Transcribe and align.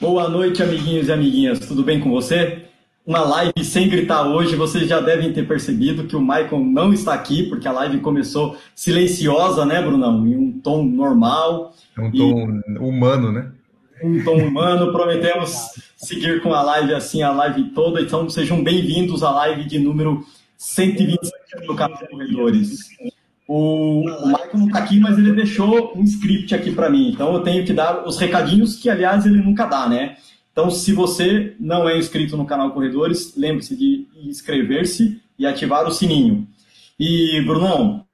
Boa 0.00 0.30
noite, 0.30 0.62
amiguinhos 0.62 1.08
e 1.08 1.12
amiguinhas. 1.12 1.58
Tudo 1.58 1.84
bem 1.84 2.00
com 2.00 2.10
você? 2.10 2.62
Uma 3.06 3.20
live 3.20 3.62
sem 3.62 3.86
gritar 3.86 4.26
hoje. 4.26 4.56
Vocês 4.56 4.88
já 4.88 4.98
devem 4.98 5.30
ter 5.30 5.46
percebido 5.46 6.06
que 6.06 6.16
o 6.16 6.20
Michael 6.22 6.60
não 6.60 6.90
está 6.90 7.12
aqui, 7.12 7.42
porque 7.50 7.68
a 7.68 7.72
live 7.72 8.00
começou 8.00 8.56
silenciosa, 8.74 9.66
né, 9.66 9.82
Brunão? 9.82 10.26
Em 10.26 10.34
um 10.34 10.58
tom 10.58 10.84
normal. 10.84 11.74
É 11.98 12.00
um 12.00 12.10
tom 12.10 12.62
e... 12.66 12.78
humano, 12.78 13.30
né? 13.30 13.52
Um 14.02 14.24
tom 14.24 14.38
humano. 14.38 14.90
Prometemos 14.90 15.68
seguir 15.98 16.40
com 16.40 16.54
a 16.54 16.62
live 16.62 16.94
assim, 16.94 17.20
a 17.20 17.30
live 17.32 17.64
toda. 17.74 18.00
Então, 18.00 18.26
sejam 18.30 18.64
bem-vindos 18.64 19.22
à 19.22 19.30
live 19.30 19.64
de 19.64 19.78
número 19.78 20.24
125 20.56 21.66
do 21.66 21.74
canal 21.74 21.98
Corredores. 22.10 22.88
O, 23.52 24.02
o 24.02 24.26
Michael 24.28 24.58
não 24.58 24.66
está 24.68 24.78
aqui, 24.78 25.00
mas 25.00 25.18
ele 25.18 25.32
deixou 25.32 25.92
um 25.96 26.04
script 26.04 26.54
aqui 26.54 26.70
para 26.70 26.88
mim. 26.88 27.10
Então 27.10 27.34
eu 27.34 27.40
tenho 27.40 27.64
que 27.64 27.72
dar 27.72 28.06
os 28.06 28.16
recadinhos 28.16 28.76
que, 28.76 28.88
aliás, 28.88 29.26
ele 29.26 29.42
nunca 29.42 29.66
dá, 29.66 29.88
né? 29.88 30.14
Então, 30.52 30.70
se 30.70 30.92
você 30.92 31.56
não 31.58 31.88
é 31.88 31.98
inscrito 31.98 32.36
no 32.36 32.46
canal 32.46 32.70
Corredores, 32.70 33.34
lembre-se 33.36 33.74
de 33.74 34.06
inscrever-se 34.24 35.20
e 35.36 35.44
ativar 35.44 35.84
o 35.84 35.90
sininho. 35.90 36.46
E, 36.96 37.42
Brunão, 37.44 38.04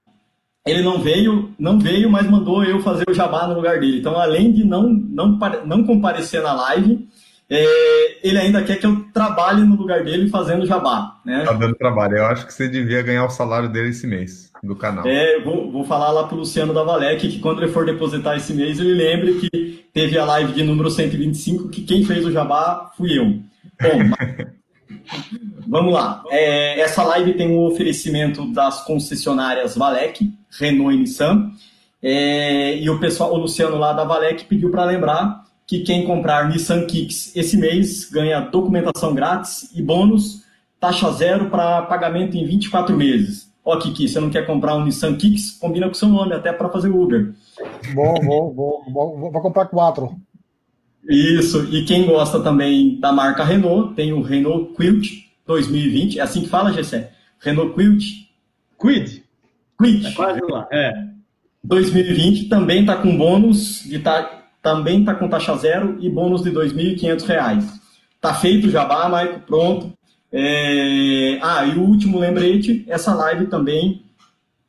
ele 0.67 0.81
não 0.81 1.03
veio, 1.03 1.51
não 1.59 1.79
veio, 1.79 2.09
mas 2.09 2.31
mandou 2.31 2.65
eu 2.65 2.81
fazer 2.81 3.05
o 3.07 3.13
jabá 3.13 3.47
no 3.47 3.57
lugar 3.57 3.79
dele. 3.79 3.99
Então, 3.99 4.19
além 4.19 4.51
de 4.51 4.65
não, 4.65 4.89
não, 4.89 5.39
não 5.67 5.85
comparecer 5.85 6.43
na 6.43 6.55
live, 6.55 7.07
é, 7.49 8.27
ele 8.27 8.39
ainda 8.39 8.63
quer 8.63 8.77
que 8.77 8.87
eu 8.87 9.05
trabalhe 9.13 9.63
no 9.63 9.77
lugar 9.77 10.03
dele 10.03 10.29
fazendo 10.29 10.67
jabá. 10.67 11.21
Né? 11.25 11.45
Tá 11.45 11.53
dando 11.53 11.75
trabalho. 11.75 12.17
Eu 12.17 12.27
acho 12.27 12.47
que 12.47 12.53
você 12.53 12.69
devia 12.69 13.03
ganhar 13.03 13.25
o 13.25 13.31
salário 13.31 13.69
dele 13.69 13.91
esse 13.91 14.07
mês, 14.07 14.46
do 14.63 14.77
canal. 14.77 15.07
É, 15.07 15.41
vou, 15.41 15.71
vou 15.71 15.85
falar 15.85 16.11
lá 16.11 16.25
pro 16.25 16.37
Luciano 16.37 16.73
da 16.73 16.83
Valec 16.83 17.29
que 17.29 17.39
quando 17.39 17.63
ele 17.63 17.73
for 17.73 17.85
depositar 17.85 18.37
esse 18.37 18.53
mês, 18.53 18.79
ele 18.79 18.95
lembre 18.95 19.35
que 19.35 19.87
teve 19.93 20.19
a 20.19 20.25
live 20.25 20.53
de 20.53 20.63
número 20.63 20.91
125, 20.91 21.69
que 21.69 21.83
quem 21.83 22.05
fez 22.05 22.25
o 22.25 22.33
jabá 22.33 22.93
fui 22.97 23.19
eu. 23.19 23.41
Bom, 23.81 24.47
vamos 25.67 25.93
lá. 25.93 26.23
É, 26.31 26.81
essa 26.81 27.03
live 27.03 27.35
tem 27.35 27.49
um 27.49 27.65
oferecimento 27.65 28.53
das 28.53 28.85
concessionárias 28.85 29.77
Valec, 29.77 30.31
Renault 30.59 30.95
e 30.95 30.99
Nissan. 30.99 31.51
É, 32.03 32.77
e 32.77 32.89
o 32.91 32.99
pessoal, 33.01 33.33
o 33.33 33.39
Luciano 33.39 33.77
lá 33.77 33.93
da 33.93 34.05
Valec 34.05 34.45
pediu 34.45 34.71
para 34.71 34.85
lembrar 34.85 35.45
que 35.67 35.81
quem 35.81 36.05
comprar 36.05 36.49
Nissan 36.49 36.87
Kicks 36.87 37.35
esse 37.35 37.57
mês 37.57 38.09
ganha 38.09 38.41
documentação 38.41 39.15
grátis 39.15 39.71
e 39.75 39.83
bônus, 39.83 40.45
taxa 40.79 41.11
zero 41.11 41.51
para 41.51 41.83
pagamento 41.83 42.37
em 42.37 42.47
24 42.47 42.97
meses. 42.97 43.53
Ó, 43.67 43.77
Kiki, 43.79 44.07
você 44.07 44.21
não 44.21 44.31
quer 44.31 44.47
comprar 44.47 44.77
um 44.77 44.85
Nissan 44.85 45.17
Kicks? 45.17 45.51
Combina 45.59 45.89
com 45.89 45.95
seu 45.95 46.09
nome, 46.09 46.33
até 46.33 46.53
para 46.53 46.69
fazer 46.69 46.89
Uber. 46.89 47.35
Bom, 47.93 48.15
vou, 48.25 48.55
vou, 48.55 48.85
vou, 48.89 49.33
vou 49.33 49.43
comprar 49.43 49.67
quatro. 49.67 50.17
Isso, 51.09 51.65
e 51.75 51.85
quem 51.85 52.07
gosta 52.07 52.39
também 52.39 53.01
da 53.01 53.11
marca 53.11 53.43
Renault, 53.43 53.95
tem 53.95 54.13
o 54.13 54.23
Renault 54.23 54.73
Quilt 54.77 55.09
2020, 55.45 56.21
é 56.21 56.23
assim 56.23 56.43
que 56.43 56.49
fala, 56.49 56.73
Gessé? 56.73 57.11
Renault 57.41 57.75
Quilt? 57.75 58.05
Quid. 58.81 59.25
Quid. 59.81 60.07
É 60.07 60.13
quase 60.13 60.41
lá, 60.49 60.69
é. 60.71 60.93
2020 61.65 62.49
também 62.49 62.83
está 62.83 62.97
com 62.97 63.17
bônus 63.17 63.83
de 63.83 63.99
tá, 63.99 64.45
também 64.63 65.01
está 65.01 65.13
com 65.13 65.29
taxa 65.29 65.57
zero 65.57 65.99
e 66.01 66.09
bônus 66.09 66.45
de 66.45 66.51
R$ 66.51 66.57
2.500. 66.57 67.65
Tá 68.21 68.33
feito 68.33 68.69
o 68.69 68.71
jabá, 68.71 69.09
Maico, 69.09 69.41
pronto. 69.41 69.93
É... 70.39 71.39
Ah, 71.41 71.65
e 71.65 71.79
o 71.79 71.83
último 71.83 72.19
lembrete, 72.19 72.85
essa 72.89 73.15
live 73.15 73.47
também 73.47 74.05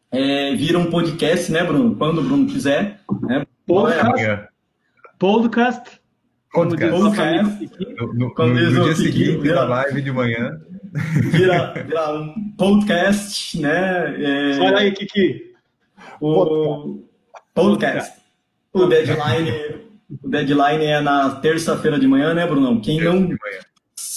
é, 0.09 0.55
vira 0.55 0.79
um 0.79 0.89
podcast, 0.89 1.51
né, 1.51 1.61
Bruno? 1.63 1.93
Quando 1.95 2.19
o 2.19 2.23
Bruno 2.23 2.47
quiser. 2.47 3.01
Né? 3.21 3.45
Podcast. 3.65 4.47
Podcast. 5.19 5.99
Podcast. 6.53 7.01
podcast. 7.01 7.69
No, 7.99 8.13
no, 8.13 8.33
no, 8.33 8.71
no 8.71 8.83
dia 8.85 8.95
seguinte, 8.95 9.37
vira, 9.39 9.55
na 9.55 9.63
live 9.65 10.01
de 10.01 10.11
manhã. 10.11 10.57
Vira, 11.31 11.73
vira 11.85 12.13
um 12.13 12.53
podcast, 12.57 13.59
né? 13.59 14.15
É, 14.23 14.59
Olha 14.59 14.77
aí, 14.77 14.91
Kiki. 14.93 15.53
O 16.21 17.03
podcast. 17.53 18.13
O 18.71 18.85
deadline 18.85 19.87
o 20.23 20.29
deadline 20.29 20.85
é 20.85 21.01
na 21.01 21.35
terça-feira 21.35 21.99
de 21.99 22.07
manhã, 22.07 22.33
né, 22.33 22.47
Brunão? 22.47 22.79
Quem 22.79 23.01
não. 23.01 23.29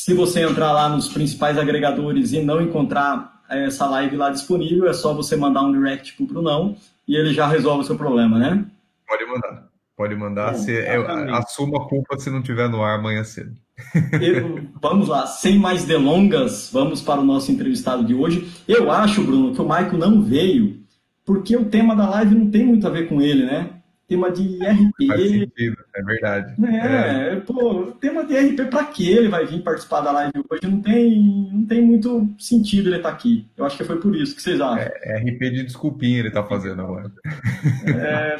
Se 0.02 0.14
você 0.14 0.40
entrar 0.40 0.72
lá 0.72 0.88
nos 0.88 1.10
principais 1.10 1.58
agregadores 1.58 2.32
e 2.32 2.40
não 2.40 2.62
encontrar 2.62 3.42
é, 3.50 3.66
essa 3.66 3.86
live 3.86 4.16
lá 4.16 4.30
disponível, 4.30 4.88
é 4.88 4.94
só 4.94 5.12
você 5.12 5.36
mandar 5.36 5.60
um 5.60 5.72
direct 5.72 6.14
pro 6.14 6.24
Brunão 6.24 6.74
e 7.06 7.14
ele 7.14 7.34
já 7.34 7.46
resolve 7.46 7.82
o 7.82 7.84
seu 7.84 7.96
problema, 7.96 8.38
né? 8.38 8.64
Pode 9.06 9.26
mandar. 9.26 9.68
Pode 9.94 10.14
mandar. 10.16 10.54
se, 10.54 10.72
eu, 10.72 11.06
assuma 11.34 11.76
a 11.76 11.86
culpa 11.86 12.18
se 12.18 12.30
não 12.30 12.40
tiver 12.40 12.66
no 12.70 12.82
ar 12.82 12.98
amanhã 12.98 13.22
cedo. 13.22 13.54
Eu, 14.18 14.68
vamos 14.80 15.06
lá, 15.06 15.26
sem 15.26 15.58
mais 15.58 15.84
delongas, 15.84 16.70
vamos 16.72 17.02
para 17.02 17.20
o 17.20 17.24
nosso 17.24 17.52
entrevistado 17.52 18.02
de 18.02 18.14
hoje. 18.14 18.50
Eu 18.66 18.90
acho, 18.90 19.22
Bruno, 19.22 19.54
que 19.54 19.60
o 19.60 19.68
Maico 19.68 19.98
não 19.98 20.22
veio 20.22 20.80
porque 21.26 21.54
o 21.54 21.66
tema 21.66 21.94
da 21.94 22.08
live 22.08 22.34
não 22.34 22.50
tem 22.50 22.64
muito 22.64 22.86
a 22.86 22.90
ver 22.90 23.06
com 23.06 23.20
ele, 23.20 23.44
né? 23.44 23.79
Tema 24.10 24.28
de 24.28 24.58
RP. 24.58 25.06
Faz 25.06 25.30
sentido, 25.30 25.76
é 25.94 26.02
verdade. 26.02 26.54
É, 26.66 27.32
é. 27.32 27.36
pô, 27.36 27.92
tema 28.00 28.24
de 28.24 28.36
RP 28.36 28.68
para 28.68 28.84
que 28.86 29.08
ele 29.08 29.28
vai 29.28 29.46
vir 29.46 29.62
participar 29.62 30.00
da 30.00 30.10
live 30.10 30.32
hoje? 30.50 30.62
Não 30.64 30.82
tem, 30.82 31.48
não 31.52 31.64
tem 31.64 31.80
muito 31.80 32.28
sentido 32.36 32.88
ele 32.88 32.96
estar 32.96 33.10
tá 33.10 33.14
aqui. 33.14 33.46
Eu 33.56 33.64
acho 33.64 33.76
que 33.76 33.84
foi 33.84 34.00
por 34.00 34.16
isso. 34.16 34.32
O 34.32 34.36
que 34.36 34.42
vocês 34.42 34.60
acham? 34.60 34.78
É, 34.78 34.92
é 35.04 35.18
RP 35.18 35.38
de 35.38 35.62
desculpinha 35.62 36.18
ele 36.18 36.30
tá 36.30 36.42
fazendo 36.42 36.82
agora. 36.82 37.12
É, 37.86 38.38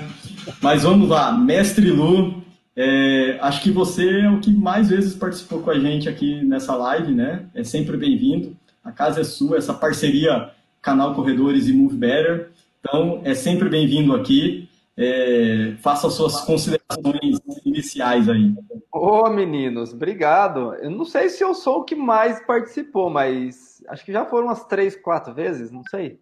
mas 0.61 0.83
vamos 0.83 1.09
lá, 1.09 1.31
Mestre 1.33 1.91
Lu, 1.91 2.43
é, 2.75 3.39
acho 3.41 3.63
que 3.63 3.71
você 3.71 4.23
é 4.23 4.31
o 4.31 4.41
que 4.41 4.51
mais 4.51 4.89
vezes 4.89 5.15
participou 5.15 5.61
com 5.61 5.71
a 5.71 5.79
gente 5.79 6.09
aqui 6.09 6.43
nessa 6.43 6.75
live, 6.75 7.13
né? 7.13 7.45
É 7.55 7.63
sempre 7.63 7.97
bem-vindo. 7.97 8.57
A 8.83 8.91
casa 8.91 9.21
é 9.21 9.25
sua, 9.25 9.59
essa 9.59 9.73
parceria 9.73 10.51
Canal 10.83 11.15
Corredores 11.15 11.69
e 11.69 11.73
Move 11.73 11.97
Better. 11.97 12.49
Então, 12.81 13.21
é 13.25 13.35
sempre 13.35 13.69
bem-vindo 13.69 14.15
aqui 14.15 14.70
é, 14.97 15.75
faça 15.79 16.09
as 16.09 16.15
suas 16.15 16.41
considerações 16.43 17.39
iniciais 17.65 18.29
aí. 18.29 18.55
Ô, 18.93 19.29
meninos, 19.31 19.93
obrigado. 19.93 20.75
Eu 20.75 20.91
não 20.91 21.05
sei 21.05 21.29
se 21.29 21.43
eu 21.43 21.55
sou 21.55 21.79
o 21.79 21.85
que 21.85 21.95
mais 21.95 22.45
participou, 22.45 23.09
mas 23.09 23.83
acho 23.89 24.05
que 24.05 24.13
já 24.13 24.27
foram 24.27 24.49
umas 24.49 24.65
três, 24.65 24.97
quatro 24.97 25.33
vezes, 25.33 25.71
não 25.71 25.83
sei. 25.85 26.21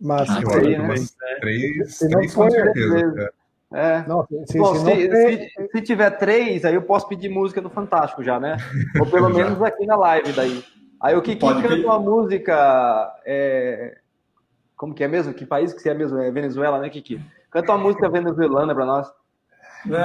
Mas 0.00 0.28
ah, 0.28 0.42
sei, 0.44 0.78
né? 0.78 0.94
três, 1.40 1.96
se 1.96 2.08
três 2.08 2.34
com 2.34 2.50
certeza. 2.50 3.32
É. 3.72 4.06
Não, 4.06 4.26
se, 4.46 4.58
Bom, 4.58 4.74
se, 4.74 4.84
se, 4.84 5.10
se, 5.10 5.68
se, 5.72 5.82
tiver 5.82 6.10
três, 6.10 6.64
aí 6.64 6.74
eu 6.74 6.82
posso 6.82 7.08
pedir 7.08 7.28
música 7.28 7.60
do 7.60 7.70
Fantástico 7.70 8.22
já, 8.22 8.38
né? 8.38 8.56
Ou 9.00 9.06
pelo 9.06 9.28
menos 9.32 9.60
aqui 9.62 9.86
na 9.86 9.96
live 9.96 10.32
daí. 10.32 10.64
Aí 11.00 11.16
o 11.16 11.22
que 11.22 11.36
canta 11.36 11.74
uma 11.74 11.98
música. 11.98 13.14
É... 13.24 13.98
Como 14.76 14.94
que 14.94 15.02
é 15.02 15.08
mesmo? 15.08 15.32
Que 15.32 15.46
país 15.46 15.72
que 15.72 15.80
você 15.80 15.88
é 15.88 15.94
mesmo? 15.94 16.18
É 16.18 16.30
Venezuela, 16.30 16.78
né, 16.78 16.90
Kiki? 16.90 17.20
Canta 17.56 17.72
uma 17.72 17.84
música 17.84 18.06
venezuelana 18.10 18.74
para 18.74 18.84
nós. 18.84 19.10
Não, 19.86 19.98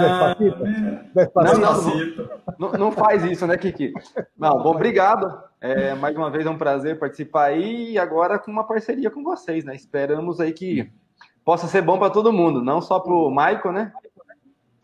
não, 1.60 2.58
não, 2.58 2.72
não, 2.80 2.92
faz 2.94 3.26
isso, 3.26 3.46
né, 3.46 3.58
Kiki? 3.58 3.92
Não, 4.38 4.64
bom, 4.64 4.70
obrigado. 4.70 5.44
É, 5.60 5.94
mais 5.96 6.16
uma 6.16 6.32
vez 6.32 6.46
é 6.46 6.50
um 6.50 6.58
prazer 6.58 6.98
participar 6.98 7.48
aí 7.48 7.92
e 7.92 8.00
agora 8.00 8.40
com 8.40 8.50
uma 8.50 8.64
parceria 8.64 9.12
com 9.12 9.22
vocês, 9.22 9.66
né? 9.66 9.76
Esperamos 9.76 10.40
aí 10.40 10.54
que 10.54 10.90
possa 11.44 11.68
ser 11.68 11.82
bom 11.82 12.00
para 12.00 12.10
todo 12.10 12.32
mundo, 12.32 12.64
não 12.64 12.82
só 12.82 13.02
para 13.02 13.12
o 13.12 13.30
Michael, 13.30 13.74
né? 13.74 13.92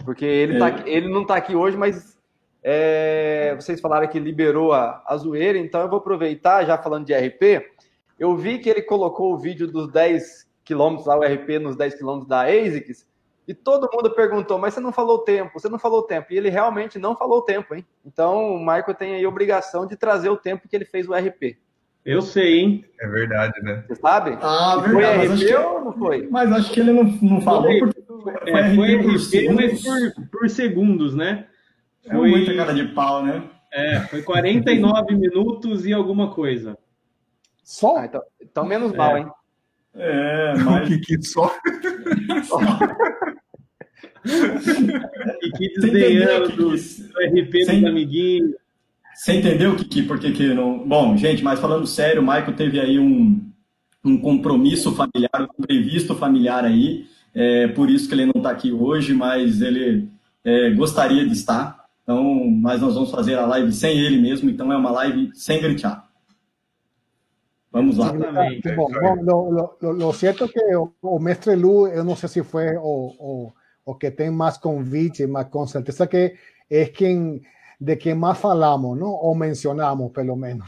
Porque 0.03 0.25
ele, 0.25 0.59
tá, 0.59 0.83
ele 0.85 1.07
não 1.07 1.21
está 1.21 1.37
aqui 1.37 1.55
hoje, 1.55 1.77
mas 1.77 2.19
é, 2.61 3.55
vocês 3.55 3.79
falaram 3.79 4.09
que 4.09 4.19
liberou 4.19 4.73
a, 4.73 5.01
a 5.07 5.15
zoeira, 5.15 5.57
então 5.57 5.79
eu 5.79 5.89
vou 5.89 5.99
aproveitar, 5.99 6.65
já 6.65 6.77
falando 6.77 7.05
de 7.05 7.13
RP, 7.13 7.65
eu 8.19 8.35
vi 8.35 8.59
que 8.59 8.69
ele 8.69 8.81
colocou 8.81 9.33
o 9.33 9.37
vídeo 9.37 9.71
dos 9.71 9.89
10 9.89 10.46
quilômetros 10.67 11.07
lá, 11.07 11.17
o 11.17 11.23
RP 11.23 11.59
nos 11.59 11.75
10 11.75 11.95
quilômetros 11.95 12.27
da 12.27 12.41
ASICS, 12.41 13.07
e 13.47 13.53
todo 13.53 13.89
mundo 13.91 14.11
perguntou, 14.11 14.59
mas 14.59 14.73
você 14.73 14.81
não 14.81 14.91
falou 14.91 15.17
o 15.17 15.23
tempo, 15.23 15.57
você 15.57 15.69
não 15.69 15.79
falou 15.79 15.99
o 15.99 16.03
tempo. 16.03 16.27
E 16.31 16.37
ele 16.37 16.49
realmente 16.49 16.99
não 16.99 17.15
falou 17.15 17.37
o 17.37 17.41
tempo, 17.41 17.73
hein? 17.73 17.85
Então 18.05 18.55
o 18.55 18.59
Michael 18.59 18.93
tem 18.93 19.15
aí 19.15 19.23
a 19.23 19.29
obrigação 19.29 19.87
de 19.87 19.95
trazer 19.95 20.29
o 20.29 20.35
tempo 20.35 20.67
que 20.67 20.75
ele 20.75 20.83
fez 20.83 21.07
o 21.07 21.13
RP. 21.13 21.57
Eu 22.03 22.21
sei, 22.21 22.59
hein? 22.59 22.85
É 22.99 23.07
verdade, 23.07 23.61
né? 23.61 23.85
Você 23.87 23.95
sabe? 23.95 24.37
Ah, 24.41 24.81
foi 24.81 24.95
verdade. 24.95 25.45
RP 25.45 25.47
que... 25.47 25.55
ou 25.55 25.85
não 25.85 25.93
foi? 25.93 26.27
Mas 26.29 26.51
acho 26.51 26.71
que 26.73 26.79
ele 26.81 26.91
não, 26.91 27.03
não 27.03 27.41
falou 27.41 27.63
foi, 27.63 27.79
porque 27.79 28.01
foi, 28.01 28.33
é, 28.33 28.75
foi 28.75 28.95
RP, 28.95 29.05
RP 29.05 29.55
mas 29.55 29.81
por, 29.81 30.27
por 30.29 30.49
segundos, 30.49 31.15
né? 31.15 31.47
É 32.05 32.15
foi 32.15 32.29
muita 32.29 32.53
cara 32.53 32.73
de 32.73 32.83
pau, 32.89 33.23
né? 33.23 33.49
É, 33.71 33.99
foi 34.01 34.23
49 34.23 35.15
minutos 35.15 35.85
e 35.85 35.93
alguma 35.93 36.31
coisa. 36.31 36.77
Só? 37.63 37.97
Ah, 37.97 38.05
então, 38.05 38.21
então, 38.41 38.65
menos 38.65 38.93
é. 38.93 38.97
mal, 38.97 39.17
hein? 39.17 39.29
É, 39.97 40.53
mas... 40.63 40.89
O 40.97 40.99
que 40.99 41.21
só... 41.23 41.57
Kiki 45.41 45.73
desdenhando 45.79 46.55
do, 46.55 46.69
RP 46.71 47.51
dos 47.51 47.69
amiguinhos. 47.69 48.55
Você 49.15 49.33
entendeu, 49.33 49.75
Kiki, 49.75 50.03
por 50.03 50.19
que 50.19 50.31
que 50.31 50.53
não... 50.53 50.87
Bom, 50.87 51.17
gente, 51.17 51.43
mas 51.43 51.59
falando 51.59 51.87
sério, 51.87 52.21
o 52.21 52.25
Michael 52.25 52.53
teve 52.53 52.79
aí 52.79 52.99
um, 52.99 53.41
um 54.03 54.17
compromisso 54.17 54.93
familiar, 54.93 55.49
um 55.57 55.61
previsto 55.61 56.15
familiar 56.15 56.63
aí, 56.63 57.05
é, 57.33 57.67
por 57.69 57.89
isso 57.89 58.07
que 58.07 58.13
ele 58.13 58.25
não 58.25 58.37
está 58.37 58.51
aqui 58.51 58.71
hoje, 58.71 59.13
mas 59.13 59.61
ele 59.61 60.07
é, 60.43 60.69
gostaria 60.71 61.25
de 61.25 61.33
estar. 61.33 61.85
Então, 62.03 62.49
mas 62.49 62.81
nós 62.81 62.93
vamos 62.93 63.11
fazer 63.11 63.35
a 63.35 63.45
live 63.45 63.71
sem 63.73 63.99
ele 63.99 64.17
mesmo, 64.17 64.49
então 64.49 64.71
é 64.71 64.77
uma 64.77 64.91
live 64.91 65.31
sem 65.33 65.61
gritar. 65.61 66.06
Vamos 67.71 67.97
lá. 67.97 68.13
Exatamente. 68.13 68.75
Bom, 68.75 68.87
bom, 68.89 69.15
lo, 69.21 69.77
lo, 69.81 69.91
lo, 69.91 70.13
cierto 70.13 70.45
é 70.45 70.47
que 70.47 70.75
o, 70.75 70.93
o 71.01 71.19
mestre 71.19 71.55
Lu, 71.55 71.87
eu 71.87 72.03
não 72.03 72.15
sei 72.15 72.29
se 72.29 72.43
foi 72.43 72.75
o, 72.77 73.13
o, 73.19 73.53
o 73.85 73.95
que 73.95 74.09
tem 74.09 74.31
mais 74.31 74.57
convite, 74.57 75.27
mais 75.27 75.47
com 75.49 75.65
certeza 75.67 76.07
que 76.07 76.35
é 76.69 76.85
quem 76.85 77.41
de 77.79 77.95
quem 77.95 78.15
mais 78.15 78.39
falamos, 78.39 78.97
não? 78.97 79.09
ou 79.09 79.35
mencionamos, 79.35 80.11
pelo 80.11 80.35
menos. 80.35 80.67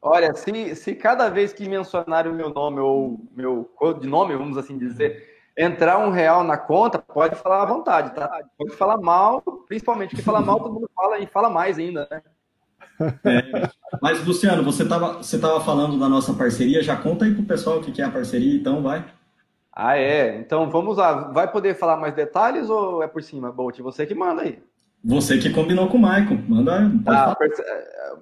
Olha, 0.00 0.34
se, 0.34 0.76
se 0.76 0.94
cada 0.94 1.28
vez 1.28 1.52
que 1.52 1.68
mencionarem 1.68 2.30
o 2.30 2.34
meu 2.34 2.50
nome 2.50 2.78
ou 2.78 3.18
meu 3.34 3.64
codinome, 3.74 4.36
vamos 4.36 4.56
assim 4.56 4.78
dizer, 4.78 5.26
entrar 5.56 5.98
um 5.98 6.10
real 6.10 6.44
na 6.44 6.58
conta, 6.58 6.98
pode 6.98 7.34
falar 7.36 7.62
à 7.62 7.66
vontade, 7.66 8.14
tá? 8.14 8.40
Pode 8.56 8.76
falar 8.76 8.98
mal, 8.98 9.42
principalmente, 9.66 10.14
que 10.14 10.22
fala 10.22 10.40
mal 10.40 10.60
todo 10.60 10.74
mundo 10.74 10.90
fala 10.94 11.18
e 11.18 11.26
fala 11.26 11.48
mais 11.48 11.78
ainda, 11.78 12.06
né? 12.10 12.22
É, 13.00 13.68
mas, 14.00 14.24
Luciano, 14.24 14.62
você 14.62 14.82
estava 14.82 15.14
você 15.14 15.38
tava 15.38 15.60
falando 15.60 15.98
da 15.98 16.08
nossa 16.08 16.32
parceria, 16.32 16.82
já 16.82 16.96
conta 16.96 17.24
aí 17.24 17.34
pro 17.34 17.42
pessoal 17.44 17.78
o 17.78 17.82
que 17.82 18.00
é 18.00 18.04
a 18.04 18.10
parceria, 18.10 18.54
então 18.54 18.82
vai. 18.82 19.04
Ah, 19.72 19.98
é? 19.98 20.38
Então 20.38 20.70
vamos 20.70 20.98
lá. 20.98 21.32
Vai 21.32 21.50
poder 21.50 21.74
falar 21.74 21.96
mais 21.96 22.14
detalhes 22.14 22.70
ou 22.70 23.02
é 23.02 23.08
por 23.08 23.22
cima, 23.22 23.50
Bolt? 23.50 23.80
Você 23.80 24.06
que 24.06 24.14
manda 24.14 24.42
aí. 24.42 24.62
Você 25.04 25.36
que 25.36 25.50
combinou 25.50 25.88
com 25.88 25.98
o 25.98 26.00
Michael. 26.00 26.40
Manda. 26.48 26.90
Ah, 27.06 27.34
perce... 27.34 27.62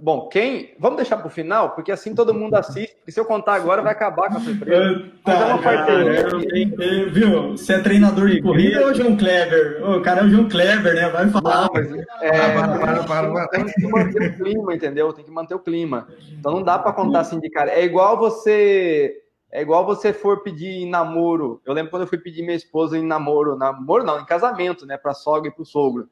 Bom, 0.00 0.28
quem. 0.28 0.74
Vamos 0.80 0.96
deixar 0.96 1.16
para 1.16 1.28
o 1.28 1.30
final, 1.30 1.70
porque 1.70 1.92
assim 1.92 2.12
todo 2.12 2.34
mundo 2.34 2.54
assiste. 2.54 2.96
Porque 2.96 3.12
se 3.12 3.20
eu 3.20 3.24
contar 3.24 3.54
agora, 3.54 3.82
vai 3.82 3.92
acabar 3.92 4.28
com 4.30 4.38
a 4.38 4.40
surpresa. 4.40 5.04
Tá, 5.24 5.32
é 5.32 5.44
uma 5.44 5.62
parceria. 5.62 7.10
Viu? 7.10 7.52
Você 7.52 7.74
é 7.74 7.78
treinador 7.78 8.28
de 8.28 8.42
corrida 8.42 8.80
ou 8.80 8.88
é 8.88 8.90
o 8.90 8.94
João 8.94 9.16
Kleber? 9.16 9.80
O 9.88 10.02
cara 10.02 10.22
é 10.22 10.24
o 10.24 10.28
João 10.28 10.48
Kleber, 10.48 10.94
né? 10.94 11.08
Vai 11.08 11.30
falar. 11.30 11.62
Não, 11.62 11.70
mas, 11.72 11.92
é, 12.20 12.52
para, 12.52 12.78
para, 12.78 13.04
para, 13.04 13.32
para. 13.32 13.48
Tem 13.48 13.64
que 13.64 13.86
manter 13.86 14.22
o 14.22 14.36
clima, 14.36 14.74
entendeu? 14.74 15.12
Tem 15.12 15.24
que 15.24 15.30
manter 15.30 15.54
o 15.54 15.60
clima. 15.60 16.08
Então 16.32 16.52
não 16.52 16.62
dá 16.64 16.80
para 16.80 16.92
contar 16.92 17.20
assim 17.20 17.38
de 17.38 17.48
cara. 17.48 17.70
É 17.70 17.84
igual 17.84 18.18
você. 18.18 19.18
É 19.52 19.60
igual 19.60 19.84
você 19.84 20.12
for 20.12 20.42
pedir 20.42 20.86
namoro. 20.86 21.60
Eu 21.64 21.74
lembro 21.74 21.90
quando 21.90 22.02
eu 22.02 22.08
fui 22.08 22.18
pedir 22.18 22.42
minha 22.42 22.56
esposa 22.56 22.96
em 22.98 23.06
namoro, 23.06 23.54
namoro 23.54 24.02
não, 24.02 24.18
em 24.18 24.24
casamento, 24.24 24.86
né, 24.86 24.96
para 24.96 25.12
sogra 25.12 25.50
e 25.50 25.52
para 25.52 25.62
o 25.62 25.66
sogro. 25.66 26.08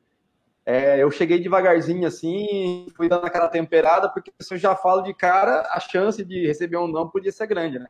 É, 0.71 1.03
eu 1.03 1.11
cheguei 1.11 1.41
devagarzinho 1.41 2.07
assim, 2.07 2.87
fui 2.97 3.09
dando 3.09 3.27
aquela 3.27 3.49
temperada, 3.49 4.09
porque 4.09 4.31
se 4.41 4.55
eu 4.55 4.59
já 4.59 4.77
falo 4.77 5.03
de 5.03 5.13
cara, 5.13 5.69
a 5.73 5.81
chance 5.81 6.25
de 6.25 6.47
receber 6.47 6.77
um 6.77 6.87
não 6.87 7.09
podia 7.09 7.33
ser 7.33 7.49
grande, 7.49 7.81
né? 7.81 7.89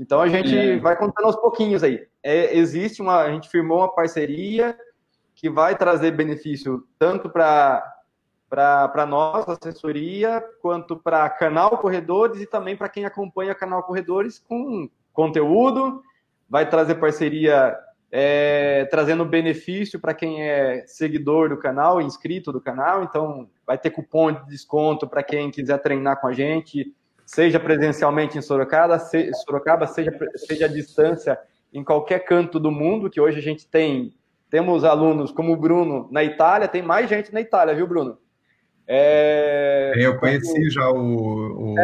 Então 0.00 0.20
a 0.20 0.26
gente 0.26 0.52
é. 0.58 0.78
vai 0.80 0.96
contando 0.96 1.26
aos 1.26 1.36
pouquinhos 1.36 1.84
aí. 1.84 2.04
É, 2.20 2.56
existe 2.56 3.00
uma, 3.00 3.22
a 3.22 3.30
gente 3.30 3.48
firmou 3.48 3.78
uma 3.78 3.94
parceria 3.94 4.76
que 5.32 5.48
vai 5.48 5.76
trazer 5.76 6.10
benefício 6.10 6.84
tanto 6.98 7.30
para 7.30 7.88
para 8.50 9.06
nós, 9.06 9.48
assessoria, 9.48 10.44
quanto 10.60 10.96
para 10.96 11.30
canal 11.30 11.78
Corredores 11.78 12.40
e 12.40 12.46
também 12.46 12.76
para 12.76 12.88
quem 12.88 13.04
acompanha 13.04 13.54
canal 13.54 13.82
Corredores 13.84 14.40
com 14.40 14.90
conteúdo, 15.12 16.02
vai 16.50 16.68
trazer 16.68 16.96
parceria 16.96 17.78
é, 18.14 18.84
trazendo 18.90 19.24
benefício 19.24 19.98
para 19.98 20.12
quem 20.12 20.42
é 20.42 20.84
seguidor 20.86 21.48
do 21.48 21.56
canal, 21.56 22.02
inscrito 22.02 22.52
do 22.52 22.60
canal. 22.60 23.02
Então, 23.02 23.48
vai 23.66 23.78
ter 23.78 23.88
cupom 23.88 24.30
de 24.30 24.46
desconto 24.46 25.08
para 25.08 25.22
quem 25.22 25.50
quiser 25.50 25.78
treinar 25.78 26.20
com 26.20 26.26
a 26.26 26.32
gente, 26.34 26.94
seja 27.24 27.58
presencialmente 27.58 28.36
em 28.36 28.42
Sorocaba, 28.42 28.98
se, 28.98 29.32
Sorocaba 29.32 29.86
seja, 29.86 30.12
seja 30.36 30.66
à 30.66 30.68
distância 30.68 31.38
em 31.72 31.82
qualquer 31.82 32.18
canto 32.18 32.60
do 32.60 32.70
mundo, 32.70 33.08
que 33.08 33.18
hoje 33.20 33.38
a 33.38 33.42
gente 33.42 33.66
tem. 33.66 34.12
Temos 34.50 34.84
alunos 34.84 35.32
como 35.32 35.54
o 35.54 35.56
Bruno 35.56 36.06
na 36.12 36.22
Itália, 36.22 36.68
tem 36.68 36.82
mais 36.82 37.08
gente 37.08 37.32
na 37.32 37.40
Itália, 37.40 37.74
viu, 37.74 37.86
Bruno? 37.86 38.18
É... 38.86 39.94
Eu 39.96 40.18
conheci 40.18 40.68
já 40.68 40.90
o. 40.90 41.72
o 41.72 41.78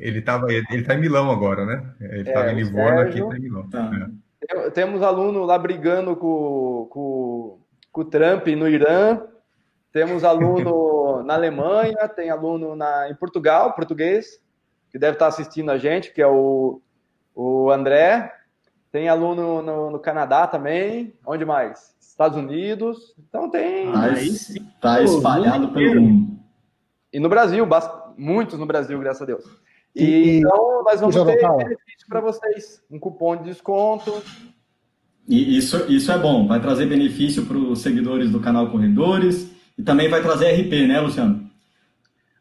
ele 0.00 0.20
estava 0.20 0.50
ele 0.50 0.82
tá 0.82 0.94
em 0.94 1.00
Milão 1.00 1.30
agora, 1.30 1.66
né? 1.66 1.84
Ele 2.00 2.22
estava 2.22 2.48
é, 2.48 2.52
em 2.52 2.56
Livorno, 2.56 3.00
aqui 3.00 3.20
está 3.20 3.36
em 3.36 3.40
Milão. 3.40 3.68
Tá. 3.68 3.90
É. 4.10 4.23
Temos 4.72 5.02
aluno 5.02 5.44
lá 5.44 5.58
brigando 5.58 6.16
com, 6.16 6.86
com, 6.90 7.58
com 7.90 8.00
o 8.00 8.04
Trump 8.04 8.46
no 8.48 8.68
Irã. 8.68 9.22
Temos 9.92 10.24
aluno 10.24 11.22
na 11.24 11.34
Alemanha, 11.34 12.08
tem 12.08 12.30
aluno 12.30 12.74
na, 12.74 13.08
em 13.08 13.14
Portugal, 13.14 13.72
português, 13.74 14.40
que 14.90 14.98
deve 14.98 15.14
estar 15.14 15.28
assistindo 15.28 15.70
a 15.70 15.78
gente, 15.78 16.12
que 16.12 16.20
é 16.20 16.26
o, 16.26 16.80
o 17.34 17.70
André. 17.70 18.32
Tem 18.90 19.08
aluno 19.08 19.62
no, 19.62 19.90
no 19.90 19.98
Canadá 19.98 20.46
também. 20.46 21.14
Onde 21.26 21.44
mais? 21.44 21.94
Estados 22.00 22.38
Unidos. 22.38 23.14
Então 23.18 23.50
tem. 23.50 23.92
Está 24.74 25.02
espalhado 25.02 25.72
pelo 25.72 26.00
mundo. 26.00 26.38
E 27.12 27.18
no 27.18 27.28
Brasil, 27.28 27.66
muitos 28.16 28.58
no 28.58 28.66
Brasil, 28.66 28.98
graças 28.98 29.22
a 29.22 29.26
Deus. 29.26 29.44
E, 29.94 30.38
então, 30.38 30.82
nós 30.82 31.00
vamos 31.00 31.14
ter 31.14 31.36
benefício 31.36 32.08
para 32.08 32.20
vocês, 32.20 32.82
um 32.90 32.98
cupom 32.98 33.36
de 33.36 33.44
desconto. 33.44 34.22
E 35.28 35.56
isso, 35.56 35.90
isso 35.90 36.10
é 36.10 36.18
bom, 36.18 36.46
vai 36.46 36.60
trazer 36.60 36.86
benefício 36.86 37.46
para 37.46 37.56
os 37.56 37.80
seguidores 37.80 38.30
do 38.30 38.40
canal 38.40 38.70
Corredores 38.70 39.50
e 39.78 39.82
também 39.82 40.08
vai 40.08 40.20
trazer 40.20 40.52
RP, 40.52 40.86
né, 40.86 41.00
Luciano? 41.00 41.48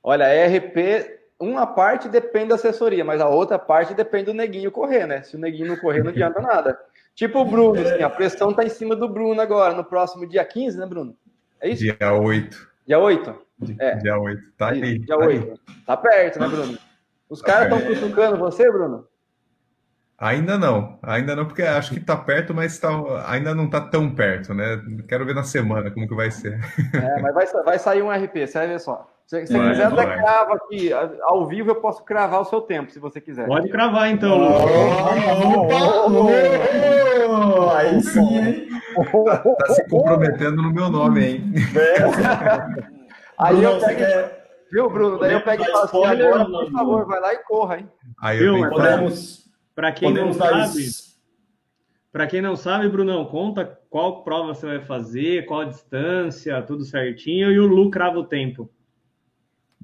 Olha, 0.04 0.26
RP, 0.48 1.22
uma 1.40 1.66
parte 1.66 2.10
depende 2.10 2.50
da 2.50 2.56
assessoria, 2.56 3.06
mas 3.06 3.22
a 3.22 3.30
outra 3.30 3.58
parte 3.58 3.94
depende 3.94 4.26
do 4.26 4.34
neguinho 4.34 4.72
correr, 4.72 5.06
né? 5.06 5.22
Se 5.22 5.36
o 5.36 5.40
neguinho 5.40 5.68
não 5.68 5.78
correr, 5.78 6.04
não 6.04 6.10
adianta 6.10 6.42
nada. 6.42 6.78
Tipo 7.16 7.40
o 7.40 7.46
Bruno, 7.46 7.80
assim, 7.80 8.02
a 8.02 8.10
pressão 8.10 8.50
está 8.50 8.66
em 8.66 8.70
cima 8.70 8.96
do 8.96 9.08
Bruno 9.08 9.40
agora, 9.40 9.76
no 9.76 9.84
próximo 9.84 10.28
dia 10.28 10.44
15, 10.44 10.78
né, 10.78 10.86
Bruno? 10.86 11.16
É 11.62 11.70
isso? 11.70 11.84
Dia 11.84 12.14
8. 12.14 12.70
Dia 12.86 13.00
8? 13.00 13.36
É. 13.80 13.96
Dia 13.98 14.18
8, 14.18 14.42
tá 14.58 14.70
aí. 14.70 15.00
Dia 15.00 15.18
tá 15.18 15.26
8. 15.26 15.52
Aí. 15.52 15.60
Tá 15.86 15.98
perto, 15.98 16.40
né, 16.40 16.48
Bruno? 16.48 16.78
Os 17.30 17.42
caras 17.42 17.72
estão 17.72 17.80
é... 17.80 17.96
cutucando 17.96 18.38
você, 18.38 18.72
Bruno? 18.72 19.08
Ainda 20.18 20.58
não, 20.58 20.98
ainda 21.02 21.36
não, 21.36 21.46
porque 21.46 21.64
acho 21.64 21.92
que 21.92 22.00
está 22.00 22.16
perto, 22.16 22.54
mas 22.54 22.80
tá, 22.80 22.90
ainda 23.28 23.54
não 23.54 23.66
está 23.66 23.82
tão 23.82 24.14
perto, 24.14 24.54
né? 24.54 24.82
Quero 25.08 25.26
ver 25.26 25.36
na 25.36 25.44
semana 25.44 25.92
como 25.92 26.08
que 26.08 26.16
vai 26.16 26.32
ser. 26.32 26.60
É, 26.94 27.20
mas 27.20 27.34
vai, 27.34 27.64
vai 27.64 27.80
sair 27.80 28.02
um 28.02 28.10
RP, 28.10 28.48
você 28.48 28.60
vai 28.60 28.68
ver 28.68 28.80
só. 28.80 29.10
Se 29.26 29.48
você 29.48 29.70
quiser, 29.70 29.86
até 29.86 30.06
crava 30.06 30.56
aqui. 30.56 30.92
Ao 31.24 31.46
vivo 31.48 31.72
eu 31.72 31.76
posso 31.76 32.04
cravar 32.04 32.42
o 32.42 32.46
seu 32.46 32.62
tempo, 32.62 32.92
se 32.92 33.00
você 33.00 33.20
quiser. 33.20 33.48
Pode 33.48 33.68
cravar, 33.70 34.12
então. 34.12 34.40
Oh, 37.28 37.70
aí 37.72 38.02
sim, 38.02 38.38
hein? 38.38 38.68
Tá, 39.26 39.38
tá, 39.38 39.74
se 39.74 39.90
comprometendo 39.90 40.62
no 40.62 40.72
meu 40.72 40.90
nome, 40.90 41.26
hein? 41.26 41.54
É. 41.76 42.94
Aí 43.40 43.56
Bruno, 43.56 43.72
eu 43.72 43.80
pego... 43.80 43.98
quer... 43.98 44.43
Viu, 44.74 44.90
Bruno? 44.90 45.20
Daí 45.20 45.34
eu 45.34 45.42
pego 45.42 45.62
e 45.62 45.68
falo 45.68 45.84
assim, 45.84 46.24
agora, 46.24 46.46
por 46.46 46.72
favor, 46.72 47.06
vai 47.06 47.20
lá 47.20 47.32
e 47.32 47.38
corra, 47.44 47.78
hein? 47.78 47.92
Aí 48.20 48.44
eu 48.44 48.56
Viu, 48.56 48.70
podemos... 48.72 49.48
Para 49.76 49.92
quem 49.92 50.10
podemos 50.10 50.36
não 50.36 50.48
sabe... 50.48 50.90
Para 52.12 52.26
quem 52.26 52.42
não 52.42 52.56
sabe, 52.56 52.90
Brunão, 52.90 53.24
conta 53.26 53.80
qual 53.88 54.24
prova 54.24 54.56
você 54.56 54.66
vai 54.66 54.82
fazer, 54.82 55.46
qual 55.46 55.62
a 55.62 55.66
distância, 55.66 56.60
tudo 56.64 56.84
certinho, 56.84 57.52
e 57.52 57.60
o 57.60 57.68
Lu 57.68 57.92
crava 57.92 58.18
o 58.18 58.24
tempo. 58.24 58.68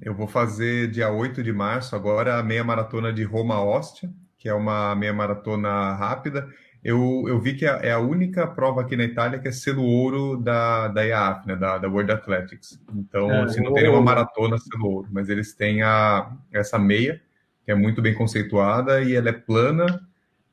Eu 0.02 0.12
vou 0.12 0.26
fazer 0.26 0.90
dia 0.90 1.08
8 1.08 1.40
de 1.40 1.52
março 1.52 1.94
agora 1.94 2.38
a 2.38 2.42
meia 2.42 2.64
maratona 2.64 3.12
de 3.12 3.22
Roma 3.22 3.62
Ostia, 3.62 4.10
que 4.36 4.48
é 4.48 4.54
uma 4.54 4.94
meia 4.96 5.12
maratona 5.12 5.94
rápida. 5.94 6.48
Eu, 6.82 7.24
eu 7.28 7.38
vi 7.38 7.54
que 7.54 7.66
é, 7.66 7.88
é 7.88 7.92
a 7.92 7.98
única 7.98 8.46
prova 8.46 8.80
aqui 8.80 8.96
na 8.96 9.04
Itália 9.04 9.38
que 9.38 9.48
é 9.48 9.52
selo 9.52 9.84
ouro 9.84 10.38
da, 10.38 10.88
da 10.88 11.02
IAAF, 11.02 11.46
né, 11.46 11.54
da, 11.54 11.76
da 11.76 11.88
World 11.88 12.10
Athletics. 12.10 12.80
Então, 12.94 13.30
é, 13.30 13.42
assim, 13.42 13.62
não 13.62 13.74
tem 13.74 13.82
nenhuma 13.82 14.00
maratona 14.00 14.56
selo 14.56 14.88
ouro, 14.88 15.08
mas 15.10 15.28
eles 15.28 15.54
têm 15.54 15.82
a, 15.82 16.32
essa 16.50 16.78
meia, 16.78 17.20
que 17.64 17.70
é 17.70 17.74
muito 17.74 18.00
bem 18.00 18.14
conceituada 18.14 19.02
e 19.02 19.14
ela 19.14 19.28
é 19.28 19.32
plana 19.32 20.06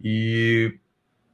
e 0.03 0.77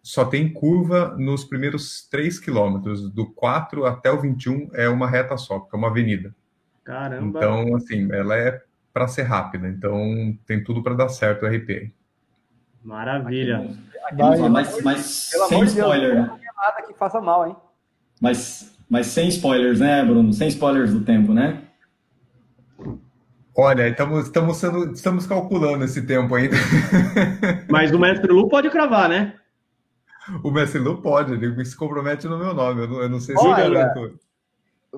só 0.04 0.26
tem 0.26 0.52
curva 0.52 1.16
nos 1.18 1.44
primeiros 1.44 2.08
3 2.10 2.40
quilômetros, 2.40 3.10
do 3.10 3.26
4 3.32 3.86
até 3.86 4.12
o 4.12 4.22
21 4.22 4.70
é 4.74 4.88
uma 4.88 5.10
reta 5.10 5.38
só, 5.38 5.60
porque 5.60 5.76
é 5.76 5.80
uma 5.80 5.88
avenida. 5.88 6.36
Caramba! 6.84 7.40
Então, 7.40 7.76
assim, 7.76 8.12
ela 8.12 8.38
é 8.38 8.62
para 8.94 9.08
ser 9.08 9.24
rápida, 9.24 9.68
então 9.68 10.38
tem 10.46 10.64
tudo 10.64 10.84
para 10.84 10.94
dar 10.94 11.10
certo 11.10 11.46
o 11.46 11.50
RP. 11.50 11.92
Maravilha. 12.84 13.72
Vai, 14.12 14.38
mas, 14.50 14.82
mas 14.82 15.30
Pelo 15.32 15.48
sem 15.48 15.64
spoiler, 15.64 16.16
Deus, 16.16 16.28
né? 16.28 16.40
Nada 16.58 16.82
que 16.88 16.94
faça 16.94 17.22
mal, 17.22 17.48
hein? 17.48 17.56
Mas, 18.22 18.78
mas 18.90 19.08
sem 19.08 19.28
spoilers, 19.30 19.80
né, 19.80 20.04
Bruno? 20.04 20.32
Sem 20.34 20.48
spoilers 20.50 20.94
do 20.94 21.04
tempo, 21.04 21.34
né? 21.34 21.62
Olha, 23.56 23.88
estamos, 23.88 24.26
estamos, 24.26 24.58
sendo, 24.58 24.92
estamos 24.94 25.28
calculando 25.28 25.86
esse 25.86 26.02
tempo 26.02 26.34
ainda. 26.34 26.56
Mas 27.70 27.92
o 27.92 28.00
mestre 28.00 28.32
Lu 28.32 28.50
pode 28.50 28.68
cravar, 28.72 29.08
né? 29.08 29.36
O 30.44 30.50
mestre 30.50 30.80
Lu 30.80 31.02
pode, 31.02 31.34
ele 31.34 31.64
se 31.64 31.76
compromete 31.76 32.28
no 32.28 32.40
meu 32.40 32.54
nome. 32.54 32.82
Eu 32.82 32.88
não, 32.88 33.02
eu 33.02 33.10
não 33.10 33.20
sei 33.20 33.38
se 33.38 33.46
Olha, 33.46 33.66
eu 33.66 33.72
garanto. 33.72 34.20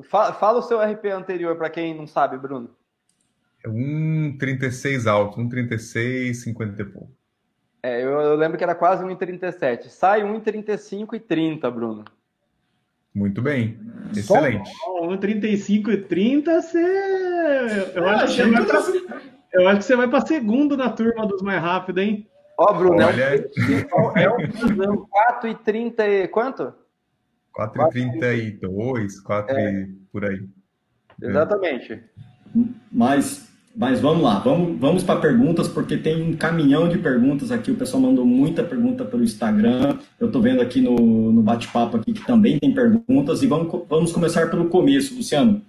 Fala, 0.03 0.33
fala 0.33 0.59
o 0.59 0.62
seu 0.62 0.79
RP 0.79 1.05
anterior 1.07 1.57
para 1.57 1.69
quem 1.69 1.93
não 1.93 2.07
sabe, 2.07 2.38
Bruno. 2.38 2.69
É 3.65 3.67
um 3.67 4.38
36 4.38 5.05
alto, 5.05 5.41
um 5.41 5.50
36, 5.50 6.43
50 6.43 6.81
e 6.81 6.85
pouco. 6.85 7.12
É, 7.85 8.03
eu, 8.03 8.19
eu 8.19 8.35
lembro 8.35 8.57
que 8.57 8.63
era 8.63 8.73
quase 8.73 9.03
1,37. 9.03 9.89
Sai 9.89 10.23
1,35 10.23 11.13
e 11.13 11.19
30, 11.19 11.69
Bruno. 11.69 12.03
Muito 13.13 13.43
bem. 13.43 13.77
Excelente. 14.11 14.71
Um 15.01 15.15
35 15.15 15.91
e 15.91 15.97
30, 16.01 16.61
você. 16.61 17.91
Eu, 17.93 18.09
acho 18.09 18.25
que 18.25 18.41
você 18.41 18.49
vai 18.49 18.65
pra... 18.65 18.79
Eu 19.53 19.67
acho 19.67 19.77
que 19.77 19.85
você 19.85 19.95
vai 19.95 20.07
para 20.07 20.25
segundo 20.25 20.75
na 20.75 20.89
turma 20.89 21.27
dos 21.27 21.43
mais 21.43 21.61
rápidos, 21.61 22.03
hein? 22.03 22.27
Ó, 22.57 22.73
Bruno, 22.73 23.05
Olha... 23.05 23.47
é 24.15 24.89
um 24.89 25.05
4 25.05 25.49
e 25.49 25.55
30 25.55 26.07
e 26.07 26.27
quanto? 26.27 26.73
4 27.53 27.83
e 27.83 27.89
32, 27.91 29.19
4 29.19 29.55
é. 29.55 29.71
e 29.71 29.85
por 30.11 30.25
aí. 30.25 30.43
Exatamente. 31.21 32.03
Mas, 32.91 33.54
mas 33.75 34.00
vamos 34.00 34.24
lá, 34.24 34.39
vamos, 34.39 34.79
vamos 34.79 35.03
para 35.03 35.20
perguntas, 35.20 35.67
porque 35.67 35.98
tem 35.98 36.22
um 36.22 36.38
caminhão 36.38 36.88
de 36.88 36.98
perguntas 36.98 37.51
aqui. 37.51 37.72
O 37.72 37.75
pessoal 37.75 38.01
mandou 38.01 38.25
muita 38.25 38.63
pergunta 38.63 39.03
pelo 39.03 39.24
Instagram. 39.24 40.00
Eu 40.17 40.27
estou 40.27 40.41
vendo 40.41 40.62
aqui 40.62 40.79
no, 40.79 40.96
no 40.96 41.41
bate-papo 41.41 41.98
aqui 41.98 42.13
que 42.13 42.25
também 42.25 42.58
tem 42.58 42.74
perguntas. 42.74 43.44
E 43.44 43.48
vamos, 43.48 43.86
vamos 43.89 44.13
começar 44.13 44.50
pelo 44.50 44.70
começo, 44.70 45.15
Luciano. 45.15 45.62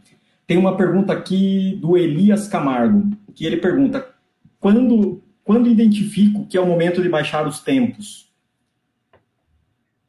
Tem 0.46 0.56
uma 0.56 0.76
pergunta 0.76 1.12
aqui 1.12 1.76
do 1.82 1.96
Elias 1.96 2.46
Camargo, 2.46 3.10
que 3.34 3.44
ele 3.44 3.56
pergunta: 3.56 4.06
quando, 4.60 5.20
quando 5.42 5.68
identifico 5.68 6.46
que 6.46 6.56
é 6.56 6.60
o 6.60 6.66
momento 6.66 7.02
de 7.02 7.08
baixar 7.08 7.44
os 7.44 7.58
tempos? 7.58 8.32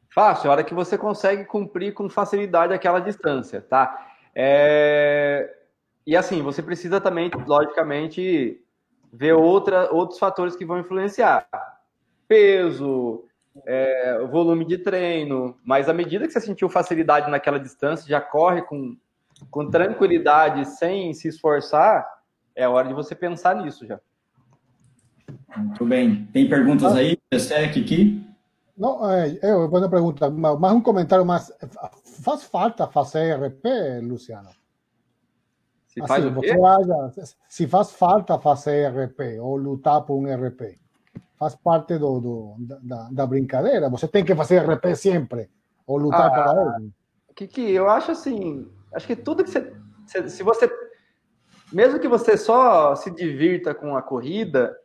Fácil, 0.08 0.50
a 0.50 0.52
hora 0.52 0.64
que 0.64 0.74
você 0.74 0.96
consegue 0.96 1.44
cumprir 1.44 1.94
com 1.94 2.08
facilidade 2.08 2.72
aquela 2.72 3.00
distância, 3.00 3.60
tá? 3.60 4.06
É... 4.32 5.57
E 6.08 6.16
assim, 6.16 6.40
você 6.40 6.62
precisa 6.62 7.02
também, 7.02 7.30
logicamente, 7.46 8.58
ver 9.12 9.34
outra, 9.34 9.92
outros 9.92 10.18
fatores 10.18 10.56
que 10.56 10.64
vão 10.64 10.78
influenciar. 10.78 11.46
Peso, 12.26 13.24
é, 13.66 14.24
volume 14.24 14.64
de 14.64 14.78
treino, 14.78 15.58
mas 15.62 15.86
à 15.86 15.92
medida 15.92 16.26
que 16.26 16.32
você 16.32 16.40
sentiu 16.40 16.70
facilidade 16.70 17.30
naquela 17.30 17.60
distância, 17.60 18.08
já 18.08 18.22
corre 18.22 18.62
com, 18.62 18.96
com 19.50 19.68
tranquilidade, 19.68 20.64
sem 20.64 21.12
se 21.12 21.28
esforçar, 21.28 22.08
é 22.56 22.66
hora 22.66 22.88
de 22.88 22.94
você 22.94 23.14
pensar 23.14 23.56
nisso 23.56 23.86
já. 23.86 24.00
Muito 25.58 25.84
bem. 25.84 26.24
Tem 26.32 26.48
perguntas 26.48 26.94
aí, 26.96 27.18
Sec, 27.38 27.76
aqui? 27.76 28.26
Não, 28.74 29.10
é, 29.10 29.38
eu 29.42 29.68
vou 29.68 29.90
perguntar, 29.90 30.30
mais 30.30 30.74
um 30.74 30.80
comentário, 30.80 31.26
mas 31.26 31.52
faz 32.24 32.44
falta 32.44 32.86
fazer 32.86 33.34
RP, 33.34 33.66
Luciano? 34.02 34.48
Se 35.88 36.06
faz, 36.06 36.24
assim, 36.24 36.34
você 36.34 36.52
acha, 36.52 37.36
se 37.48 37.66
faz 37.66 37.92
falta 37.92 38.38
fazer 38.38 38.88
RP 38.90 39.40
ou 39.40 39.56
lutar 39.56 40.02
por 40.02 40.16
um 40.16 40.26
RP, 40.26 40.78
faz 41.38 41.54
parte 41.56 41.96
do, 41.98 42.20
do 42.20 42.56
da, 42.58 43.08
da, 43.10 43.26
brincadeira. 43.26 43.88
Você 43.88 44.06
tem 44.06 44.22
que 44.24 44.34
fazer 44.34 44.58
RP 44.58 44.94
sempre 44.94 45.48
ou 45.86 45.96
lutar 45.96 46.26
ah, 46.26 46.30
para 46.30 46.76
ele. 46.76 46.92
Kiki, 47.34 47.70
eu 47.70 47.88
acho 47.88 48.10
assim, 48.10 48.68
acho 48.92 49.06
que 49.06 49.16
tudo 49.16 49.42
que 49.42 49.50
você, 49.50 49.72
se 50.28 50.42
você, 50.42 50.70
mesmo 51.72 51.98
que 51.98 52.08
você 52.08 52.36
só 52.36 52.94
se 52.94 53.10
divirta 53.10 53.74
com 53.74 53.96
a 53.96 54.02
corrida, 54.02 54.76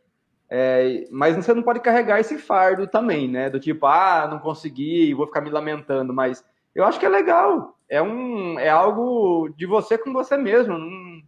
é, 0.48 1.06
mas 1.10 1.36
você 1.36 1.52
não 1.52 1.62
pode 1.62 1.80
carregar 1.80 2.20
esse 2.20 2.38
fardo 2.38 2.86
também, 2.86 3.28
né? 3.28 3.50
Do 3.50 3.60
tipo, 3.60 3.86
ah, 3.86 4.26
não 4.30 4.38
consegui, 4.38 5.12
vou 5.12 5.26
ficar 5.26 5.42
me 5.42 5.50
lamentando. 5.50 6.14
Mas 6.14 6.44
eu 6.74 6.84
acho 6.84 6.98
que 6.98 7.06
é 7.06 7.08
legal. 7.08 7.76
É, 7.88 8.02
um, 8.02 8.58
é 8.58 8.68
algo 8.68 9.48
de 9.56 9.66
você 9.66 9.96
com 9.96 10.12
você 10.12 10.36
mesmo. 10.36 10.78
Não, 10.78 11.22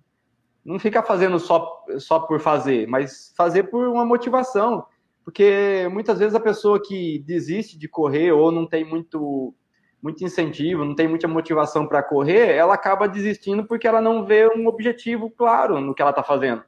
não 0.65 0.79
fica 0.79 1.03
fazendo 1.03 1.39
só, 1.39 1.85
só 1.99 2.21
por 2.21 2.41
fazer, 2.41 2.89
mas 2.89 3.33
fazer 3.37 3.65
por 3.65 3.87
uma 3.89 4.05
motivação. 4.05 4.85
Porque 5.25 5.89
muitas 5.91 6.19
vezes 6.19 6.35
a 6.35 6.41
pessoa 6.41 6.81
que 6.81 7.19
desiste 7.27 7.79
de 7.79 7.89
correr 7.89 8.33
ou 8.33 8.51
não 8.51 8.67
tem 8.67 8.85
muito, 8.85 9.55
muito 10.03 10.25
incentivo, 10.25 10.85
não 10.85 10.95
tem 10.95 11.09
muita 11.09 11.27
motivação 11.27 11.87
para 11.87 12.03
correr, 12.03 12.55
ela 12.55 12.75
acaba 12.75 13.09
desistindo 13.09 13.65
porque 13.67 13.89
ela 13.89 14.01
não 14.01 14.25
vê 14.25 14.49
um 14.49 14.67
objetivo 14.67 15.31
claro 15.31 15.81
no 15.81 15.95
que 15.95 16.03
ela 16.03 16.11
está 16.11 16.23
fazendo. 16.23 16.63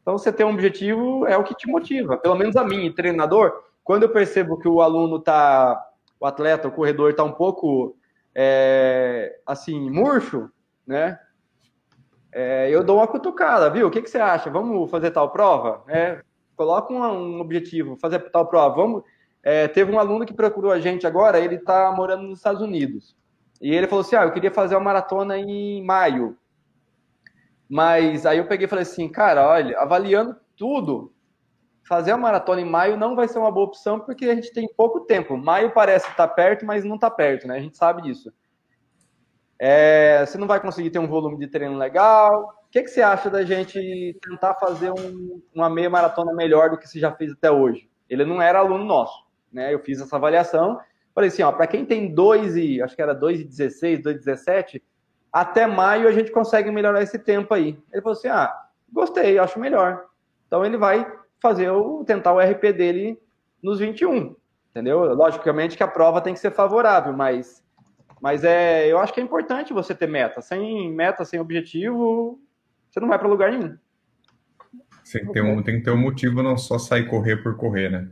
Então, 0.00 0.18
você 0.18 0.32
ter 0.32 0.44
um 0.44 0.50
objetivo 0.50 1.26
é 1.26 1.36
o 1.36 1.42
que 1.42 1.54
te 1.54 1.66
motiva. 1.66 2.16
Pelo 2.16 2.34
menos 2.34 2.56
a 2.56 2.62
mim, 2.62 2.92
treinador, 2.92 3.52
quando 3.82 4.02
eu 4.02 4.10
percebo 4.10 4.58
que 4.58 4.68
o 4.68 4.80
aluno 4.80 5.18
tá, 5.18 5.82
o 6.20 6.26
atleta, 6.26 6.68
o 6.68 6.72
corredor 6.72 7.10
está 7.10 7.24
um 7.24 7.32
pouco 7.32 7.96
é, 8.34 9.38
assim, 9.46 9.90
murcho, 9.90 10.50
né? 10.86 11.18
É, 12.32 12.68
eu 12.68 12.82
dou 12.82 12.96
uma 12.96 13.06
cutucada, 13.06 13.70
viu? 13.70 13.86
O 13.86 13.90
que, 13.90 14.02
que 14.02 14.10
você 14.10 14.18
acha? 14.18 14.50
Vamos 14.50 14.90
fazer 14.90 15.10
tal 15.12 15.30
prova? 15.30 15.84
É, 15.88 16.20
coloca 16.56 16.92
um, 16.92 17.02
um, 17.02 17.40
objetivo, 17.40 17.96
fazer 17.96 18.18
tal 18.30 18.46
prova. 18.46 18.74
Vamos. 18.74 19.04
É, 19.42 19.68
teve 19.68 19.92
um 19.92 19.98
aluno 19.98 20.26
que 20.26 20.34
procurou 20.34 20.72
a 20.72 20.80
gente 20.80 21.06
agora, 21.06 21.38
ele 21.38 21.56
está 21.56 21.92
morando 21.92 22.24
nos 22.24 22.38
Estados 22.38 22.60
Unidos. 22.60 23.16
E 23.60 23.72
ele 23.72 23.86
falou 23.86 24.00
assim: 24.00 24.16
Ah, 24.16 24.24
eu 24.24 24.32
queria 24.32 24.50
fazer 24.50 24.74
uma 24.74 24.80
maratona 24.80 25.38
em 25.38 25.84
maio. 25.84 26.36
Mas 27.68 28.26
aí 28.26 28.38
eu 28.38 28.46
peguei 28.46 28.66
e 28.66 28.68
falei 28.68 28.82
assim, 28.82 29.08
cara, 29.08 29.46
olha, 29.46 29.78
avaliando 29.78 30.36
tudo, 30.56 31.12
fazer 31.84 32.12
a 32.12 32.16
maratona 32.16 32.60
em 32.60 32.68
maio 32.68 32.96
não 32.96 33.14
vai 33.14 33.28
ser 33.28 33.38
uma 33.38 33.52
boa 33.52 33.66
opção 33.66 34.00
porque 34.00 34.26
a 34.26 34.34
gente 34.34 34.52
tem 34.52 34.68
pouco 34.76 35.00
tempo. 35.00 35.36
Maio 35.36 35.72
parece 35.72 36.08
estar 36.08 36.28
perto, 36.28 36.64
mas 36.64 36.84
não 36.84 36.94
está 36.96 37.10
perto, 37.10 37.46
né? 37.46 37.56
A 37.56 37.60
gente 37.60 37.76
sabe 37.76 38.02
disso. 38.02 38.32
É, 39.58 40.24
você 40.26 40.36
não 40.36 40.46
vai 40.46 40.60
conseguir 40.60 40.90
ter 40.90 40.98
um 40.98 41.06
volume 41.06 41.38
de 41.38 41.46
treino 41.46 41.76
legal. 41.76 42.54
O 42.66 42.70
que, 42.70 42.82
que 42.82 42.88
você 42.88 43.02
acha 43.02 43.30
da 43.30 43.44
gente 43.44 44.18
tentar 44.22 44.54
fazer 44.54 44.90
um, 44.90 45.42
uma 45.54 45.70
meia 45.70 45.88
maratona 45.88 46.32
melhor 46.32 46.70
do 46.70 46.78
que 46.78 46.88
você 46.88 46.98
já 46.98 47.12
fez 47.12 47.32
até 47.32 47.50
hoje? 47.50 47.88
Ele 48.08 48.24
não 48.24 48.42
era 48.42 48.58
aluno 48.58 48.84
nosso, 48.84 49.24
né? 49.52 49.72
Eu 49.72 49.78
fiz 49.78 50.00
essa 50.00 50.16
avaliação. 50.16 50.80
Falei 51.14 51.28
assim, 51.28 51.42
ó, 51.42 51.52
para 51.52 51.66
quem 51.66 51.84
tem 51.84 52.12
2 52.12 52.56
e 52.56 52.82
acho 52.82 52.96
que 52.96 53.02
era 53.02 53.14
2 53.14 53.40
e 53.40 53.44
16, 53.44 54.02
2 54.02 54.16
e 54.16 54.18
17, 54.18 54.82
até 55.32 55.66
maio 55.66 56.08
a 56.08 56.12
gente 56.12 56.32
consegue 56.32 56.70
melhorar 56.70 57.02
esse 57.02 57.18
tempo 57.18 57.54
aí. 57.54 57.78
Ele 57.92 58.02
falou 58.02 58.16
assim: 58.16 58.28
ah, 58.28 58.52
gostei, 58.92 59.38
acho 59.38 59.60
melhor. 59.60 60.06
Então 60.46 60.64
ele 60.64 60.76
vai 60.76 61.06
fazer 61.44 61.70
o 61.70 62.02
tentar 62.04 62.32
o 62.32 62.40
RP 62.40 62.72
dele 62.72 63.20
nos 63.62 63.78
21, 63.78 64.34
entendeu? 64.70 65.14
Logicamente 65.14 65.76
que 65.76 65.82
a 65.82 65.88
prova 65.88 66.22
tem 66.22 66.32
que 66.32 66.40
ser 66.40 66.50
favorável, 66.50 67.12
mas 67.12 67.62
mas 68.18 68.42
é, 68.42 68.90
eu 68.90 68.98
acho 68.98 69.12
que 69.12 69.20
é 69.20 69.22
importante 69.22 69.74
você 69.74 69.94
ter 69.94 70.08
meta. 70.08 70.40
Sem 70.40 70.90
meta, 70.90 71.26
sem 71.26 71.38
objetivo, 71.38 72.40
você 72.88 72.98
não 72.98 73.08
vai 73.08 73.18
para 73.18 73.28
lugar 73.28 73.52
nenhum. 73.52 73.76
Tem 75.12 75.26
que, 75.26 75.32
ter 75.32 75.42
um, 75.42 75.62
tem 75.62 75.76
que 75.76 75.84
ter 75.84 75.90
um 75.90 75.98
motivo, 75.98 76.42
não 76.42 76.56
só 76.56 76.78
sair 76.78 77.06
correr 77.06 77.42
por 77.42 77.54
correr, 77.58 77.90
né? 77.90 78.08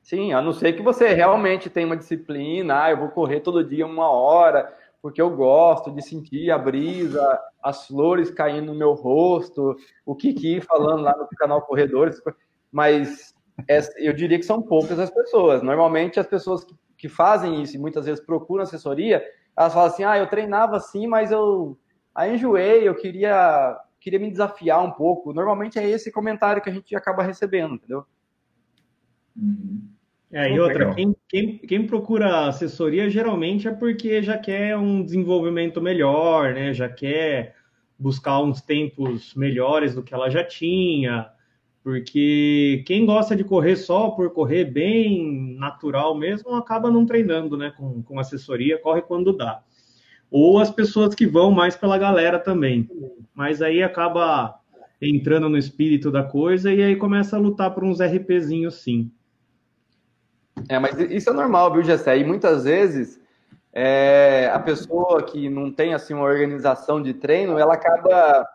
Sim, 0.00 0.32
a 0.32 0.40
não 0.40 0.54
ser 0.54 0.72
que 0.72 0.82
você 0.82 1.12
realmente 1.12 1.68
tenha 1.68 1.86
uma 1.86 1.96
disciplina, 1.96 2.84
ah, 2.84 2.90
eu 2.90 2.96
vou 2.96 3.10
correr 3.10 3.40
todo 3.40 3.62
dia 3.62 3.84
uma 3.84 4.10
hora, 4.10 4.72
porque 5.02 5.20
eu 5.20 5.34
gosto 5.34 5.90
de 5.90 6.00
sentir 6.00 6.52
a 6.52 6.56
brisa, 6.56 7.40
as 7.60 7.88
flores 7.88 8.30
caindo 8.30 8.72
no 8.72 8.78
meu 8.78 8.92
rosto, 8.92 9.76
o 10.06 10.14
Kiki 10.14 10.60
falando 10.60 11.02
lá 11.02 11.16
no 11.16 11.26
canal 11.36 11.60
Corredores, 11.62 12.22
mas 12.70 13.34
eu 13.98 14.12
diria 14.12 14.38
que 14.38 14.44
são 14.44 14.62
poucas 14.62 15.00
as 15.00 15.10
pessoas. 15.10 15.60
Normalmente 15.60 16.20
as 16.20 16.26
pessoas 16.26 16.62
que, 16.62 16.74
que, 16.96 17.08
fazem 17.08 17.60
isso 17.60 17.74
e 17.74 17.80
muitas 17.80 18.06
vezes 18.06 18.24
procuram 18.24 18.62
assessoria, 18.62 19.20
elas 19.56 19.74
falam 19.74 19.88
assim: 19.88 20.04
ah, 20.04 20.16
eu 20.16 20.28
treinava 20.28 20.76
assim, 20.76 21.08
mas 21.08 21.32
eu 21.32 21.76
aí 22.14 22.36
enjoei, 22.36 22.86
eu 22.86 22.94
queria, 22.94 23.76
queria 23.98 24.20
me 24.20 24.30
desafiar 24.30 24.84
um 24.84 24.92
pouco. 24.92 25.32
Normalmente 25.32 25.80
é 25.80 25.88
esse 25.88 26.12
comentário 26.12 26.62
que 26.62 26.70
a 26.70 26.72
gente 26.72 26.94
acaba 26.94 27.24
recebendo, 27.24 27.74
entendeu? 27.74 28.06
Uhum. 29.36 29.82
É, 30.32 30.50
e 30.50 30.58
outra, 30.58 30.94
quem, 30.94 31.14
quem, 31.28 31.58
quem, 31.58 31.86
procura 31.86 32.46
assessoria 32.48 33.10
geralmente 33.10 33.68
é 33.68 33.70
porque 33.70 34.22
já 34.22 34.38
quer 34.38 34.74
um 34.78 35.04
desenvolvimento 35.04 35.78
melhor, 35.80 36.54
né? 36.54 36.72
Já 36.72 36.88
quer 36.88 37.54
buscar 37.98 38.40
uns 38.40 38.62
tempos 38.62 39.34
melhores 39.34 39.94
do 39.94 40.02
que 40.02 40.14
ela 40.14 40.30
já 40.30 40.42
tinha. 40.42 41.28
Porque 41.84 42.82
quem 42.86 43.04
gosta 43.04 43.36
de 43.36 43.44
correr 43.44 43.76
só 43.76 44.10
por 44.10 44.30
correr 44.32 44.64
bem 44.64 45.54
natural 45.58 46.16
mesmo, 46.16 46.54
acaba 46.54 46.90
não 46.90 47.04
treinando, 47.04 47.54
né? 47.54 47.70
Com, 47.76 48.02
com 48.02 48.18
assessoria, 48.18 48.78
corre 48.78 49.02
quando 49.02 49.36
dá. 49.36 49.62
Ou 50.30 50.58
as 50.58 50.70
pessoas 50.70 51.14
que 51.14 51.26
vão 51.26 51.50
mais 51.50 51.76
pela 51.76 51.98
galera 51.98 52.38
também. 52.38 52.88
Mas 53.34 53.60
aí 53.60 53.82
acaba 53.82 54.58
entrando 54.98 55.50
no 55.50 55.58
espírito 55.58 56.10
da 56.10 56.22
coisa 56.22 56.72
e 56.72 56.82
aí 56.82 56.96
começa 56.96 57.36
a 57.36 57.40
lutar 57.40 57.74
por 57.74 57.84
uns 57.84 58.00
RPzinhos 58.00 58.76
sim. 58.76 59.12
É, 60.68 60.78
mas 60.78 60.98
isso 60.98 61.30
é 61.30 61.32
normal, 61.32 61.72
viu, 61.72 61.82
Gessé? 61.82 62.18
E 62.18 62.24
muitas 62.24 62.64
vezes 62.64 63.20
é, 63.72 64.50
a 64.52 64.58
pessoa 64.58 65.22
que 65.22 65.48
não 65.48 65.72
tem 65.72 65.94
assim 65.94 66.14
uma 66.14 66.24
organização 66.24 67.02
de 67.02 67.14
treino, 67.14 67.58
ela 67.58 67.74
acaba, 67.74 68.48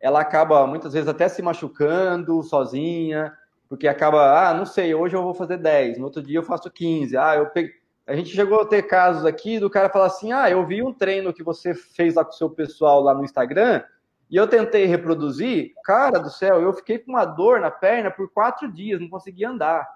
ela 0.00 0.20
acaba 0.20 0.66
muitas 0.66 0.92
vezes 0.92 1.08
até 1.08 1.28
se 1.28 1.42
machucando 1.42 2.42
sozinha, 2.42 3.32
porque 3.68 3.88
acaba, 3.88 4.48
ah, 4.48 4.54
não 4.54 4.66
sei, 4.66 4.94
hoje 4.94 5.16
eu 5.16 5.22
vou 5.22 5.32
fazer 5.32 5.56
10, 5.56 5.98
no 5.98 6.04
outro 6.04 6.22
dia 6.22 6.38
eu 6.38 6.42
faço 6.42 6.70
15. 6.70 7.16
Ah, 7.16 7.36
eu 7.36 7.46
peguei... 7.46 7.82
A 8.06 8.16
gente 8.16 8.30
chegou 8.30 8.60
a 8.60 8.66
ter 8.66 8.82
casos 8.82 9.24
aqui 9.24 9.60
do 9.60 9.70
cara 9.70 9.88
falar 9.88 10.06
assim: 10.06 10.32
ah, 10.32 10.50
eu 10.50 10.66
vi 10.66 10.82
um 10.82 10.92
treino 10.92 11.32
que 11.32 11.42
você 11.42 11.72
fez 11.72 12.16
lá 12.16 12.24
com 12.24 12.32
o 12.32 12.34
seu 12.34 12.50
pessoal 12.50 13.00
lá 13.00 13.14
no 13.14 13.24
Instagram 13.24 13.82
e 14.28 14.36
eu 14.36 14.48
tentei 14.48 14.86
reproduzir. 14.86 15.72
Cara 15.84 16.18
do 16.18 16.28
céu, 16.28 16.60
eu 16.60 16.72
fiquei 16.72 16.98
com 16.98 17.12
uma 17.12 17.24
dor 17.24 17.60
na 17.60 17.70
perna 17.70 18.10
por 18.10 18.28
quatro 18.30 18.70
dias, 18.70 19.00
não 19.00 19.08
conseguia 19.08 19.50
andar. 19.50 19.86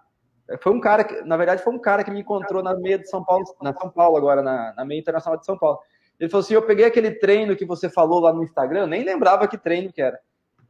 Foi 0.61 0.73
um 0.73 0.81
cara 0.81 1.03
que, 1.03 1.23
na 1.23 1.37
verdade, 1.37 1.63
foi 1.63 1.73
um 1.73 1.79
cara 1.79 2.05
que 2.05 2.11
me 2.11 2.21
encontrou 2.21 2.63
na 2.63 2.75
meia 2.75 2.99
de 2.99 3.09
São 3.09 3.25
Paulo, 3.25 3.45
na 3.61 3.75
São 3.75 3.91
Paulo 3.91 4.17
agora, 4.17 4.43
na, 4.43 4.73
na 4.75 4.85
meia 4.85 5.01
internacional 5.01 5.39
de 5.39 5.45
São 5.45 5.59
Paulo. 5.59 5.79
Ele 6.21 6.31
falou 6.31 6.43
assim: 6.43 6.55
eu 6.55 6.63
peguei 6.63 6.85
aquele 6.85 7.11
treino 7.11 7.57
que 7.57 7.65
você 7.65 7.91
falou 7.91 8.21
lá 8.21 8.33
no 8.33 8.45
Instagram, 8.45 8.81
eu 8.81 8.87
nem 8.87 9.05
lembrava 9.05 9.49
que 9.49 9.59
treino 9.59 9.93
que 9.93 10.01
era. 10.01 10.19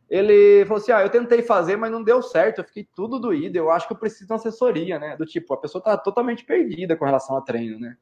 Ele 0.09 0.65
falou 0.65 0.83
assim: 0.83 0.93
ah, 0.93 1.03
eu 1.03 1.11
tentei 1.11 1.43
fazer, 1.43 1.77
mas 1.77 1.93
não 1.93 2.03
deu 2.03 2.23
certo, 2.23 2.59
eu 2.61 2.65
fiquei 2.65 2.89
tudo 2.95 3.19
doído, 3.19 3.57
eu 3.57 3.71
acho 3.71 3.87
que 3.87 3.93
eu 3.93 3.99
preciso 3.99 4.27
de 4.27 4.33
uma 4.33 4.37
assessoria, 4.37 4.99
né? 4.99 5.17
Do 5.17 5.27
tipo, 5.27 5.53
a 5.53 5.59
pessoa 5.59 5.83
tá 5.83 5.97
totalmente 5.97 6.45
perdida 6.45 6.97
com 6.97 7.05
relação 7.05 7.37
a 7.37 7.43
treino, 7.43 7.79
né? 7.79 7.97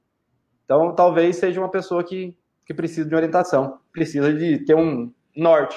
Então, 0.65 0.95
talvez 0.95 1.37
seja 1.37 1.61
uma 1.61 1.71
pessoa 1.71 2.05
que, 2.05 2.37
que 2.65 2.73
precisa 2.73 3.09
de 3.09 3.15
orientação, 3.15 3.79
precisa 3.93 4.33
de 4.33 4.59
ter 4.59 4.75
um 4.75 5.13
norte. 5.37 5.77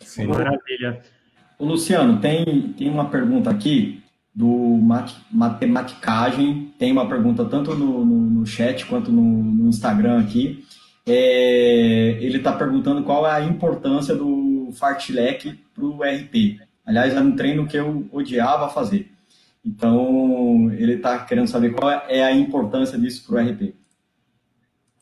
Sim. 0.00 0.28
Maravilha. 0.28 1.02
O 1.58 1.64
Luciano, 1.64 2.20
tem, 2.20 2.72
tem 2.74 2.88
uma 2.88 3.10
pergunta 3.10 3.50
aqui 3.50 4.02
do 4.38 4.78
Matematicagem. 5.32 6.72
Tem 6.78 6.92
uma 6.92 7.08
pergunta 7.08 7.44
tanto 7.44 7.74
no, 7.74 8.04
no, 8.04 8.20
no 8.20 8.46
chat 8.46 8.86
quanto 8.86 9.10
no, 9.10 9.20
no 9.20 9.68
Instagram 9.68 10.20
aqui. 10.20 10.64
É, 11.04 12.16
ele 12.20 12.36
está 12.36 12.52
perguntando 12.52 13.02
qual 13.02 13.26
é 13.26 13.32
a 13.32 13.40
importância 13.40 14.14
do 14.14 14.70
fartlek 14.78 15.58
para 15.74 15.84
o 15.84 16.04
RP. 16.04 16.60
Aliás, 16.86 17.16
é 17.16 17.20
um 17.20 17.34
treino 17.34 17.66
que 17.66 17.76
eu 17.76 18.06
odiava 18.12 18.68
fazer. 18.68 19.10
Então, 19.64 20.70
ele 20.70 20.94
está 20.94 21.18
querendo 21.24 21.48
saber 21.48 21.74
qual 21.74 21.90
é 21.90 22.22
a 22.22 22.30
importância 22.30 22.96
disso 22.96 23.26
para 23.26 23.42
o 23.42 23.44
RP. 23.44 23.74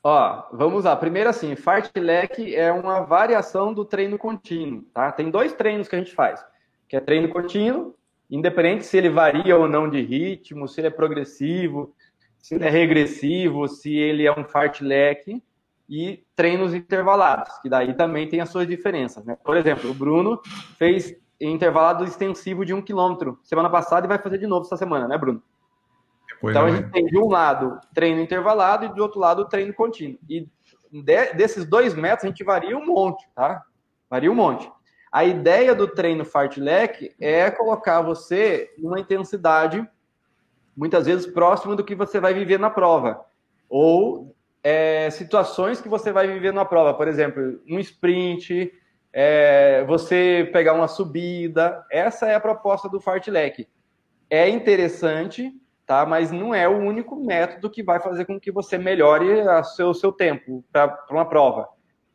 Ó, 0.02 0.44
vamos 0.50 0.84
lá. 0.84 0.96
Primeiro 0.96 1.28
assim, 1.28 1.54
fartlek 1.54 2.54
é 2.54 2.72
uma 2.72 3.00
variação 3.00 3.74
do 3.74 3.84
treino 3.84 4.16
contínuo, 4.16 4.82
tá? 4.94 5.12
Tem 5.12 5.30
dois 5.30 5.52
treinos 5.52 5.88
que 5.88 5.94
a 5.94 5.98
gente 5.98 6.14
faz, 6.14 6.42
que 6.88 6.96
é 6.96 7.00
treino 7.00 7.28
contínuo 7.28 7.94
independente 8.30 8.84
se 8.84 8.96
ele 8.96 9.10
varia 9.10 9.56
ou 9.56 9.68
não 9.68 9.88
de 9.88 10.00
ritmo, 10.00 10.68
se 10.68 10.80
ele 10.80 10.88
é 10.88 10.90
progressivo, 10.90 11.94
se 12.38 12.54
ele 12.54 12.64
é 12.64 12.70
regressivo, 12.70 13.68
se 13.68 13.94
ele 13.96 14.26
é 14.26 14.32
um 14.32 14.44
fartlek 14.44 15.42
e 15.88 16.24
treinos 16.34 16.74
intervalados, 16.74 17.58
que 17.58 17.68
daí 17.68 17.94
também 17.94 18.28
tem 18.28 18.40
as 18.40 18.50
suas 18.50 18.66
diferenças. 18.66 19.24
Né? 19.24 19.36
Por 19.44 19.56
exemplo, 19.56 19.90
o 19.90 19.94
Bruno 19.94 20.40
fez 20.76 21.16
intervalado 21.40 22.04
extensivo 22.04 22.64
de 22.64 22.72
um 22.72 22.82
quilômetro 22.82 23.38
semana 23.42 23.70
passada 23.70 24.06
e 24.06 24.08
vai 24.08 24.18
fazer 24.18 24.38
de 24.38 24.46
novo 24.46 24.66
essa 24.66 24.76
semana, 24.76 25.06
né, 25.06 25.18
Bruno? 25.18 25.42
Depois 26.28 26.56
então 26.56 26.66
a 26.66 26.70
gente 26.70 26.90
tem 26.90 27.06
de 27.06 27.18
um 27.18 27.28
lado 27.28 27.78
treino 27.94 28.20
intervalado 28.20 28.84
e 28.84 28.88
do 28.88 29.02
outro 29.02 29.20
lado 29.20 29.48
treino 29.48 29.72
contínuo. 29.72 30.18
E 30.28 30.48
de, 30.90 31.32
desses 31.34 31.64
dois 31.64 31.94
métodos 31.94 32.24
a 32.24 32.28
gente 32.28 32.44
varia 32.44 32.76
um 32.76 32.86
monte, 32.86 33.28
tá? 33.34 33.62
Varia 34.08 34.30
um 34.30 34.34
monte. 34.34 34.70
A 35.10 35.24
ideia 35.24 35.74
do 35.74 35.88
treino 35.88 36.24
fartlek 36.24 37.14
é 37.20 37.50
colocar 37.50 38.02
você 38.02 38.70
numa 38.78 39.00
intensidade 39.00 39.86
muitas 40.76 41.06
vezes 41.06 41.26
próxima 41.26 41.74
do 41.74 41.84
que 41.84 41.94
você 41.94 42.20
vai 42.20 42.34
viver 42.34 42.58
na 42.58 42.68
prova. 42.68 43.24
Ou 43.68 44.34
é, 44.62 45.08
situações 45.10 45.80
que 45.80 45.88
você 45.88 46.12
vai 46.12 46.26
viver 46.26 46.52
na 46.52 46.64
prova. 46.64 46.92
Por 46.92 47.08
exemplo, 47.08 47.60
um 47.68 47.78
sprint, 47.78 48.72
é, 49.12 49.84
você 49.84 50.48
pegar 50.52 50.74
uma 50.74 50.88
subida. 50.88 51.84
Essa 51.90 52.26
é 52.26 52.34
a 52.34 52.40
proposta 52.40 52.88
do 52.88 53.00
fartlek. 53.00 53.68
É 54.28 54.48
interessante, 54.48 55.52
tá? 55.86 56.04
mas 56.04 56.32
não 56.32 56.54
é 56.54 56.68
o 56.68 56.76
único 56.76 57.16
método 57.16 57.70
que 57.70 57.82
vai 57.82 58.00
fazer 58.00 58.24
com 58.24 58.38
que 58.38 58.50
você 58.50 58.76
melhore 58.76 59.40
o 59.40 59.64
seu, 59.64 59.94
seu 59.94 60.12
tempo 60.12 60.64
para 60.70 61.06
uma 61.10 61.24
prova. 61.24 61.68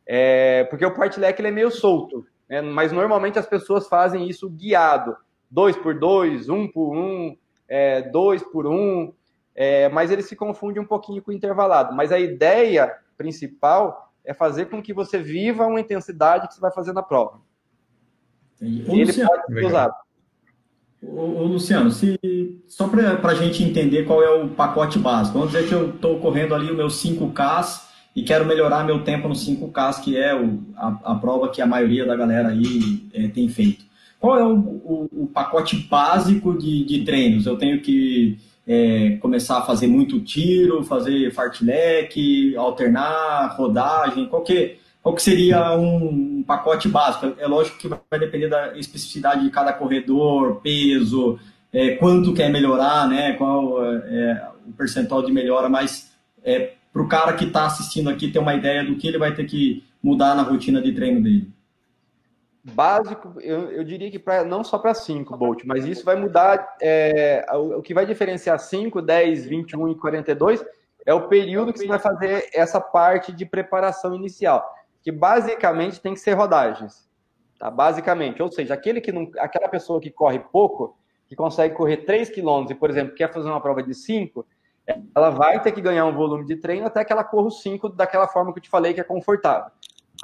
É, 0.06 0.64
porque 0.64 0.84
o 0.84 0.94
fartlek 0.94 1.40
ele 1.40 1.48
é 1.48 1.52
meio 1.52 1.70
solto. 1.70 2.26
Né? 2.52 2.60
Mas 2.60 2.92
normalmente 2.92 3.38
as 3.38 3.46
pessoas 3.46 3.88
fazem 3.88 4.28
isso 4.28 4.50
guiado, 4.50 5.16
dois 5.50 5.74
por 5.74 5.98
dois, 5.98 6.50
um 6.50 6.68
por 6.68 6.94
um, 6.94 7.34
é, 7.66 8.02
dois 8.02 8.42
por 8.42 8.66
um, 8.66 9.10
é, 9.54 9.88
mas 9.88 10.10
ele 10.10 10.20
se 10.20 10.36
confunde 10.36 10.78
um 10.78 10.84
pouquinho 10.84 11.22
com 11.22 11.30
o 11.30 11.34
intervalado. 11.34 11.96
Mas 11.96 12.12
a 12.12 12.18
ideia 12.20 12.94
principal 13.16 14.12
é 14.22 14.34
fazer 14.34 14.66
com 14.66 14.82
que 14.82 14.92
você 14.92 15.18
viva 15.18 15.66
uma 15.66 15.80
intensidade 15.80 16.46
que 16.46 16.52
você 16.52 16.60
vai 16.60 16.70
fazer 16.70 16.92
na 16.92 17.02
prova. 17.02 17.40
E 18.60 18.82
ele 18.82 19.06
Luciano, 19.06 19.30
pode 19.30 19.54
ser 19.54 19.64
usado. 19.64 19.94
Ô, 21.02 21.44
Luciano, 21.44 21.90
se, 21.90 22.18
só 22.68 22.86
para 22.86 23.30
a 23.30 23.34
gente 23.34 23.64
entender 23.64 24.04
qual 24.04 24.22
é 24.22 24.30
o 24.30 24.50
pacote 24.50 24.98
básico, 24.98 25.38
vamos 25.38 25.54
dizer 25.54 25.66
que 25.66 25.74
eu 25.74 25.94
estou 25.94 26.20
correndo 26.20 26.54
ali 26.54 26.70
o 26.70 26.76
meu 26.76 26.88
5K 26.88 27.91
e 28.14 28.22
quero 28.22 28.44
melhorar 28.44 28.84
meu 28.84 29.02
tempo 29.02 29.26
no 29.28 29.34
5K, 29.34 30.02
que 30.02 30.16
é 30.16 30.34
o, 30.34 30.60
a, 30.76 31.12
a, 31.12 31.14
prova 31.14 31.48
que 31.48 31.62
a 31.62 31.66
maioria 31.66 32.04
da 32.04 32.14
galera 32.14 32.48
aí 32.48 33.08
é, 33.14 33.28
tem 33.28 33.48
feito. 33.48 33.84
Qual 34.20 34.38
é 34.38 34.44
o, 34.44 34.54
o, 34.54 35.08
o 35.12 35.26
pacote 35.26 35.76
básico 35.76 36.56
de, 36.56 36.84
de, 36.84 37.04
treinos? 37.04 37.46
Eu 37.46 37.56
tenho 37.56 37.80
que 37.80 38.38
é, 38.66 39.16
começar 39.20 39.58
a 39.58 39.62
fazer 39.62 39.86
muito 39.86 40.20
tiro, 40.20 40.84
fazer 40.84 41.32
fartlek, 41.32 42.54
alternar, 42.56 43.56
rodagem, 43.56 44.26
qual 44.26 44.42
que, 44.42 44.76
qual 45.02 45.14
que 45.14 45.22
seria 45.22 45.72
um 45.76 46.44
pacote 46.46 46.88
básico? 46.88 47.34
É 47.38 47.46
lógico 47.46 47.78
que 47.78 47.88
vai 47.88 48.20
depender 48.20 48.48
da 48.48 48.78
especificidade 48.78 49.42
de 49.42 49.50
cada 49.50 49.72
corredor, 49.72 50.60
peso, 50.62 51.38
é, 51.72 51.96
quanto 51.96 52.34
quer 52.34 52.50
melhorar, 52.50 53.08
né, 53.08 53.32
qual 53.32 53.82
é 53.82 54.48
o 54.68 54.72
percentual 54.72 55.22
de 55.24 55.32
melhora, 55.32 55.68
mas 55.68 56.12
é, 56.44 56.74
para 56.92 57.02
o 57.02 57.08
cara 57.08 57.32
que 57.32 57.44
está 57.44 57.66
assistindo 57.66 58.10
aqui 58.10 58.30
ter 58.30 58.38
uma 58.38 58.54
ideia 58.54 58.84
do 58.84 58.96
que 58.96 59.08
ele 59.08 59.18
vai 59.18 59.34
ter 59.34 59.44
que 59.44 59.84
mudar 60.02 60.34
na 60.34 60.42
rotina 60.42 60.82
de 60.82 60.92
treino 60.92 61.22
dele? 61.22 61.50
Básico, 62.64 63.40
eu, 63.40 63.70
eu 63.72 63.82
diria 63.82 64.08
que 64.10 64.20
pra, 64.20 64.44
não 64.44 64.62
só 64.62 64.78
para 64.78 64.94
5, 64.94 65.36
Bolt, 65.36 65.64
mas 65.64 65.84
isso 65.84 66.04
vai 66.04 66.14
mudar. 66.14 66.76
É, 66.80 67.44
o, 67.52 67.78
o, 67.78 67.82
que 67.82 67.92
vai 67.92 68.06
diferenciar 68.06 68.58
5, 68.58 69.02
10, 69.02 69.46
21 69.46 69.88
e 69.88 69.94
42 69.96 70.64
é 71.04 71.12
o 71.12 71.26
período 71.26 71.72
que 71.72 71.80
você 71.80 71.88
vai 71.88 71.98
fazer 71.98 72.48
essa 72.54 72.80
parte 72.80 73.32
de 73.32 73.44
preparação 73.44 74.14
inicial, 74.14 74.64
que 75.02 75.10
basicamente 75.10 76.00
tem 76.00 76.14
que 76.14 76.20
ser 76.20 76.34
rodagens. 76.34 77.08
Tá? 77.58 77.68
Basicamente, 77.68 78.40
ou 78.40 78.52
seja, 78.52 78.74
aquele 78.74 79.00
que 79.00 79.10
não, 79.10 79.28
aquela 79.38 79.68
pessoa 79.68 80.00
que 80.00 80.10
corre 80.10 80.38
pouco, 80.38 80.96
que 81.26 81.34
consegue 81.34 81.74
correr 81.74 81.98
3 81.98 82.30
km 82.30 82.66
e, 82.70 82.74
por 82.74 82.90
exemplo, 82.90 83.14
quer 83.14 83.32
fazer 83.32 83.48
uma 83.48 83.60
prova 83.60 83.82
de 83.82 83.94
5, 83.94 84.46
ela 85.14 85.30
vai 85.30 85.60
ter 85.60 85.72
que 85.72 85.80
ganhar 85.80 86.04
um 86.06 86.14
volume 86.14 86.44
de 86.44 86.56
treino 86.56 86.86
até 86.86 87.04
que 87.04 87.12
ela 87.12 87.24
corra 87.24 87.48
os 87.48 87.62
5 87.62 87.90
daquela 87.90 88.26
forma 88.26 88.52
que 88.52 88.58
eu 88.58 88.62
te 88.62 88.68
falei 88.68 88.92
que 88.92 89.00
é 89.00 89.04
confortável. 89.04 89.70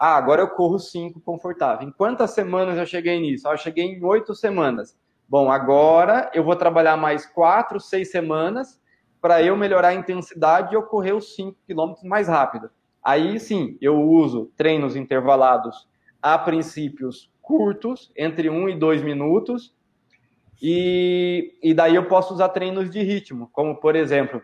Ah, 0.00 0.16
agora 0.16 0.42
eu 0.42 0.48
corro 0.48 0.78
5 0.78 1.20
confortável. 1.20 1.86
Em 1.86 1.92
quantas 1.92 2.30
semanas 2.32 2.78
eu 2.78 2.86
cheguei 2.86 3.20
nisso? 3.20 3.48
Ah, 3.48 3.52
eu 3.52 3.58
cheguei 3.58 3.84
em 3.84 4.04
8 4.04 4.34
semanas. 4.34 4.96
Bom, 5.28 5.50
agora 5.50 6.30
eu 6.32 6.42
vou 6.42 6.56
trabalhar 6.56 6.96
mais 6.96 7.26
4, 7.26 7.80
6 7.80 8.10
semanas 8.10 8.80
para 9.20 9.42
eu 9.42 9.56
melhorar 9.56 9.88
a 9.88 9.94
intensidade 9.94 10.72
e 10.72 10.76
eu 10.76 10.82
correr 10.82 11.12
os 11.12 11.34
5 11.34 11.56
quilômetros 11.66 12.04
mais 12.04 12.28
rápido. 12.28 12.70
Aí 13.02 13.38
sim, 13.38 13.76
eu 13.80 14.00
uso 14.00 14.50
treinos 14.56 14.96
intervalados 14.96 15.88
a 16.22 16.38
princípios 16.38 17.30
curtos, 17.42 18.12
entre 18.16 18.50
1 18.50 18.68
e 18.68 18.78
2 18.78 19.02
minutos, 19.02 19.74
e, 20.60 21.58
e 21.62 21.72
daí 21.72 21.94
eu 21.94 22.06
posso 22.06 22.34
usar 22.34 22.48
treinos 22.48 22.90
de 22.90 23.02
ritmo, 23.02 23.48
como 23.52 23.76
por 23.76 23.94
exemplo, 23.94 24.42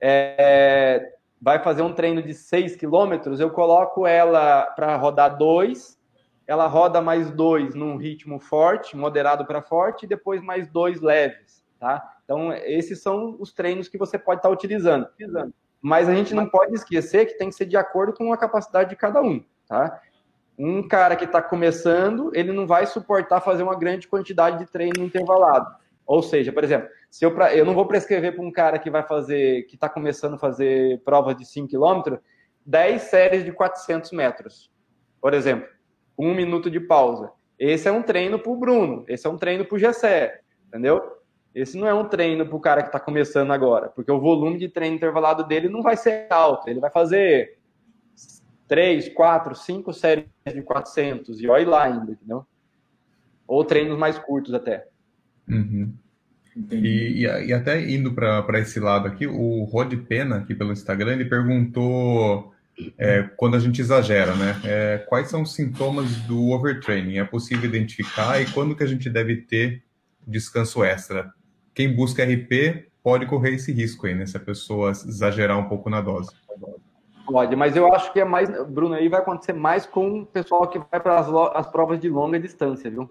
é, 0.00 1.14
vai 1.40 1.58
fazer 1.62 1.82
um 1.82 1.92
treino 1.92 2.22
de 2.22 2.34
6 2.34 2.76
quilômetros, 2.76 3.40
eu 3.40 3.50
coloco 3.50 4.06
ela 4.06 4.62
para 4.76 4.96
rodar 4.96 5.36
2, 5.36 5.98
ela 6.46 6.66
roda 6.66 7.00
mais 7.00 7.30
2 7.30 7.74
num 7.74 7.96
ritmo 7.96 8.38
forte, 8.38 8.96
moderado 8.96 9.46
para 9.46 9.62
forte, 9.62 10.04
e 10.04 10.08
depois 10.08 10.42
mais 10.42 10.68
2 10.68 11.00
leves, 11.00 11.64
tá? 11.78 12.02
Então, 12.24 12.52
esses 12.52 13.02
são 13.02 13.36
os 13.38 13.52
treinos 13.52 13.88
que 13.88 13.98
você 13.98 14.18
pode 14.18 14.38
estar 14.38 14.48
tá 14.48 14.54
utilizando. 14.54 15.06
Mas 15.80 16.08
a 16.08 16.14
gente 16.14 16.34
não 16.34 16.48
pode 16.48 16.74
esquecer 16.74 17.26
que 17.26 17.36
tem 17.36 17.50
que 17.50 17.54
ser 17.54 17.66
de 17.66 17.76
acordo 17.76 18.14
com 18.14 18.32
a 18.32 18.38
capacidade 18.38 18.90
de 18.90 18.96
cada 18.96 19.20
um, 19.20 19.44
tá? 19.68 20.00
Um 20.58 20.86
cara 20.86 21.16
que 21.16 21.24
está 21.24 21.42
começando, 21.42 22.30
ele 22.34 22.52
não 22.52 22.66
vai 22.66 22.86
suportar 22.86 23.40
fazer 23.40 23.62
uma 23.62 23.76
grande 23.76 24.06
quantidade 24.06 24.58
de 24.58 24.70
treino 24.70 25.02
intervalado. 25.04 25.74
Ou 26.06 26.22
seja, 26.22 26.52
por 26.52 26.62
exemplo, 26.62 26.88
se 27.10 27.24
eu, 27.24 27.34
pra, 27.34 27.54
eu 27.54 27.64
não 27.64 27.74
vou 27.74 27.86
prescrever 27.86 28.34
para 28.34 28.44
um 28.44 28.52
cara 28.52 28.78
que 28.78 28.90
vai 28.90 29.02
fazer, 29.02 29.62
que 29.64 29.74
está 29.74 29.88
começando 29.88 30.34
a 30.34 30.38
fazer 30.38 31.00
provas 31.02 31.36
de 31.36 31.46
5 31.46 31.68
km, 31.68 32.18
10 32.64 33.02
séries 33.02 33.44
de 33.44 33.52
400 33.52 34.12
metros, 34.12 34.70
por 35.20 35.34
exemplo, 35.34 35.68
um 36.18 36.34
minuto 36.34 36.70
de 36.70 36.80
pausa. 36.80 37.30
Esse 37.58 37.88
é 37.88 37.92
um 37.92 38.02
treino 38.02 38.38
para 38.38 38.52
o 38.52 38.56
Bruno, 38.56 39.04
esse 39.08 39.26
é 39.26 39.30
um 39.30 39.38
treino 39.38 39.64
para 39.64 39.76
o 39.76 39.78
Gessé, 39.78 40.40
entendeu? 40.68 41.18
Esse 41.54 41.78
não 41.78 41.86
é 41.86 41.94
um 41.94 42.08
treino 42.08 42.44
para 42.44 42.56
o 42.56 42.60
cara 42.60 42.82
que 42.82 42.88
está 42.88 42.98
começando 42.98 43.52
agora, 43.52 43.88
porque 43.88 44.10
o 44.10 44.20
volume 44.20 44.58
de 44.58 44.68
treino 44.68 44.96
intervalado 44.96 45.44
dele 45.44 45.68
não 45.68 45.82
vai 45.82 45.96
ser 45.96 46.26
alto, 46.28 46.68
ele 46.68 46.80
vai 46.80 46.90
fazer 46.90 47.58
3, 48.74 49.08
4, 49.10 49.54
5 49.54 49.92
séries 49.92 50.24
de 50.44 50.60
400 50.62 51.40
e 51.40 51.46
olha 51.46 51.68
lá 51.68 51.84
ainda, 51.84 52.10
entendeu? 52.10 52.44
Ou 53.46 53.64
treinos 53.64 53.96
mais 53.96 54.18
curtos 54.18 54.52
até. 54.52 54.88
Uhum. 55.48 55.94
E, 56.72 56.76
e, 56.76 57.22
e, 57.22 57.52
até 57.52 57.88
indo 57.88 58.12
para 58.12 58.58
esse 58.58 58.80
lado 58.80 59.06
aqui, 59.06 59.28
o 59.28 59.62
Rod 59.62 59.94
Pena, 60.08 60.38
aqui 60.38 60.56
pelo 60.56 60.72
Instagram, 60.72 61.12
ele 61.12 61.24
perguntou 61.26 62.52
é, 62.98 63.22
quando 63.36 63.54
a 63.54 63.60
gente 63.60 63.80
exagera, 63.80 64.34
né? 64.34 64.60
É, 64.64 64.98
quais 65.08 65.28
são 65.28 65.42
os 65.42 65.54
sintomas 65.54 66.16
do 66.22 66.50
overtraining? 66.50 67.18
É 67.18 67.24
possível 67.24 67.68
identificar 67.68 68.40
e 68.40 68.50
quando 68.50 68.74
que 68.74 68.82
a 68.82 68.88
gente 68.88 69.08
deve 69.08 69.36
ter 69.36 69.84
descanso 70.26 70.82
extra? 70.82 71.32
quem 71.72 71.94
busca 71.94 72.24
RP 72.24 72.88
pode 73.02 73.26
correr 73.26 73.54
esse 73.54 73.72
risco 73.72 74.06
aí, 74.06 74.14
né? 74.14 74.24
Se 74.26 74.36
a 74.36 74.40
pessoa 74.40 74.90
exagerar 74.90 75.58
um 75.58 75.68
pouco 75.68 75.88
na 75.88 76.00
dose. 76.00 76.30
Pode, 77.26 77.56
mas 77.56 77.74
eu 77.74 77.92
acho 77.92 78.12
que 78.12 78.20
é 78.20 78.24
mais, 78.24 78.50
Bruno, 78.66 78.94
aí 78.94 79.08
vai 79.08 79.20
acontecer 79.20 79.54
mais 79.54 79.86
com 79.86 80.20
o 80.20 80.26
pessoal 80.26 80.68
que 80.68 80.78
vai 80.78 81.00
para 81.00 81.18
as, 81.18 81.28
as 81.54 81.66
provas 81.66 81.98
de 81.98 82.08
longa 82.08 82.38
distância, 82.38 82.90
viu? 82.90 83.10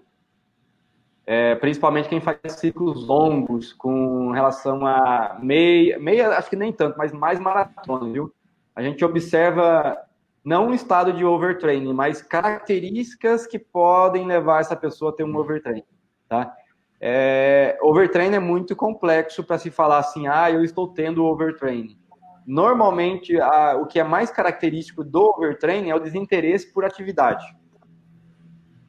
É, 1.26 1.54
principalmente 1.54 2.08
quem 2.08 2.20
faz 2.20 2.38
ciclos 2.48 3.06
longos 3.06 3.72
com 3.72 4.30
relação 4.30 4.86
a 4.86 5.38
meia, 5.42 5.98
meia, 5.98 6.36
acho 6.36 6.50
que 6.50 6.56
nem 6.56 6.72
tanto, 6.72 6.98
mas 6.98 7.12
mais 7.12 7.40
maratona, 7.40 8.12
viu? 8.12 8.32
A 8.76 8.82
gente 8.82 9.04
observa 9.04 9.98
não 10.44 10.68
um 10.68 10.74
estado 10.74 11.12
de 11.12 11.24
overtraining, 11.24 11.94
mas 11.94 12.20
características 12.20 13.46
que 13.46 13.58
podem 13.58 14.26
levar 14.26 14.60
essa 14.60 14.76
pessoa 14.76 15.10
a 15.10 15.14
ter 15.14 15.24
um 15.24 15.34
overtraining, 15.36 15.84
tá? 16.28 16.54
É, 17.00 17.78
overtraining 17.82 18.36
é 18.36 18.40
muito 18.40 18.76
complexo 18.76 19.42
para 19.42 19.58
se 19.58 19.70
falar 19.70 19.98
assim, 19.98 20.26
ah, 20.26 20.50
eu 20.50 20.62
estou 20.62 20.88
tendo 20.88 21.24
overtraining. 21.24 21.98
Normalmente, 22.46 23.40
a, 23.40 23.76
o 23.76 23.86
que 23.86 23.98
é 23.98 24.04
mais 24.04 24.30
característico 24.30 25.02
do 25.02 25.22
overtraining 25.22 25.90
é 25.90 25.94
o 25.94 26.00
desinteresse 26.00 26.72
por 26.72 26.84
atividade. 26.84 27.44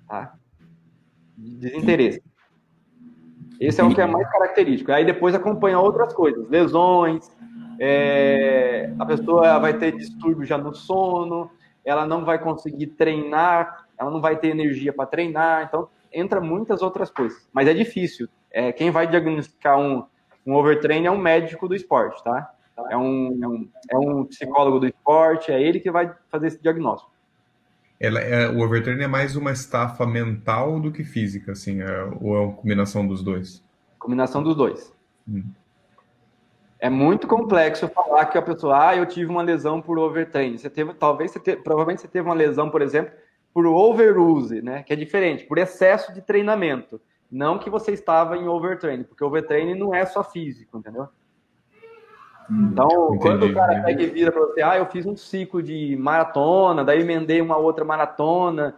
Tá? 0.08 0.34
Desinteresse. 1.38 2.22
Esse 3.60 3.80
é 3.80 3.84
o 3.84 3.94
que 3.94 4.02
é 4.02 4.06
mais 4.06 4.30
característico. 4.30 4.92
Aí 4.92 5.06
depois 5.06 5.34
acompanha 5.34 5.80
outras 5.80 6.14
coisas, 6.14 6.50
lesões, 6.50 7.32
é, 7.80 8.94
a 9.00 9.06
pessoa 9.06 9.60
vai 9.60 9.78
ter 9.78 9.96
distúrbio 9.96 10.46
já 10.46 10.58
no 10.58 10.74
sono, 10.74 11.50
ela 11.84 12.06
não 12.06 12.26
vai 12.26 12.40
conseguir 12.40 12.88
treinar, 12.88 13.86
ela 13.98 14.12
não 14.12 14.22
vai 14.22 14.38
ter 14.38 14.50
energia 14.50 14.92
para 14.92 15.06
treinar. 15.06 15.66
Então, 15.68 15.90
entra 16.12 16.42
muitas 16.42 16.82
outras 16.82 17.10
coisas. 17.10 17.48
Mas 17.54 17.68
é 17.68 17.74
difícil. 17.74 18.28
É, 18.52 18.72
quem 18.72 18.92
vai 18.92 19.08
diagnosticar 19.08 19.78
um, 19.80 20.06
um 20.46 20.56
overtraining 20.56 21.08
é 21.08 21.12
um 21.12 21.18
médico 21.18 21.68
do 21.68 21.76
esporte, 21.76 22.24
tá? 22.24 22.55
É 22.90 22.98
um, 22.98 23.70
é 23.90 23.98
um 23.98 24.26
psicólogo 24.26 24.80
do 24.80 24.88
esporte, 24.88 25.52
é 25.52 25.62
ele 25.62 25.80
que 25.80 25.90
vai 25.90 26.14
fazer 26.30 26.48
esse 26.48 26.62
diagnóstico. 26.62 27.12
Ela 28.00 28.20
é, 28.20 28.50
o 28.50 28.60
overtraining 28.60 29.04
é 29.04 29.08
mais 29.08 29.36
uma 29.36 29.52
estafa 29.52 30.06
mental 30.06 30.80
do 30.80 30.92
que 30.92 31.04
física, 31.04 31.54
assim, 31.54 31.82
é, 31.82 32.04
ou 32.22 32.36
é 32.36 32.40
uma 32.42 32.54
combinação 32.54 33.08
dos 33.08 33.24
dois? 33.24 33.64
Combinação 33.98 34.44
dos 34.44 34.56
dois. 34.56 34.94
Hum. 35.28 35.44
É 36.78 36.90
muito 36.90 37.26
complexo 37.26 37.88
falar 37.88 38.26
que 38.26 38.38
a 38.38 38.42
pessoa, 38.42 38.90
ah, 38.90 38.96
eu 38.96 39.06
tive 39.06 39.32
uma 39.32 39.42
lesão 39.42 39.82
por 39.82 39.98
overtraining. 39.98 40.58
Você 40.58 40.70
teve, 40.70 40.94
talvez 40.94 41.32
você 41.32 41.40
teve, 41.40 41.62
provavelmente 41.62 42.02
você 42.02 42.08
teve 42.08 42.28
uma 42.28 42.36
lesão, 42.36 42.70
por 42.70 42.82
exemplo, 42.82 43.14
por 43.54 43.66
overuse, 43.66 44.62
né? 44.62 44.84
Que 44.84 44.92
é 44.92 44.96
diferente, 44.96 45.46
por 45.46 45.58
excesso 45.58 46.14
de 46.14 46.22
treinamento. 46.22 47.00
Não 47.32 47.58
que 47.58 47.70
você 47.70 47.92
estava 47.94 48.38
em 48.38 48.48
overtraining, 48.48 49.06
porque 49.06 49.24
overtraining 49.24 49.76
não 49.76 49.96
é 49.96 50.06
só 50.06 50.24
físico, 50.24 50.78
entendeu? 50.78 51.08
Hum, 52.50 52.70
então, 52.72 53.08
Entendi. 53.08 53.20
quando 53.20 53.46
o 53.46 53.54
cara 53.54 53.82
pega 53.82 54.04
e 54.04 54.08
vira 54.08 54.32
para 54.32 54.42
você, 54.42 54.62
ah, 54.62 54.78
eu 54.78 54.86
fiz 54.88 55.06
um 55.06 55.16
ciclo 55.16 55.62
de 55.62 55.96
maratona, 55.98 56.84
daí 56.84 57.02
emendei 57.02 57.42
uma 57.42 57.58
outra 57.58 57.84
maratona, 57.84 58.76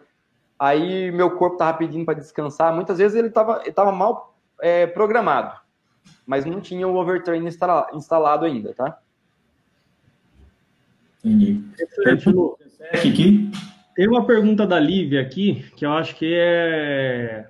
aí 0.58 1.12
meu 1.12 1.32
corpo 1.32 1.58
tava 1.58 1.78
pedindo 1.78 2.06
para 2.06 2.14
descansar, 2.14 2.74
muitas 2.74 2.98
vezes 2.98 3.18
ele 3.18 3.28
estava 3.28 3.62
ele 3.64 3.74
tava 3.74 3.92
mal 3.92 4.36
é, 4.62 4.88
programado, 4.88 5.60
mas 6.26 6.46
não 6.46 6.62
tinha 6.62 6.88
o 6.88 6.96
overtraining 6.96 7.50
instalado 7.94 8.46
ainda, 8.46 8.74
tá? 8.74 9.00
Entendi. 11.24 11.64
Tem 13.96 14.08
uma 14.08 14.26
pergunta 14.26 14.66
da 14.66 14.80
Lívia 14.80 15.22
aqui, 15.22 15.66
que 15.76 15.86
eu 15.86 15.92
acho 15.92 16.16
que 16.16 16.34
é. 16.34 17.48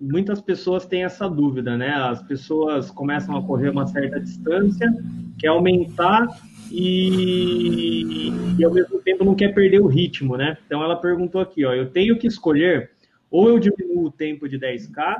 Muitas 0.00 0.40
pessoas 0.40 0.86
têm 0.86 1.04
essa 1.04 1.28
dúvida, 1.28 1.76
né? 1.76 1.90
As 1.90 2.22
pessoas 2.22 2.90
começam 2.90 3.36
a 3.36 3.42
correr 3.42 3.68
uma 3.68 3.86
certa 3.86 4.18
distância, 4.18 4.90
quer 5.38 5.48
aumentar 5.48 6.26
e, 6.70 8.32
e 8.58 8.64
ao 8.64 8.72
mesmo 8.72 8.98
tempo 9.02 9.24
não 9.24 9.34
quer 9.34 9.52
perder 9.52 9.80
o 9.80 9.86
ritmo, 9.86 10.36
né? 10.36 10.56
Então 10.64 10.82
ela 10.82 10.96
perguntou 10.96 11.40
aqui, 11.40 11.66
ó, 11.66 11.74
eu 11.74 11.90
tenho 11.90 12.18
que 12.18 12.26
escolher 12.26 12.92
ou 13.30 13.48
eu 13.48 13.58
diminuo 13.58 14.06
o 14.06 14.10
tempo 14.10 14.48
de 14.48 14.58
10K 14.58 15.16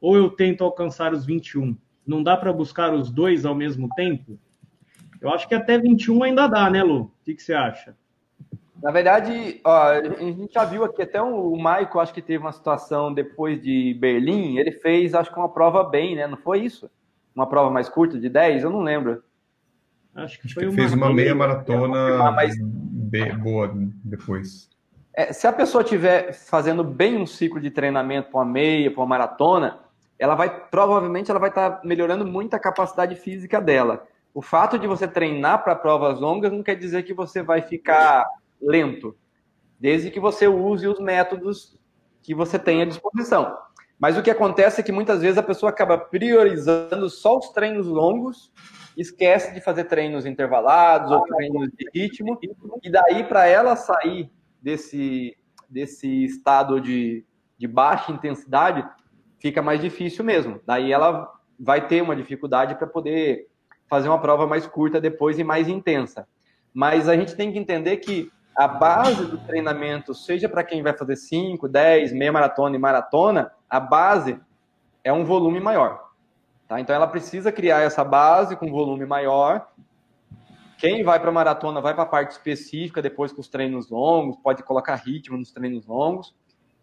ou 0.00 0.16
eu 0.16 0.28
tento 0.28 0.64
alcançar 0.64 1.12
os 1.12 1.24
21. 1.24 1.76
Não 2.04 2.22
dá 2.22 2.36
para 2.36 2.52
buscar 2.52 2.92
os 2.92 3.10
dois 3.10 3.44
ao 3.44 3.54
mesmo 3.54 3.88
tempo? 3.94 4.38
Eu 5.20 5.30
acho 5.30 5.48
que 5.48 5.54
até 5.54 5.78
21 5.78 6.22
ainda 6.24 6.46
dá, 6.46 6.68
né, 6.68 6.82
Lu? 6.82 7.02
O 7.02 7.12
que, 7.24 7.34
que 7.34 7.42
você 7.42 7.54
acha? 7.54 7.96
Na 8.82 8.90
verdade, 8.90 9.60
ó, 9.64 9.88
a 9.88 10.02
gente 10.02 10.52
já 10.52 10.64
viu 10.64 10.84
aqui 10.84 11.02
até 11.02 11.20
o 11.20 11.56
Michael, 11.56 12.00
acho 12.00 12.12
que 12.12 12.20
teve 12.20 12.38
uma 12.38 12.52
situação 12.52 13.12
depois 13.12 13.60
de 13.60 13.94
Berlim, 13.94 14.58
ele 14.58 14.72
fez, 14.72 15.14
acho 15.14 15.32
que 15.32 15.38
uma 15.38 15.48
prova 15.48 15.82
bem, 15.82 16.14
né? 16.14 16.26
Não 16.26 16.36
foi 16.36 16.60
isso? 16.60 16.90
Uma 17.34 17.48
prova 17.48 17.70
mais 17.70 17.88
curta, 17.88 18.18
de 18.18 18.28
10? 18.28 18.64
Eu 18.64 18.70
não 18.70 18.80
lembro. 18.80 19.22
Acho 20.14 20.40
que, 20.40 20.46
acho 20.46 20.54
que 20.54 20.70
fez 20.72 20.92
uma 20.92 21.12
meia 21.12 21.34
maratona 21.34 22.30
mas... 22.32 22.54
boa 23.42 23.70
depois. 24.04 24.70
É, 25.14 25.32
se 25.32 25.46
a 25.46 25.52
pessoa 25.52 25.82
estiver 25.82 26.32
fazendo 26.32 26.84
bem 26.84 27.16
um 27.16 27.26
ciclo 27.26 27.60
de 27.60 27.70
treinamento 27.70 28.30
para 28.30 28.40
uma 28.40 28.46
meia, 28.46 28.90
para 28.90 29.00
uma 29.00 29.06
maratona, 29.06 29.78
ela 30.18 30.34
vai 30.34 30.48
provavelmente 30.68 31.30
ela 31.30 31.40
vai 31.40 31.48
estar 31.48 31.70
tá 31.70 31.80
melhorando 31.84 32.26
muito 32.26 32.54
a 32.54 32.58
capacidade 32.58 33.14
física 33.16 33.60
dela. 33.60 34.06
O 34.34 34.42
fato 34.42 34.78
de 34.78 34.86
você 34.86 35.08
treinar 35.08 35.64
para 35.64 35.74
provas 35.74 36.20
longas 36.20 36.52
não 36.52 36.62
quer 36.62 36.74
dizer 36.74 37.02
que 37.02 37.14
você 37.14 37.42
vai 37.42 37.62
ficar 37.62 38.26
lento, 38.60 39.16
desde 39.78 40.10
que 40.10 40.20
você 40.20 40.46
use 40.48 40.86
os 40.86 40.98
métodos 40.98 41.78
que 42.22 42.34
você 42.34 42.58
tem 42.58 42.82
à 42.82 42.84
disposição. 42.84 43.56
Mas 43.98 44.16
o 44.16 44.22
que 44.22 44.30
acontece 44.30 44.80
é 44.80 44.84
que 44.84 44.92
muitas 44.92 45.22
vezes 45.22 45.38
a 45.38 45.42
pessoa 45.42 45.70
acaba 45.70 45.96
priorizando 45.96 47.08
só 47.08 47.38
os 47.38 47.50
treinos 47.50 47.86
longos, 47.86 48.52
esquece 48.96 49.54
de 49.54 49.60
fazer 49.60 49.84
treinos 49.84 50.26
intervalados 50.26 51.10
ou 51.10 51.22
treinos 51.22 51.68
de 51.68 51.88
ritmo, 51.94 52.38
e 52.82 52.90
daí 52.90 53.24
para 53.24 53.46
ela 53.46 53.76
sair 53.76 54.30
desse, 54.60 55.36
desse 55.68 56.24
estado 56.24 56.80
de, 56.80 57.24
de 57.56 57.66
baixa 57.66 58.12
intensidade, 58.12 58.86
fica 59.38 59.62
mais 59.62 59.80
difícil 59.80 60.24
mesmo. 60.24 60.60
Daí 60.66 60.92
ela 60.92 61.32
vai 61.58 61.86
ter 61.86 62.02
uma 62.02 62.16
dificuldade 62.16 62.74
para 62.74 62.86
poder 62.86 63.48
fazer 63.88 64.08
uma 64.08 64.20
prova 64.20 64.46
mais 64.46 64.66
curta 64.66 65.00
depois 65.00 65.38
e 65.38 65.44
mais 65.44 65.68
intensa. 65.68 66.26
Mas 66.74 67.08
a 67.08 67.16
gente 67.16 67.34
tem 67.34 67.52
que 67.52 67.58
entender 67.58 67.96
que 67.98 68.30
a 68.56 68.66
base 68.66 69.26
do 69.26 69.36
treinamento, 69.36 70.14
seja 70.14 70.48
para 70.48 70.64
quem 70.64 70.82
vai 70.82 70.94
fazer 70.94 71.16
5, 71.16 71.68
10, 71.68 72.12
meia 72.12 72.32
maratona 72.32 72.74
e 72.74 72.78
maratona, 72.78 73.52
a 73.68 73.78
base 73.78 74.40
é 75.04 75.12
um 75.12 75.26
volume 75.26 75.60
maior. 75.60 76.10
Tá? 76.66 76.80
Então 76.80 76.96
ela 76.96 77.06
precisa 77.06 77.52
criar 77.52 77.82
essa 77.82 78.02
base 78.02 78.56
com 78.56 78.70
volume 78.70 79.04
maior. 79.04 79.68
Quem 80.78 81.04
vai 81.04 81.20
para 81.20 81.30
maratona 81.30 81.82
vai 81.82 81.92
para 81.92 82.04
a 82.04 82.06
parte 82.06 82.30
específica 82.30 83.02
depois 83.02 83.30
com 83.30 83.42
os 83.42 83.48
treinos 83.48 83.90
longos, 83.90 84.36
pode 84.42 84.62
colocar 84.62 84.94
ritmo 84.94 85.36
nos 85.36 85.52
treinos 85.52 85.86
longos, 85.86 86.34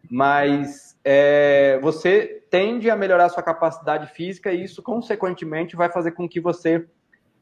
mas 0.09 0.95
é, 1.03 1.79
você 1.81 2.43
tende 2.51 2.89
a 2.91 2.95
melhorar 2.95 3.25
a 3.25 3.29
sua 3.29 3.41
capacidade 3.41 4.07
física 4.13 4.51
e 4.51 4.63
isso, 4.63 4.83
consequentemente, 4.83 5.75
vai 5.75 5.89
fazer 5.89 6.12
com 6.12 6.29
que 6.29 6.39
você 6.39 6.86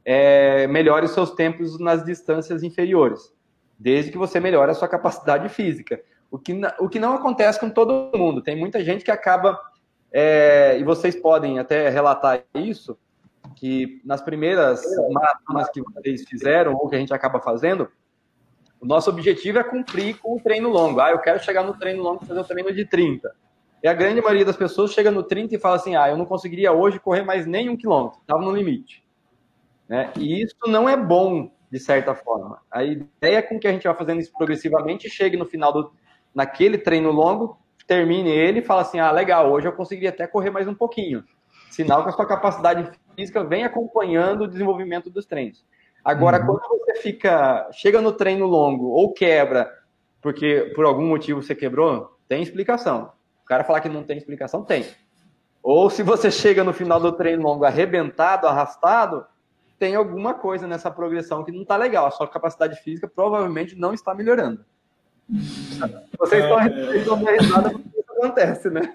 é, 0.06 0.68
melhore 0.68 1.06
os 1.06 1.12
seus 1.12 1.32
tempos 1.32 1.78
nas 1.80 2.04
distâncias 2.06 2.64
inferiores 2.64 3.34
desde 3.82 4.12
que 4.12 4.18
você 4.18 4.40
melhore 4.40 4.70
a 4.70 4.76
sua 4.76 4.88
capacidade 4.88 5.50
física. 5.50 6.00
O 6.30 6.38
que, 6.38 6.54
o 6.80 6.88
que 6.88 7.00
não 7.00 7.16
acontece 7.16 7.60
com 7.60 7.70
todo 7.70 8.16
mundo. 8.16 8.42
Tem 8.42 8.56
muita 8.56 8.84
gente 8.84 9.04
que 9.04 9.10
acaba, 9.10 9.60
é, 10.12 10.78
e 10.80 10.84
vocês 10.84 11.16
podem 11.16 11.58
até 11.58 11.90
relatar 11.90 12.44
isso, 12.54 12.96
que 13.56 14.00
nas 14.06 14.22
primeiras 14.22 14.84
maratonas 15.12 15.70
que 15.72 15.82
vocês 15.82 16.24
fizeram, 16.30 16.76
ou 16.76 16.88
que 16.88 16.96
a 16.96 17.00
gente 17.00 17.12
acaba 17.12 17.42
fazendo, 17.42 17.90
o 18.80 18.86
nosso 18.86 19.10
objetivo 19.10 19.58
é 19.58 19.64
cumprir 19.64 20.20
com 20.20 20.36
o 20.36 20.40
treino 20.40 20.70
longo. 20.70 21.02
Ah, 21.02 21.10
eu 21.10 21.20
quero 21.20 21.44
chegar 21.44 21.64
no 21.64 21.74
treino 21.74 22.04
longo 22.04 22.24
e 22.24 22.28
fazer 22.28 22.40
o 22.40 22.46
treino 22.46 22.72
de 22.72 22.86
30. 22.86 23.36
E 23.84 23.88
a 23.88 23.94
grande 23.94 24.22
maioria 24.22 24.46
das 24.46 24.56
pessoas 24.56 24.94
chega 24.94 25.10
no 25.10 25.24
30 25.24 25.56
e 25.56 25.60
fala 25.60 25.78
assim: 25.78 25.96
ah, 25.96 26.08
eu 26.08 26.18
não 26.18 26.26
conseguiria 26.26 26.72
hoje 26.72 27.00
correr 27.00 27.24
mais 27.24 27.48
nem 27.48 27.68
um 27.68 27.76
quilômetro, 27.76 28.20
estava 28.22 28.42
no 28.42 28.56
limite. 28.56 29.04
Né? 29.90 30.14
E 30.16 30.44
isso 30.44 30.56
não 30.68 30.88
é 30.88 30.96
bom 30.96 31.52
de 31.72 31.80
certa 31.80 32.14
forma. 32.14 32.60
A 32.70 32.84
ideia 32.84 33.38
é 33.38 33.42
com 33.42 33.58
que 33.58 33.68
a 33.68 33.72
gente 33.72 33.88
vá 33.88 33.94
fazendo 33.94 34.20
isso 34.20 34.34
progressivamente, 34.38 35.10
chegue 35.10 35.38
no 35.38 35.46
final 35.46 35.72
do 35.72 35.94
naquele 36.34 36.78
treino 36.78 37.12
longo, 37.12 37.58
termine 37.88 38.30
ele 38.30 38.60
e 38.60 38.64
fala 38.64 38.82
assim: 38.82 39.00
"Ah, 39.00 39.12
legal, 39.12 39.52
hoje 39.52 39.68
eu 39.68 39.74
conseguiria 39.74 40.10
até 40.10 40.28
correr 40.28 40.50
mais 40.50 40.68
um 40.68 40.76
pouquinho". 40.76 41.24
Sinal 41.70 42.04
que 42.04 42.10
a 42.10 42.12
sua 42.12 42.28
capacidade 42.28 42.92
física 43.16 43.44
vem 43.44 43.64
acompanhando 43.64 44.44
o 44.44 44.48
desenvolvimento 44.48 45.10
dos 45.10 45.26
treinos. 45.26 45.66
Agora, 46.04 46.40
uhum. 46.40 46.58
quando 46.58 46.80
você 46.80 46.96
fica, 46.96 47.70
chega 47.72 48.02
no 48.02 48.12
treino 48.12 48.46
longo 48.46 48.88
ou 48.90 49.14
quebra, 49.14 49.72
porque 50.22 50.72
por 50.76 50.86
algum 50.86 51.08
motivo 51.08 51.42
você 51.42 51.56
quebrou, 51.56 52.18
tem 52.28 52.42
explicação. 52.42 53.14
O 53.44 53.46
cara 53.46 53.64
falar 53.64 53.82
que 53.82 53.90
não 53.90 54.04
tem 54.04 54.18
explicação, 54.18 54.64
tem. 54.64 54.86
Ou 55.64 55.90
se 55.90 56.02
você 56.02 56.32
chega 56.32 56.64
no 56.64 56.74
final 56.74 57.00
do 57.00 57.12
treino 57.12 57.44
longo 57.44 57.64
arrebentado, 57.64 58.48
arrastado, 58.48 59.26
tem 59.82 59.96
alguma 59.96 60.36
coisa 60.36 60.68
nessa 60.68 60.92
progressão 60.92 61.44
que 61.44 61.52
não 61.52 61.64
está 61.64 61.76
legal. 61.76 62.06
A 62.06 62.12
sua 62.12 62.28
capacidade 62.28 62.80
física 62.84 63.08
provavelmente 63.08 63.76
não 63.76 63.96
está 63.96 64.14
melhorando. 64.14 64.64
Vocês 66.20 66.44
estão 66.44 66.60
é... 67.28 67.38
risada 67.40 67.72
porque 67.72 68.00
acontece, 68.12 68.70
né? 68.70 68.94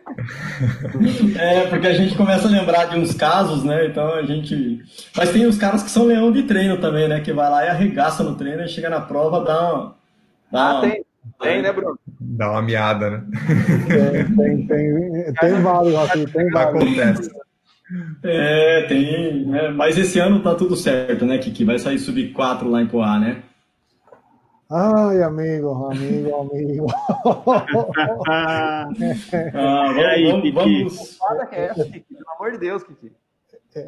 É, 1.37 1.67
porque 1.67 1.89
a 1.89 1.93
gente 1.93 2.17
começa 2.17 2.47
a 2.47 2.51
lembrar 2.53 2.85
de 2.85 3.01
uns 3.01 3.13
casos, 3.13 3.65
né? 3.65 3.87
Então 3.87 4.15
a 4.15 4.23
gente. 4.23 4.81
Mas 5.17 5.33
tem 5.33 5.45
os 5.45 5.59
caras 5.59 5.83
que 5.83 5.91
são 5.91 6.05
leão 6.05 6.31
de 6.31 6.45
treino 6.45 6.81
também, 6.81 7.09
né? 7.09 7.21
Que 7.21 7.33
vai 7.33 7.51
lá 7.51 7.65
e 7.65 7.69
arregaça 7.69 8.23
no 8.23 8.37
treino 8.37 8.63
e 8.63 8.69
chega 8.69 8.89
na 8.89 9.01
prova, 9.01 9.45
dá 9.45 9.75
uma. 9.75 9.97
Dá 10.53 10.63
ah, 10.63 10.73
uma... 10.75 10.81
tem. 10.83 11.05
Tem, 11.41 11.63
né, 11.63 11.73
Bruno? 11.73 11.99
Dá 12.21 12.53
uma 12.53 12.63
miada, 12.63 13.11
né? 13.11 13.25
Tem, 13.89 14.37
tem, 14.37 14.67
tem, 14.69 15.35
tem 15.35 15.61
vários 15.61 15.97
aqui, 15.97 16.31
tem 16.31 16.49
vários. 16.51 16.83
Acontece. 16.83 17.46
É, 18.23 18.83
tem. 18.83 19.47
Né? 19.47 19.69
Mas 19.71 19.97
esse 19.97 20.19
ano 20.19 20.43
tá 20.43 20.55
tudo 20.55 20.77
certo, 20.77 21.25
né, 21.25 21.39
Kiki? 21.39 21.65
Vai 21.65 21.79
sair 21.79 21.99
sub 21.99 22.33
4 22.33 22.69
lá 22.69 22.83
em 22.83 22.87
Poá, 22.87 23.19
né? 23.19 23.43
Ai, 24.69 25.23
amigo, 25.23 25.71
amigo, 25.87 26.35
amigo. 26.35 26.87
ah, 28.29 28.89
vamos, 29.53 30.05
aí, 30.05 30.31
vamos, 30.33 30.53
vamos... 30.53 31.17
Fala 31.17 31.47
que 31.47 31.55
é 31.55 31.67
essa, 31.67 31.85
Kiki, 31.85 32.15
pelo 32.15 32.31
amor 32.37 32.53
de 32.53 32.59
Deus, 32.59 32.83
Kiki. 32.83 33.13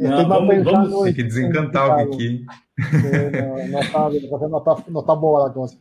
Não, 0.01 0.29
vamos, 0.29 0.63
vamos, 0.63 1.05
tem 1.05 1.15
que 1.15 1.23
desencantar 1.25 1.99
o 1.99 2.11
Kiki. 2.11 2.47
Não, 2.79 3.69
não, 3.69 3.81
tá, 3.81 4.49
não, 4.49 4.61
tá, 4.61 4.85
não 4.89 5.03
tá 5.03 5.17
boa 5.17 5.49
a 5.49 5.51
coisa. 5.51 5.77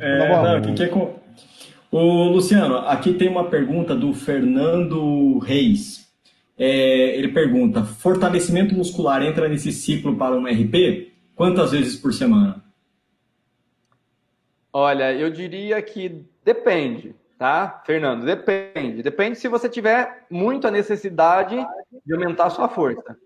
É, 0.00 0.42
não, 0.42 0.62
Kiki 0.62 0.84
é 0.84 0.88
com... 0.88 1.14
O 1.90 2.28
Luciano, 2.28 2.78
aqui 2.78 3.12
tem 3.12 3.28
uma 3.28 3.50
pergunta 3.50 3.94
do 3.94 4.14
Fernando 4.14 5.38
Reis. 5.38 5.97
É, 6.58 7.16
ele 7.16 7.28
pergunta: 7.28 7.84
fortalecimento 7.84 8.74
muscular 8.74 9.22
entra 9.22 9.48
nesse 9.48 9.70
ciclo 9.70 10.16
para 10.16 10.34
um 10.34 10.46
RP? 10.46 11.12
Quantas 11.36 11.70
vezes 11.70 11.96
por 11.96 12.12
semana? 12.12 12.64
Olha, 14.72 15.12
eu 15.12 15.30
diria 15.30 15.80
que 15.80 16.24
depende, 16.44 17.14
tá, 17.38 17.80
Fernando? 17.86 18.24
Depende. 18.24 19.02
Depende 19.02 19.38
se 19.38 19.46
você 19.46 19.68
tiver 19.68 20.26
muita 20.28 20.70
necessidade 20.70 21.56
de 22.04 22.12
aumentar 22.12 22.46
a 22.46 22.50
sua 22.50 22.68
força. 22.68 23.16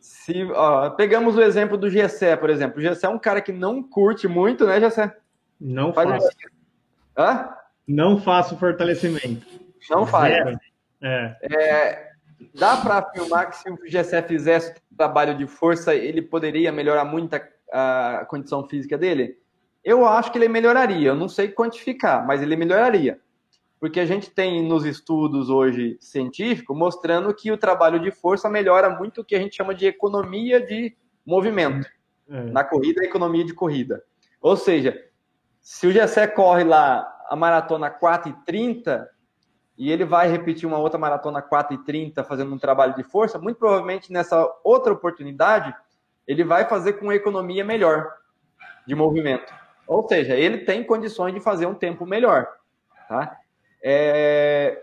Se, 0.00 0.44
ó, 0.52 0.88
pegamos 0.90 1.36
o 1.36 1.42
exemplo 1.42 1.76
do 1.76 1.90
Gessé, 1.90 2.36
por 2.36 2.48
exemplo. 2.48 2.78
O 2.78 2.82
Gessé 2.82 3.06
é 3.06 3.10
um 3.10 3.18
cara 3.18 3.42
que 3.42 3.52
não 3.52 3.82
curte 3.82 4.26
muito, 4.26 4.66
né, 4.66 4.80
Gessé? 4.80 5.14
Não 5.60 5.92
faz 5.92 6.08
faço. 6.08 6.36
Hã? 7.16 7.48
Não 7.86 8.20
faço 8.20 8.56
fortalecimento. 8.56 9.46
Não 9.90 10.06
faz. 10.06 10.58
É. 11.02 11.36
é 11.42 12.07
dá 12.54 12.76
para 12.76 12.98
afirmar 12.98 13.50
que 13.50 13.56
se 13.56 13.70
o 13.70 13.78
Gessé 13.86 14.22
fizesse 14.22 14.74
trabalho 14.96 15.36
de 15.36 15.46
força, 15.46 15.94
ele 15.94 16.22
poderia 16.22 16.72
melhorar 16.72 17.04
muito 17.04 17.34
a, 17.34 18.20
a, 18.20 18.24
condição 18.26 18.66
física 18.68 18.96
dele? 18.96 19.38
Eu 19.84 20.06
acho 20.06 20.30
que 20.30 20.38
ele 20.38 20.48
melhoraria. 20.48 21.08
Eu 21.08 21.14
não 21.14 21.28
sei 21.28 21.48
quantificar, 21.48 22.26
mas 22.26 22.42
ele 22.42 22.56
melhoraria. 22.56 23.20
Porque 23.80 24.00
a 24.00 24.06
gente 24.06 24.30
tem 24.30 24.66
nos 24.66 24.84
estudos 24.84 25.48
hoje 25.48 25.96
científicos 26.00 26.76
mostrando 26.76 27.32
que 27.32 27.52
o 27.52 27.56
trabalho 27.56 28.00
de 28.00 28.10
força 28.10 28.48
melhora 28.48 28.90
muito 28.90 29.20
o 29.20 29.24
que 29.24 29.36
a 29.36 29.38
gente 29.38 29.56
chama 29.56 29.74
de 29.74 29.86
economia 29.86 30.60
de 30.60 30.96
movimento. 31.24 31.88
É. 32.28 32.42
Na 32.44 32.64
corrida, 32.64 33.02
a 33.02 33.04
economia 33.04 33.44
de 33.44 33.54
corrida. 33.54 34.02
Ou 34.40 34.56
seja, 34.56 35.00
se 35.60 35.86
o 35.86 35.92
Gessé 35.92 36.26
corre 36.26 36.64
lá 36.64 37.06
a 37.28 37.36
maratona 37.36 37.90
4 37.90 38.30
e 38.30 38.44
30, 38.44 39.08
e 39.78 39.92
ele 39.92 40.04
vai 40.04 40.28
repetir 40.28 40.68
uma 40.68 40.76
outra 40.76 40.98
maratona 40.98 41.40
4 41.40 41.74
e 41.74 41.78
30 41.84 42.24
fazendo 42.24 42.52
um 42.52 42.58
trabalho 42.58 42.96
de 42.96 43.04
força, 43.04 43.38
muito 43.38 43.58
provavelmente 43.58 44.12
nessa 44.12 44.44
outra 44.64 44.92
oportunidade, 44.92 45.72
ele 46.26 46.42
vai 46.42 46.68
fazer 46.68 46.94
com 46.94 47.12
economia 47.12 47.64
melhor 47.64 48.12
de 48.84 48.96
movimento. 48.96 49.54
Ou 49.86 50.06
seja, 50.08 50.34
ele 50.34 50.58
tem 50.58 50.82
condições 50.82 51.32
de 51.32 51.40
fazer 51.40 51.66
um 51.66 51.74
tempo 51.74 52.04
melhor. 52.04 52.48
Tá? 53.08 53.38
É... 53.80 54.82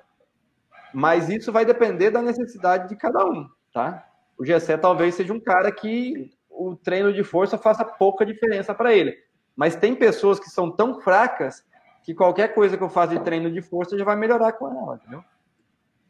Mas 0.94 1.28
isso 1.28 1.52
vai 1.52 1.66
depender 1.66 2.10
da 2.10 2.22
necessidade 2.22 2.88
de 2.88 2.96
cada 2.96 3.26
um. 3.26 3.50
Tá? 3.74 4.08
O 4.38 4.46
Gessé 4.46 4.78
talvez 4.78 5.14
seja 5.16 5.34
um 5.34 5.40
cara 5.42 5.72
que 5.74 6.32
o 6.50 6.74
treino 6.74 7.12
de 7.12 7.24
força 7.24 7.58
faça 7.58 7.84
pouca 7.84 8.26
diferença 8.26 8.74
para 8.74 8.94
ele. 8.94 9.14
Mas 9.56 9.76
tem 9.76 9.94
pessoas 9.94 10.40
que 10.40 10.50
são 10.50 10.72
tão 10.72 11.02
fracas 11.02 11.66
que 12.06 12.14
qualquer 12.14 12.54
coisa 12.54 12.78
que 12.78 12.84
eu 12.84 12.90
faça 12.90 13.18
de 13.18 13.24
treino 13.24 13.52
de 13.52 13.62
força 13.64 13.98
já 13.98 14.06
vai 14.06 14.16
melhorar 14.16 14.52
com 14.54 14.68
ela, 14.68 14.96
entendeu? 15.02 15.24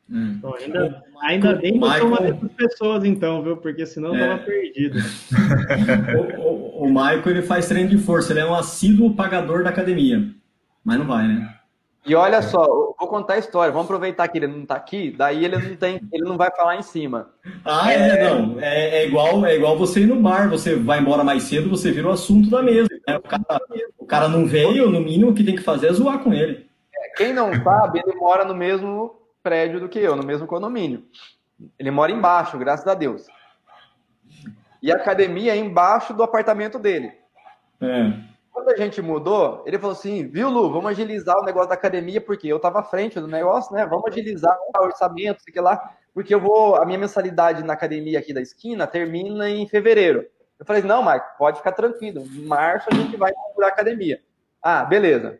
Hum. 0.09 0.35
Então, 0.37 0.53
ainda, 0.55 1.03
ainda 1.21 1.55
bem 1.55 1.79
que 1.79 1.85
eu 1.85 1.91
sou 1.93 2.07
uma 2.07 2.19
dessas 2.19 2.51
pessoas, 2.51 3.05
então, 3.05 3.41
viu? 3.41 3.57
Porque 3.57 3.85
senão 3.85 4.13
eu 4.13 4.19
tava 4.19 4.41
é. 4.41 4.45
perdido. 4.45 4.99
o, 6.37 6.41
o, 6.41 6.83
o 6.83 6.87
Michael 6.87 7.23
ele 7.27 7.41
faz 7.41 7.67
treino 7.67 7.89
de 7.89 7.97
força, 7.97 8.33
ele 8.33 8.41
é 8.41 8.45
um 8.45 8.53
assíduo 8.53 9.15
pagador 9.15 9.63
da 9.63 9.69
academia. 9.69 10.29
Mas 10.83 10.99
não 10.99 11.07
vai, 11.07 11.27
né? 11.27 11.54
E 12.05 12.13
olha 12.13 12.41
só, 12.43 12.63
vou 12.63 13.07
contar 13.07 13.33
a 13.33 13.39
história. 13.39 13.71
Vamos 13.71 13.87
aproveitar 13.87 14.27
que 14.27 14.37
ele 14.37 14.45
não 14.45 14.61
está 14.61 14.75
aqui, 14.75 15.09
daí 15.11 15.43
ele 15.43 15.57
não 15.57 15.75
tem, 15.75 15.99
ele 16.11 16.23
não 16.23 16.37
vai 16.37 16.51
falar 16.55 16.75
em 16.75 16.83
cima. 16.83 17.31
Ah, 17.63 17.91
é, 17.91 17.95
é 17.95 18.29
não. 18.29 18.59
É, 18.59 18.97
é, 18.99 19.07
igual, 19.07 19.43
é 19.43 19.55
igual 19.55 19.75
você 19.75 20.01
ir 20.01 20.05
no 20.05 20.21
bar, 20.21 20.47
você 20.47 20.75
vai 20.75 20.99
embora 20.99 21.23
mais 21.23 21.43
cedo, 21.43 21.69
você 21.69 21.91
vira 21.91 22.07
o 22.07 22.11
assunto 22.11 22.49
da 22.49 22.61
mesa. 22.61 22.89
Né? 23.07 23.17
O, 23.17 23.21
cara, 23.21 23.61
o 23.97 24.05
cara 24.05 24.27
não 24.27 24.45
veio, 24.45 24.91
no 24.91 25.01
mínimo 25.01 25.31
o 25.31 25.33
que 25.33 25.43
tem 25.43 25.55
que 25.55 25.63
fazer 25.63 25.87
é 25.87 25.93
zoar 25.93 26.19
com 26.19 26.31
ele. 26.31 26.69
É, 26.95 27.09
quem 27.17 27.33
não 27.33 27.51
sabe, 27.63 28.03
ele 28.05 28.15
mora 28.17 28.45
no 28.45 28.53
mesmo 28.53 29.19
prédio 29.41 29.79
do 29.79 29.89
que 29.89 29.97
eu, 29.97 30.15
no 30.15 30.23
mesmo 30.23 30.45
condomínio. 30.45 31.03
Ele 31.79 31.89
mora 31.89 32.11
embaixo, 32.11 32.57
graças 32.57 32.87
a 32.87 32.93
Deus. 32.93 33.25
E 34.79 34.91
a 34.91 34.95
academia 34.95 35.53
é 35.53 35.57
embaixo 35.57 36.13
do 36.13 36.21
apartamento 36.21 36.77
dele. 36.77 37.11
É. 37.81 38.13
Quando 38.65 38.81
a 38.81 38.83
gente 38.83 38.99
mudou, 38.99 39.63
ele 39.67 39.77
falou 39.77 39.91
assim: 39.91 40.27
viu, 40.27 40.49
Lu, 40.49 40.71
vamos 40.71 40.89
agilizar 40.89 41.37
o 41.37 41.45
negócio 41.45 41.69
da 41.69 41.75
academia, 41.75 42.19
porque 42.19 42.47
eu 42.47 42.57
estava 42.57 42.79
à 42.79 42.83
frente 42.83 43.19
do 43.19 43.27
negócio, 43.27 43.71
né? 43.75 43.85
Vamos 43.85 44.05
agilizar 44.07 44.57
o 44.57 44.83
orçamento, 44.83 45.43
sei 45.43 45.61
lá, 45.61 45.95
porque 46.15 46.33
eu 46.33 46.39
vou. 46.39 46.75
A 46.75 46.83
minha 46.83 46.97
mensalidade 46.97 47.63
na 47.63 47.73
academia 47.73 48.17
aqui 48.17 48.33
da 48.33 48.41
esquina 48.41 48.87
termina 48.87 49.47
em 49.47 49.67
fevereiro. 49.67 50.25
Eu 50.57 50.65
falei: 50.65 50.81
não, 50.81 51.03
Marco, 51.03 51.37
pode 51.37 51.59
ficar 51.59 51.73
tranquilo. 51.73 52.21
Em 52.21 52.43
março 52.47 52.89
a 52.91 52.95
gente 52.95 53.15
vai 53.17 53.31
inaugurar 53.31 53.69
a 53.69 53.73
academia. 53.73 54.19
Ah, 54.59 54.83
beleza. 54.83 55.37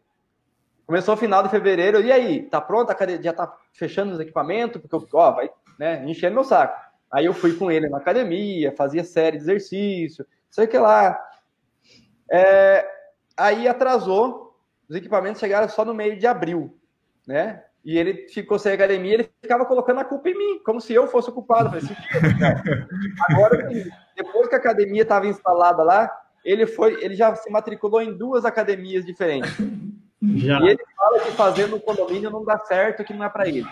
Começou 0.86 1.16
o 1.16 1.18
final 1.18 1.42
de 1.42 1.50
fevereiro, 1.50 2.00
e 2.02 2.12
aí? 2.12 2.44
Tá 2.44 2.62
pronto? 2.62 2.92
A 2.92 2.94
academia 2.94 3.24
já 3.24 3.34
tá 3.34 3.52
fechando 3.74 4.14
os 4.14 4.20
equipamentos, 4.20 4.80
porque, 4.80 5.18
ó, 5.18 5.32
vai, 5.32 5.50
né, 5.80 6.06
enchendo 6.06 6.36
meu 6.36 6.44
saco. 6.44 6.80
Aí 7.12 7.26
eu 7.26 7.34
fui 7.34 7.56
com 7.56 7.72
ele 7.72 7.90
na 7.90 7.98
academia, 7.98 8.72
fazia 8.78 9.04
série 9.04 9.38
de 9.38 9.44
exercício, 9.46 10.24
sei 10.52 10.68
que 10.68 10.78
lá. 10.78 11.20
É, 12.32 12.95
Aí 13.38 13.68
atrasou, 13.68 14.56
os 14.90 14.96
equipamentos 14.96 15.40
chegaram 15.40 15.68
só 15.68 15.84
no 15.84 15.94
meio 15.94 16.18
de 16.18 16.26
abril, 16.26 16.78
né? 17.28 17.64
E 17.84 17.98
ele 17.98 18.28
ficou 18.30 18.58
sem 18.58 18.74
academia, 18.74 19.14
ele 19.14 19.30
ficava 19.42 19.66
colocando 19.66 20.00
a 20.00 20.06
culpa 20.06 20.30
em 20.30 20.38
mim, 20.38 20.60
como 20.66 20.82
se 20.82 20.94
eu 20.94 21.08
fosse 21.08 21.30
o 21.30 21.34
culpado. 21.34 21.70
Falei, 21.70 21.84
Agora, 23.30 23.70
depois 24.16 24.48
que 24.48 24.56
a 24.56 24.58
academia 24.58 25.04
estava 25.04 25.28
instalada 25.28 25.84
lá, 25.84 26.12
ele 26.44 26.66
foi, 26.66 27.04
ele 27.04 27.16
já 27.16 27.36
se 27.36 27.50
matriculou 27.52 28.02
em 28.02 28.18
duas 28.18 28.44
academias 28.44 29.06
diferentes. 29.06 29.56
Já. 30.36 30.60
E 30.62 30.70
ele 30.70 30.84
fala 30.98 31.20
que 31.20 31.32
fazer 31.32 31.68
no 31.68 31.80
condomínio 31.80 32.32
não 32.32 32.44
dá 32.44 32.58
certo, 32.60 33.04
que 33.04 33.14
não 33.14 33.24
é 33.24 33.30
para 33.30 33.48
ele. 33.48 33.66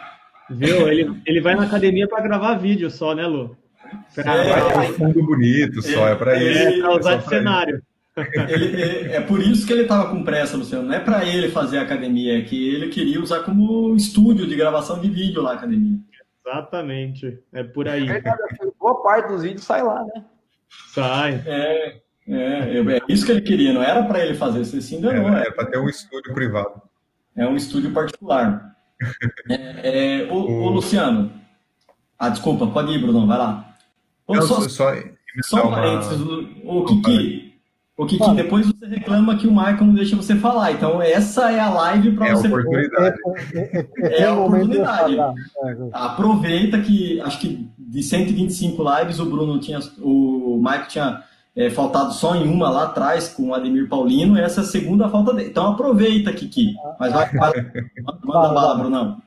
Viu? 0.50 0.88
Ele, 0.88 1.22
ele 1.26 1.42
vai 1.42 1.56
na 1.56 1.64
academia 1.64 2.08
para 2.08 2.22
gravar 2.22 2.56
vídeo 2.56 2.92
só, 2.92 3.16
né, 3.16 3.26
Lu? 3.26 3.58
Pra... 4.14 4.36
É, 4.36 4.78
um 4.80 4.94
fundo 4.94 5.24
bonito 5.26 5.82
só, 5.82 6.08
é 6.08 6.16
para 6.16 6.36
ele. 6.36 6.80
É, 6.80 6.82
para 6.82 7.00
usar 7.00 7.16
de 7.16 7.28
cenário. 7.28 7.76
Ele. 7.76 7.93
Ele, 8.48 8.82
é, 8.82 9.16
é 9.16 9.22
por 9.22 9.42
isso 9.42 9.66
que 9.66 9.74
ele 9.74 9.84
estava 9.84 10.10
com 10.10 10.24
pressa, 10.24 10.56
Luciano. 10.56 10.88
Não 10.88 10.94
é 10.94 11.00
para 11.00 11.26
ele 11.26 11.50
fazer 11.50 11.80
a 11.80 11.82
academia, 11.82 12.38
é 12.38 12.42
que 12.44 12.76
ele 12.76 12.90
queria 12.90 13.20
usar 13.20 13.40
como 13.40 13.96
estúdio 13.96 14.48
de 14.48 14.56
gravação 14.56 15.00
de 15.00 15.10
vídeo 15.10 15.42
lá 15.42 15.52
a 15.52 15.56
academia. 15.56 15.98
Exatamente. 16.46 17.40
É 17.52 17.64
por 17.64 17.88
aí. 17.88 18.08
É 18.08 18.22
boa 18.80 19.02
parte 19.02 19.30
dos 19.30 19.42
vídeos 19.42 19.64
sai 19.64 19.82
lá, 19.82 20.04
né? 20.04 20.26
Sai. 20.94 21.42
É, 21.46 22.02
é, 22.28 22.98
é 22.98 23.02
isso 23.10 23.26
que 23.26 23.32
ele 23.32 23.42
queria, 23.42 23.74
não 23.74 23.82
era 23.82 24.04
para 24.04 24.24
ele 24.24 24.36
fazer, 24.36 24.64
você 24.64 24.82
se 24.82 24.96
enganou. 24.96 25.30
É, 25.30 25.48
é 25.48 25.52
para 25.52 25.66
ter 25.66 25.80
um 25.80 25.90
estúdio 25.90 26.34
privado. 26.34 26.82
É 27.36 27.48
um 27.48 27.56
estúdio 27.56 27.92
particular. 27.92 28.76
é, 29.50 30.22
é, 30.22 30.32
o, 30.32 30.36
o, 30.36 30.70
Luciano. 30.70 31.32
Ah, 32.18 32.30
desculpa, 32.30 32.68
pode 32.68 32.92
ir, 32.92 33.00
Bruno, 33.00 33.26
vai 33.26 33.38
lá. 33.38 33.76
Não, 34.30 34.42
só, 34.42 34.62
só, 34.70 34.94
só 35.42 35.68
um 35.68 35.72
parênteses. 35.72 36.22
O, 36.22 36.80
o 36.80 36.86
Kiki, 36.86 37.43
o 37.96 38.08
que, 38.08 38.18
que, 38.18 38.34
depois 38.34 38.66
você 38.66 38.88
reclama 38.88 39.38
que 39.38 39.48
o 39.48 39.52
Michael 39.52 39.86
não 39.86 39.94
deixa 39.94 40.16
você 40.16 40.36
falar. 40.36 40.72
Então, 40.72 41.00
essa 41.00 41.52
é 41.52 41.60
a 41.60 41.70
live 41.70 42.16
para 42.16 42.30
é 42.30 42.32
você. 42.36 42.48
Oportunidade. 42.48 43.18
É, 43.54 43.88
é, 44.02 44.20
é 44.22 44.26
a 44.26 44.34
oportunidade. 44.34 45.18
Aproveita 45.92 46.80
que 46.80 47.22
acho 47.22 47.40
que 47.40 47.70
de 47.78 48.02
125 48.02 48.84
lives 48.84 49.20
o 49.20 49.26
Bruno 49.26 49.60
tinha. 49.60 49.80
O 50.02 50.58
Michael 50.58 50.88
tinha 50.88 51.24
é, 51.56 51.70
faltado 51.70 52.14
só 52.14 52.36
em 52.36 52.48
uma 52.48 52.68
lá 52.70 52.86
atrás 52.86 53.30
com 53.30 53.50
o 53.50 53.54
Ademir 53.54 53.88
Paulino. 53.88 54.40
Essa 54.40 54.62
é 54.62 54.64
a 54.64 54.68
segunda 54.68 55.08
falta 55.08 55.32
dele. 55.32 55.50
Então 55.50 55.74
aproveita, 55.74 56.34
Kiki. 56.34 56.74
Mas 57.00 57.14
vai, 57.14 57.32
vai 57.32 57.52
manda 58.02 58.54
bala, 58.54 58.76
Brunão. 58.76 59.22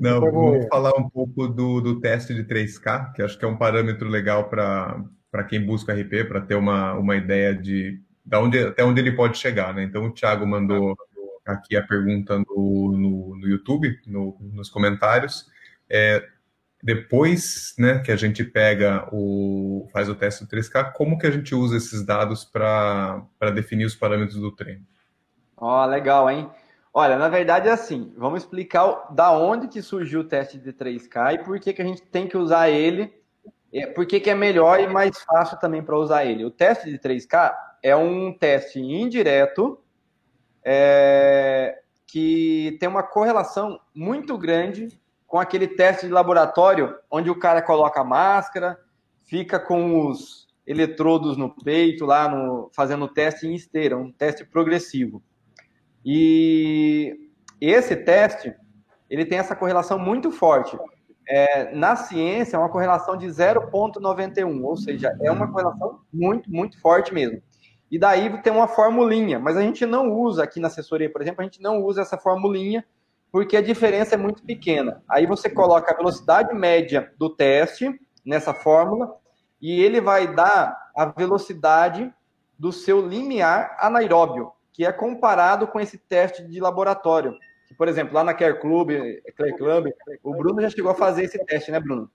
Não, 0.00 0.20
vou 0.20 0.62
falar 0.68 0.92
um 0.96 1.08
pouco 1.08 1.48
do, 1.48 1.80
do 1.80 2.00
teste 2.00 2.32
de 2.32 2.44
3K, 2.44 3.12
que 3.14 3.22
acho 3.22 3.36
que 3.36 3.44
é 3.44 3.48
um 3.48 3.56
parâmetro 3.56 4.08
legal 4.08 4.48
para 4.48 5.02
para 5.30 5.44
quem 5.44 5.64
busca 5.64 5.92
RP, 5.92 6.26
para 6.26 6.40
ter 6.40 6.54
uma, 6.54 6.94
uma 6.94 7.16
ideia 7.16 7.54
de, 7.54 8.00
de 8.24 8.36
onde, 8.36 8.58
até 8.58 8.84
onde 8.84 9.00
ele 9.00 9.12
pode 9.12 9.38
chegar, 9.38 9.74
né? 9.74 9.82
Então 9.82 10.06
o 10.06 10.12
Thiago 10.12 10.46
mandou 10.46 10.96
aqui 11.46 11.76
a 11.76 11.82
pergunta 11.82 12.38
no, 12.38 12.92
no, 12.92 13.36
no 13.36 13.48
YouTube, 13.48 13.98
no, 14.06 14.36
nos 14.40 14.68
comentários. 14.68 15.46
É, 15.88 16.26
depois 16.82 17.74
né, 17.78 17.98
que 17.98 18.12
a 18.12 18.16
gente 18.16 18.44
pega 18.44 19.08
o 19.12 19.88
faz 19.92 20.08
o 20.08 20.14
teste 20.14 20.44
do 20.44 20.50
3K, 20.50 20.92
como 20.92 21.18
que 21.18 21.26
a 21.26 21.30
gente 21.30 21.54
usa 21.54 21.76
esses 21.76 22.04
dados 22.04 22.44
para 22.44 23.50
definir 23.54 23.84
os 23.84 23.96
parâmetros 23.96 24.38
do 24.38 24.52
treino? 24.52 24.84
Ó, 25.56 25.82
oh, 25.82 25.86
legal, 25.86 26.30
hein? 26.30 26.48
Olha, 26.94 27.18
na 27.18 27.28
verdade 27.28 27.68
é 27.68 27.72
assim, 27.72 28.12
vamos 28.16 28.42
explicar 28.42 29.12
da 29.12 29.32
onde 29.32 29.68
que 29.68 29.82
surgiu 29.82 30.20
o 30.20 30.24
teste 30.24 30.58
de 30.58 30.72
3K 30.72 31.34
e 31.34 31.38
por 31.38 31.58
que, 31.58 31.72
que 31.72 31.82
a 31.82 31.84
gente 31.84 32.02
tem 32.02 32.26
que 32.26 32.36
usar 32.36 32.70
ele, 32.70 33.12
por 33.94 34.06
que, 34.06 34.20
que 34.20 34.30
é 34.30 34.34
melhor 34.34 34.80
e 34.80 34.86
mais 34.86 35.20
fácil 35.22 35.58
também 35.58 35.82
para 35.82 35.98
usar 35.98 36.24
ele. 36.24 36.44
O 36.44 36.50
teste 36.50 36.90
de 36.90 36.98
3K 36.98 37.54
é 37.82 37.94
um 37.94 38.32
teste 38.32 38.80
indireto 38.80 39.78
é, 40.64 41.80
que 42.06 42.76
tem 42.80 42.88
uma 42.88 43.02
correlação 43.02 43.78
muito 43.94 44.36
grande 44.38 44.88
com 45.26 45.38
aquele 45.38 45.68
teste 45.68 46.06
de 46.06 46.12
laboratório 46.12 46.96
onde 47.10 47.30
o 47.30 47.38
cara 47.38 47.60
coloca 47.60 48.00
a 48.00 48.04
máscara, 48.04 48.78
fica 49.24 49.58
com 49.58 50.08
os 50.08 50.48
eletrodos 50.66 51.36
no 51.36 51.54
peito 51.54 52.04
lá, 52.04 52.28
no, 52.28 52.70
fazendo 52.74 53.04
o 53.04 53.08
teste 53.08 53.46
em 53.46 53.54
esteira, 53.54 53.96
um 53.96 54.10
teste 54.10 54.44
progressivo. 54.44 55.22
E 56.04 57.30
esse 57.60 57.94
teste, 57.96 58.54
ele 59.08 59.24
tem 59.24 59.38
essa 59.38 59.56
correlação 59.56 59.98
muito 59.98 60.30
forte. 60.30 60.78
É, 61.28 61.74
na 61.74 61.94
ciência, 61.94 62.56
é 62.56 62.58
uma 62.58 62.70
correlação 62.70 63.16
de 63.16 63.26
0,91, 63.26 64.64
ou 64.64 64.76
seja, 64.76 65.14
é 65.20 65.30
uma 65.30 65.50
correlação 65.50 66.00
muito, 66.12 66.50
muito 66.50 66.80
forte 66.80 67.12
mesmo. 67.12 67.42
E 67.90 67.98
daí 67.98 68.42
tem 68.42 68.52
uma 68.52 68.66
formulinha, 68.66 69.38
mas 69.38 69.56
a 69.56 69.60
gente 69.60 69.84
não 69.84 70.10
usa 70.12 70.42
aqui 70.42 70.58
na 70.58 70.68
assessoria, 70.68 71.10
por 71.10 71.20
exemplo, 71.20 71.42
a 71.42 71.44
gente 71.44 71.60
não 71.60 71.82
usa 71.82 72.02
essa 72.02 72.18
formulinha 72.18 72.84
porque 73.30 73.56
a 73.56 73.62
diferença 73.62 74.14
é 74.14 74.18
muito 74.18 74.42
pequena. 74.42 75.02
Aí 75.08 75.26
você 75.26 75.50
coloca 75.50 75.92
a 75.92 75.96
velocidade 75.96 76.54
média 76.54 77.12
do 77.18 77.28
teste 77.28 77.98
nessa 78.24 78.54
fórmula 78.54 79.14
e 79.60 79.82
ele 79.82 80.00
vai 80.00 80.34
dar 80.34 80.90
a 80.96 81.06
velocidade 81.06 82.12
do 82.58 82.72
seu 82.72 83.06
limiar 83.06 83.76
anaeróbio, 83.80 84.52
que 84.72 84.84
é 84.84 84.92
comparado 84.92 85.66
com 85.66 85.78
esse 85.78 85.98
teste 85.98 86.46
de 86.46 86.60
laboratório. 86.60 87.34
Por 87.76 87.88
exemplo, 87.88 88.14
lá 88.14 88.24
na 88.24 88.34
Care 88.34 88.60
Club, 88.60 88.90
Care 89.36 89.56
Club, 89.56 89.88
o 90.22 90.34
Bruno 90.34 90.60
já 90.60 90.70
chegou 90.70 90.90
a 90.90 90.94
fazer 90.94 91.24
esse 91.24 91.38
teste, 91.44 91.70
né, 91.70 91.78
Bruno? 91.78 92.10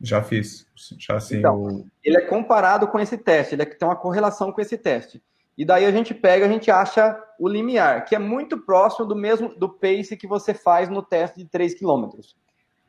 Já 0.00 0.22
fiz, 0.22 0.66
já 0.98 1.18
sim. 1.18 1.38
Então, 1.38 1.84
ele 2.04 2.16
é 2.16 2.20
comparado 2.20 2.86
com 2.86 3.00
esse 3.00 3.18
teste, 3.18 3.54
ele 3.54 3.62
é 3.62 3.66
tem 3.66 3.86
uma 3.86 3.96
correlação 3.96 4.52
com 4.52 4.60
esse 4.60 4.78
teste. 4.78 5.22
E 5.56 5.64
daí 5.64 5.84
a 5.84 5.90
gente 5.90 6.14
pega, 6.14 6.46
a 6.46 6.48
gente 6.48 6.70
acha 6.70 7.20
o 7.38 7.48
limiar, 7.48 8.04
que 8.04 8.14
é 8.14 8.18
muito 8.18 8.58
próximo 8.58 9.04
do 9.04 9.16
mesmo 9.16 9.48
do 9.56 9.68
pace 9.68 10.16
que 10.16 10.26
você 10.26 10.54
faz 10.54 10.88
no 10.88 11.02
teste 11.02 11.38
de 11.38 11.46
3 11.46 11.74
km. 11.74 12.10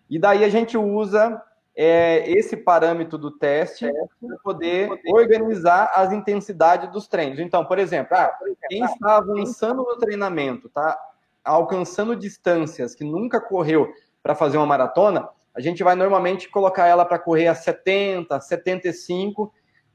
E 0.07 0.19
daí 0.19 0.43
a 0.43 0.49
gente 0.49 0.77
usa 0.77 1.41
é, 1.75 2.29
esse 2.29 2.55
parâmetro 2.55 3.17
do 3.17 3.31
teste 3.31 3.91
para 4.21 4.37
poder 4.43 4.89
organizar 5.07 5.91
as 5.95 6.11
intensidades 6.11 6.91
dos 6.91 7.07
treinos. 7.07 7.39
Então, 7.39 7.65
por 7.65 7.79
exemplo, 7.79 8.15
ah, 8.15 8.31
quem 8.67 8.83
está 8.83 9.17
avançando 9.17 9.83
no 9.83 9.97
treinamento, 9.97 10.69
tá 10.69 10.95
alcançando 11.43 12.15
distâncias 12.15 12.95
que 12.95 13.03
nunca 13.03 13.39
correu 13.39 13.91
para 14.21 14.35
fazer 14.35 14.57
uma 14.57 14.65
maratona, 14.65 15.27
a 15.55 15.61
gente 15.61 15.83
vai 15.83 15.95
normalmente 15.95 16.49
colocar 16.49 16.87
ela 16.87 17.05
para 17.05 17.19
correr 17.19 17.47
a 17.47 17.55
70, 17.55 18.39
75, 18.39 19.51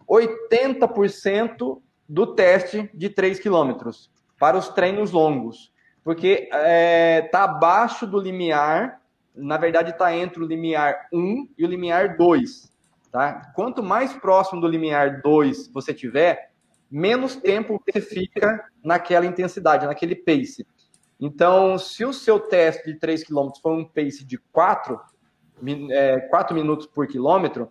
80% 0.08 1.80
do 2.08 2.34
teste 2.34 2.90
de 2.92 3.08
3 3.08 3.38
quilômetros 3.40 4.10
para 4.38 4.56
os 4.56 4.68
treinos 4.68 5.10
longos, 5.10 5.72
porque 6.02 6.48
está 6.52 6.58
é, 6.58 7.22
tá 7.22 7.44
abaixo 7.44 8.06
do 8.06 8.18
limiar, 8.20 9.00
na 9.34 9.56
verdade 9.56 9.90
está 9.90 10.14
entre 10.14 10.42
o 10.42 10.46
limiar 10.46 11.08
1 11.12 11.48
e 11.56 11.64
o 11.64 11.68
limiar 11.68 12.16
2. 12.16 12.72
Tá? 13.10 13.52
Quanto 13.54 13.82
mais 13.82 14.12
próximo 14.12 14.60
do 14.60 14.68
limiar 14.68 15.22
2 15.22 15.68
você 15.68 15.94
tiver, 15.94 16.50
menos 16.90 17.36
tempo 17.36 17.80
você 17.86 18.00
fica 18.00 18.68
naquela 18.82 19.24
intensidade, 19.24 19.86
naquele 19.86 20.14
pace. 20.14 20.66
Então, 21.20 21.78
se 21.78 22.04
o 22.04 22.12
seu 22.12 22.38
teste 22.40 22.92
de 22.92 22.98
3 22.98 23.24
km 23.24 23.50
for 23.62 23.72
um 23.72 23.84
pace 23.84 24.24
de 24.24 24.38
4, 24.38 25.00
é, 25.90 26.20
4 26.20 26.54
minutos 26.54 26.86
por 26.86 27.06
quilômetro, 27.06 27.70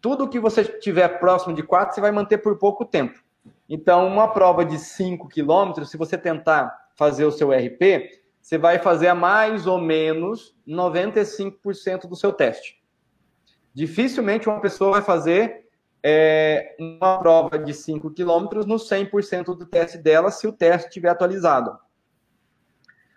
tudo 0.00 0.28
que 0.28 0.38
você 0.38 0.64
tiver 0.64 1.08
próximo 1.18 1.54
de 1.54 1.62
4, 1.62 1.94
você 1.94 2.00
vai 2.00 2.12
manter 2.12 2.38
por 2.38 2.58
pouco 2.58 2.84
tempo. 2.84 3.22
Então, 3.68 4.06
uma 4.06 4.28
prova 4.28 4.64
de 4.64 4.78
5 4.78 5.28
quilômetros, 5.28 5.90
se 5.90 5.96
você 5.96 6.18
tentar 6.18 6.88
fazer 6.94 7.24
o 7.24 7.32
seu 7.32 7.50
RP, 7.50 8.10
você 8.40 8.58
vai 8.58 8.78
fazer 8.78 9.08
a 9.08 9.14
mais 9.14 9.66
ou 9.66 9.80
menos 9.80 10.54
95% 10.68 12.06
do 12.06 12.14
seu 12.14 12.32
teste. 12.32 12.78
Dificilmente 13.72 14.48
uma 14.48 14.60
pessoa 14.60 14.92
vai 14.92 15.02
fazer 15.02 15.64
é, 16.02 16.76
uma 16.78 17.18
prova 17.18 17.58
de 17.58 17.72
5 17.72 18.10
quilômetros 18.10 18.66
no 18.66 18.74
100% 18.74 19.56
do 19.56 19.64
teste 19.64 19.96
dela, 19.96 20.30
se 20.30 20.46
o 20.46 20.52
teste 20.52 20.88
estiver 20.88 21.08
atualizado. 21.08 21.78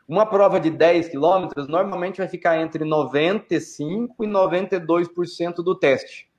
Uma 0.08 0.26
prova 0.26 0.60
de 0.60 0.70
10 0.70 1.10
quilômetros 1.10 1.68
normalmente 1.68 2.20
vai 2.20 2.30
ficar 2.30 2.58
entre 2.62 2.86
95% 2.86 4.10
e 4.22 4.26
92% 4.26 5.56
do 5.56 5.76
teste. 5.76 6.32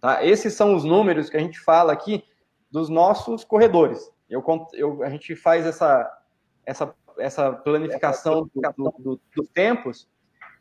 Tá? 0.00 0.22
Esses 0.24 0.52
são 0.52 0.74
os 0.74 0.84
números 0.84 1.30
que 1.30 1.36
a 1.36 1.40
gente 1.40 1.58
fala 1.58 1.92
aqui 1.92 2.22
dos 2.70 2.90
nossos 2.90 3.42
corredores. 3.42 4.10
Eu, 4.28 4.44
eu, 4.74 5.02
a 5.02 5.08
gente 5.08 5.34
faz 5.34 5.64
essa, 5.64 6.10
essa, 6.66 6.94
essa 7.18 7.52
planificação 7.52 8.50
dos 8.54 8.74
do, 8.98 9.20
do, 9.34 9.44
tempos 9.46 10.06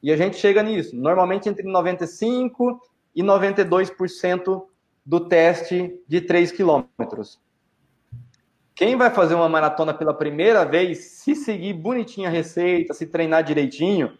e 0.02 0.12
a 0.12 0.15
gente 0.15 0.38
chega 0.38 0.63
nisso. 0.63 0.95
Normalmente 0.95 1.49
entre 1.49 1.65
95% 1.69 2.80
e 3.13 3.21
92% 3.21 4.65
do 5.06 5.28
teste 5.28 6.02
de 6.08 6.21
3 6.21 6.52
quilômetros. 6.54 7.41
Quem 8.75 8.95
vai 8.95 9.12
fazer 9.12 9.36
uma 9.36 9.49
maratona 9.49 9.93
pela 9.93 10.13
primeira 10.13 10.65
vez, 10.65 11.05
se 11.05 11.36
seguir 11.36 11.73
bonitinho 11.73 12.27
a 12.27 12.31
receita, 12.31 12.93
se 12.93 13.05
treinar 13.05 13.43
direitinho, 13.43 14.17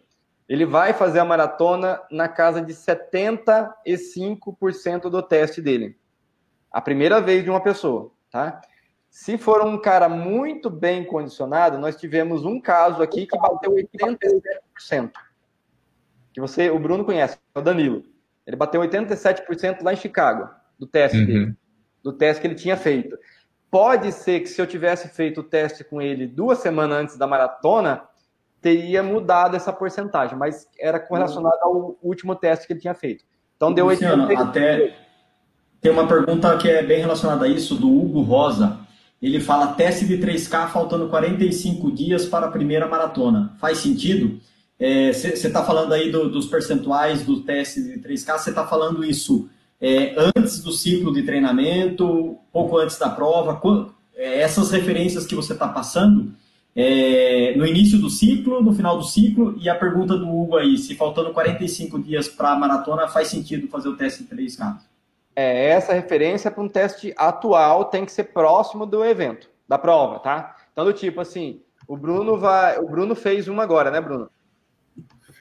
ele 0.48 0.66
vai 0.66 0.94
fazer 0.94 1.20
a 1.20 1.26
maratona 1.26 2.00
na 2.12 2.28
casa 2.28 2.62
de 2.62 2.74
75% 2.74 5.10
do 5.10 5.24
teste 5.24 5.62
dele 5.62 5.98
a 6.74 6.82
primeira 6.82 7.22
vez 7.22 7.44
de 7.44 7.52
uma 7.52 7.62
pessoa, 7.62 8.12
tá? 8.32 8.60
Se 9.08 9.38
for 9.38 9.64
um 9.64 9.80
cara 9.80 10.10
muito 10.10 10.72
bem 10.72 11.06
condicionado, 11.06 11.78
nós 11.78 11.96
tivemos 11.96 12.44
um 12.44 12.60
caso 12.60 13.04
aqui 13.04 13.28
que 13.28 13.38
bateu 13.38 13.72
87%. 13.72 15.12
Que 16.34 16.42
você, 16.42 16.72
o 16.72 16.80
Bruno 16.80 17.06
conhece, 17.06 17.38
é 17.54 17.60
o 17.60 17.62
Danilo. 17.62 18.04
Ele 18.48 18.58
bateu 18.58 18.82
87% 18.82 19.84
lá 19.84 19.94
em 19.94 19.98
Chicago, 19.98 20.50
do 20.80 20.88
teste 20.88 21.20
uhum. 21.20 21.26
dele, 21.28 21.56
do 22.02 22.12
teste 22.12 22.42
que 22.42 22.48
ele 22.48 22.56
tinha 22.56 22.76
feito. 22.76 23.16
Pode 23.74 24.12
ser 24.12 24.42
que 24.42 24.50
se 24.50 24.62
eu 24.62 24.68
tivesse 24.68 25.08
feito 25.08 25.42
o 25.42 25.44
teste 25.44 25.84
com 25.84 26.00
ele 26.00 26.28
duas 26.28 26.60
semanas 26.60 26.96
antes 26.96 27.18
da 27.18 27.26
maratona, 27.26 28.04
teria 28.62 29.02
mudado 29.02 29.56
essa 29.56 29.74
porcentagem, 29.74 30.38
mas 30.38 30.68
era 30.80 31.00
correlacionado 31.00 31.58
ao 31.64 31.98
último 32.04 32.36
teste 32.36 32.68
que 32.68 32.74
ele 32.74 32.80
tinha 32.80 32.94
feito. 32.94 33.26
Então 33.58 33.74
deu 33.74 33.88
Luciano, 33.88 34.28
87%. 34.28 34.48
Até, 34.48 34.96
tem 35.82 35.92
uma 35.92 36.08
pergunta 36.08 36.56
que 36.58 36.70
é 36.70 36.84
bem 36.84 37.00
relacionada 37.00 37.46
a 37.46 37.48
isso, 37.48 37.74
do 37.74 37.92
Hugo 37.92 38.22
Rosa. 38.22 38.78
Ele 39.20 39.40
fala 39.40 39.74
teste 39.74 40.06
de 40.06 40.20
3K 40.20 40.68
faltando 40.68 41.10
45 41.10 41.92
dias 41.92 42.28
para 42.28 42.46
a 42.46 42.52
primeira 42.52 42.88
maratona. 42.88 43.56
Faz 43.60 43.80
sentido? 43.80 44.40
Você 44.78 45.30
é, 45.30 45.34
está 45.34 45.64
falando 45.64 45.94
aí 45.94 46.12
do, 46.12 46.30
dos 46.30 46.46
percentuais 46.46 47.26
do 47.26 47.42
teste 47.42 47.82
de 47.82 48.00
3K, 48.08 48.38
você 48.38 48.52
está 48.52 48.68
falando 48.68 49.04
isso 49.04 49.50
é, 49.84 50.16
antes 50.34 50.64
do 50.64 50.72
ciclo 50.72 51.14
de 51.14 51.24
treinamento, 51.24 52.38
pouco 52.54 52.78
antes 52.78 52.98
da 52.98 53.10
prova? 53.10 53.58
Quando, 53.58 53.94
é, 54.16 54.40
essas 54.40 54.72
referências 54.72 55.26
que 55.26 55.36
você 55.36 55.52
está 55.52 55.68
passando, 55.68 56.32
é, 56.74 57.54
no 57.58 57.66
início 57.66 58.00
do 58.00 58.10
ciclo, 58.10 58.64
no 58.64 58.74
final 58.74 58.98
do 58.98 59.04
ciclo, 59.04 59.58
e 59.60 59.68
a 59.68 59.76
pergunta 59.76 60.18
do 60.18 60.26
Hugo 60.26 60.56
aí, 60.56 60.78
se 60.78 60.96
faltando 60.96 61.34
45 61.34 62.00
dias 62.00 62.30
para 62.30 62.54
a 62.54 62.56
maratona, 62.56 63.10
faz 63.10 63.28
sentido 63.28 63.68
fazer 63.68 63.90
o 63.90 63.98
teste 63.98 64.24
de 64.24 64.34
3K? 64.34 64.78
É, 65.36 65.72
essa 65.72 65.92
referência 65.92 66.50
para 66.50 66.64
um 66.64 66.70
teste 66.70 67.14
atual 67.18 67.84
tem 67.86 68.06
que 68.06 68.12
ser 68.14 68.26
próximo 68.26 68.86
do 68.86 69.04
evento, 69.04 69.50
da 69.68 69.78
prova, 69.78 70.20
tá? 70.20 70.56
Então, 70.72 70.86
do 70.86 70.94
tipo 70.94 71.20
assim, 71.20 71.60
o 71.86 71.98
Bruno 71.98 72.38
vai. 72.38 72.80
O 72.80 72.88
Bruno 72.88 73.16
fez 73.16 73.50
uma 73.50 73.64
agora, 73.64 73.92
né, 73.92 74.00
Bruno? 74.00 74.30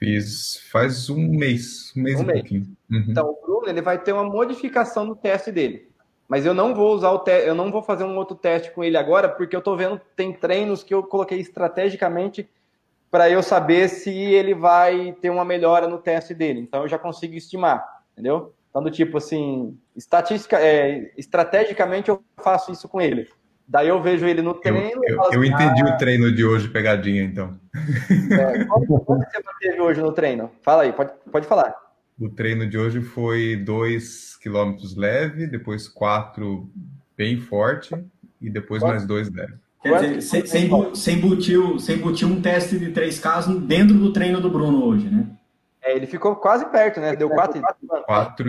Fiz 0.03 0.57
faz 0.69 1.09
um 1.09 1.29
mês, 1.29 1.93
um 1.95 2.01
mês 2.01 2.19
um 2.19 2.23
e 2.23 2.25
mês. 2.25 2.39
pouquinho. 2.39 2.77
Uhum. 2.91 3.05
Então, 3.07 3.29
o 3.29 3.45
Bruno 3.45 3.69
ele 3.69 3.81
vai 3.81 3.97
ter 3.97 4.11
uma 4.11 4.25
modificação 4.25 5.05
no 5.05 5.15
teste 5.15 5.49
dele. 5.49 5.87
Mas 6.27 6.45
eu 6.45 6.53
não 6.53 6.75
vou 6.75 6.93
usar 6.93 7.11
o 7.11 7.19
teste, 7.19 7.47
eu 7.47 7.55
não 7.55 7.71
vou 7.71 7.81
fazer 7.81 8.03
um 8.03 8.17
outro 8.17 8.35
teste 8.35 8.71
com 8.71 8.83
ele 8.83 8.97
agora, 8.97 9.29
porque 9.29 9.55
eu 9.55 9.61
tô 9.61 9.77
vendo 9.77 10.01
tem 10.13 10.33
treinos 10.33 10.83
que 10.83 10.93
eu 10.93 11.03
coloquei 11.03 11.39
estrategicamente 11.39 12.49
para 13.09 13.29
eu 13.29 13.41
saber 13.41 13.87
se 13.87 14.09
ele 14.09 14.53
vai 14.53 15.13
ter 15.21 15.29
uma 15.29 15.45
melhora 15.45 15.87
no 15.87 15.97
teste 15.99 16.33
dele. 16.33 16.59
Então 16.59 16.81
eu 16.81 16.89
já 16.89 16.99
consigo 16.99 17.35
estimar, 17.35 18.03
entendeu? 18.11 18.53
Então, 18.69 18.83
do 18.83 18.91
tipo 18.91 19.19
assim, 19.19 19.77
estatística, 19.95 20.59
é, 20.59 21.13
estrategicamente 21.15 22.09
eu 22.09 22.21
faço 22.43 22.73
isso 22.73 22.89
com 22.89 22.99
ele. 22.99 23.29
Daí 23.67 23.87
eu 23.87 24.01
vejo 24.01 24.25
ele 24.25 24.41
no 24.41 24.53
treino. 24.53 24.79
Eu, 24.79 25.03
eu, 25.03 25.15
eu 25.15 25.21
assim, 25.21 25.47
entendi 25.47 25.81
ah, 25.81 25.95
o 25.95 25.97
treino 25.97 26.31
de 26.31 26.45
hoje, 26.45 26.67
pegadinha, 26.67 27.23
então. 27.23 27.57
É, 28.31 28.65
quanto, 28.65 28.87
você 28.87 29.41
manteve 29.43 29.81
hoje 29.81 30.01
no 30.01 30.11
treino? 30.11 30.51
Fala 30.61 30.83
aí, 30.83 30.93
pode, 30.93 31.11
pode 31.31 31.47
falar. 31.47 31.73
O 32.19 32.29
treino 32.29 32.69
de 32.69 32.77
hoje 32.77 33.01
foi 33.01 33.55
2 33.55 34.37
km 34.37 34.75
leve, 34.95 35.47
depois 35.47 35.87
4 35.87 36.69
bem 37.17 37.39
forte 37.39 37.95
e 38.41 38.49
depois 38.49 38.81
Quanto? 38.81 38.91
mais 38.91 39.05
2 39.05 39.31
leve. 39.31 39.53
Quer 39.81 39.95
dizer, 39.95 40.21
sem, 40.21 40.45
sem, 40.45 40.95
sem, 40.95 41.19
butil, 41.19 41.77
sem 41.77 41.97
butil 41.97 42.29
um 42.29 42.41
teste 42.41 42.79
de 42.79 42.91
3K 42.91 43.59
dentro 43.65 43.95
do 43.95 44.13
treino 44.13 44.39
do 44.39 44.49
Bruno 44.49 44.85
hoje, 44.85 45.09
né? 45.09 45.27
É, 45.81 45.93
ele 45.93 46.07
ficou 46.07 46.37
quase 46.37 46.65
perto, 46.67 47.01
né? 47.01 47.13
Deu 47.13 47.29
4 47.29 47.61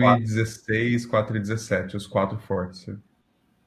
e 0.01 0.19
16, 0.21 1.05
4 1.05 1.35
e 1.35 1.39
17, 1.41 1.97
os 1.97 2.07
quatro 2.07 2.37
fortes. 2.37 2.89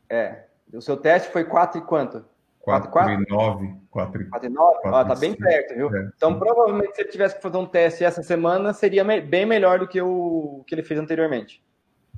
É. 0.09 0.48
O 0.73 0.83
seu 0.83 0.97
teste 0.97 1.31
foi 1.31 1.45
4 1.45 1.79
e 1.79 1.85
quanto? 1.85 2.25
4, 2.61 2.91
4 2.91 3.13
e 3.13 3.31
9. 3.31 3.75
4 3.91 4.23
e 4.23 4.25
4 4.27 4.47
e 4.49 4.53
9? 4.53 4.79
Ó, 4.85 5.05
tá 5.05 5.15
bem 5.15 5.35
perto, 5.35 5.75
viu? 5.75 5.95
É, 5.95 6.11
então, 6.15 6.39
provavelmente, 6.39 6.95
se 6.95 7.03
ele 7.03 7.11
tivesse 7.11 7.37
que 7.37 7.43
fazer 7.43 7.57
um 7.57 7.67
teste 7.67 8.05
essa 8.05 8.23
semana, 8.23 8.75
seria 8.75 9.03
bem 9.05 9.47
melhor 9.47 9.79
do 9.79 9.89
que 9.89 10.01
o 10.03 10.63
que 10.67 10.75
ele 10.75 10.83
fez 10.83 11.01
anteriormente. 11.01 11.63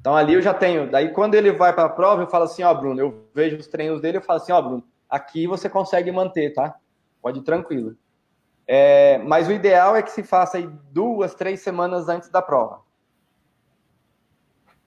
Então, 0.00 0.16
ali 0.16 0.34
eu 0.34 0.42
já 0.42 0.52
tenho. 0.52 0.90
Daí, 0.90 1.12
quando 1.12 1.34
ele 1.34 1.52
vai 1.52 1.72
para 1.72 1.84
a 1.84 1.90
prova, 1.90 2.22
eu 2.22 2.26
falo 2.26 2.44
assim: 2.44 2.62
Ó, 2.62 2.74
Bruno, 2.74 3.00
eu 3.00 3.28
vejo 3.34 3.56
os 3.56 3.68
treinos 3.68 4.00
dele, 4.00 4.16
eu 4.16 4.22
falo 4.22 4.38
assim: 4.38 4.50
Ó, 4.50 4.60
Bruno, 4.60 4.84
aqui 5.08 5.46
você 5.46 5.68
consegue 5.68 6.10
manter, 6.10 6.52
tá? 6.52 6.74
Pode 7.22 7.38
ir 7.38 7.42
tranquilo. 7.42 7.94
É, 8.66 9.18
mas 9.18 9.46
o 9.48 9.52
ideal 9.52 9.94
é 9.94 10.02
que 10.02 10.10
se 10.10 10.22
faça 10.22 10.56
aí 10.56 10.68
duas, 10.90 11.34
três 11.34 11.60
semanas 11.60 12.08
antes 12.08 12.28
da 12.28 12.40
prova. 12.40 12.80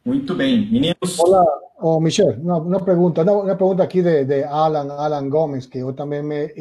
Muito 0.06 0.36
bem. 0.36 0.70
Meninos. 0.70 1.18
Olá, 1.18 1.46
oh, 1.80 2.00
Michel, 2.02 2.38
una, 2.40 2.58
una 2.58 2.80
pregunta, 2.80 3.22
una, 3.22 3.32
una, 3.32 3.56
pregunta 3.56 3.84
aquí 3.84 4.02
de, 4.02 4.26
de, 4.26 4.44
Alan, 4.44 4.92
Alan 4.92 5.30
Gómez, 5.30 5.68
que 5.68 5.80
yo 5.80 5.96
también 5.96 6.28
me 6.28 6.52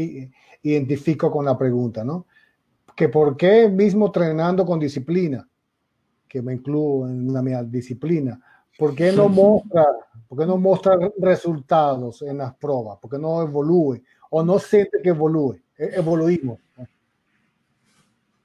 identifico 0.63 1.29
con 1.29 1.45
la 1.45 1.59
pregunta, 1.59 2.05
¿no? 2.05 2.27
Que 2.95 3.09
por 3.09 3.37
qué 3.37 3.69
mismo 3.69 4.07
entrenando 4.07 4.65
con 4.65 4.79
disciplina, 4.79 5.49
que 6.29 6.41
me 6.41 6.55
incluyo 6.55 7.09
en 7.09 7.33
la 7.33 7.43
mi 7.43 7.53
disciplina, 7.65 8.41
¿por 8.79 8.95
qué 8.95 9.11
no 9.11 9.29
muestra, 9.29 9.87
por 10.29 10.39
qué 10.39 10.47
no 10.47 10.57
muestra 10.57 10.97
resultados 11.19 12.23
en 12.23 12.39
las 12.39 12.55
pruebas? 12.55 12.99
¿Por 13.01 13.11
qué 13.11 13.19
no 13.19 13.43
evolúe? 13.43 14.01
¿O 14.31 14.45
no 14.45 14.61
siente 14.61 15.03
que 15.03 15.09
evolúe? 15.09 15.59
Evoluímos. 15.77 16.61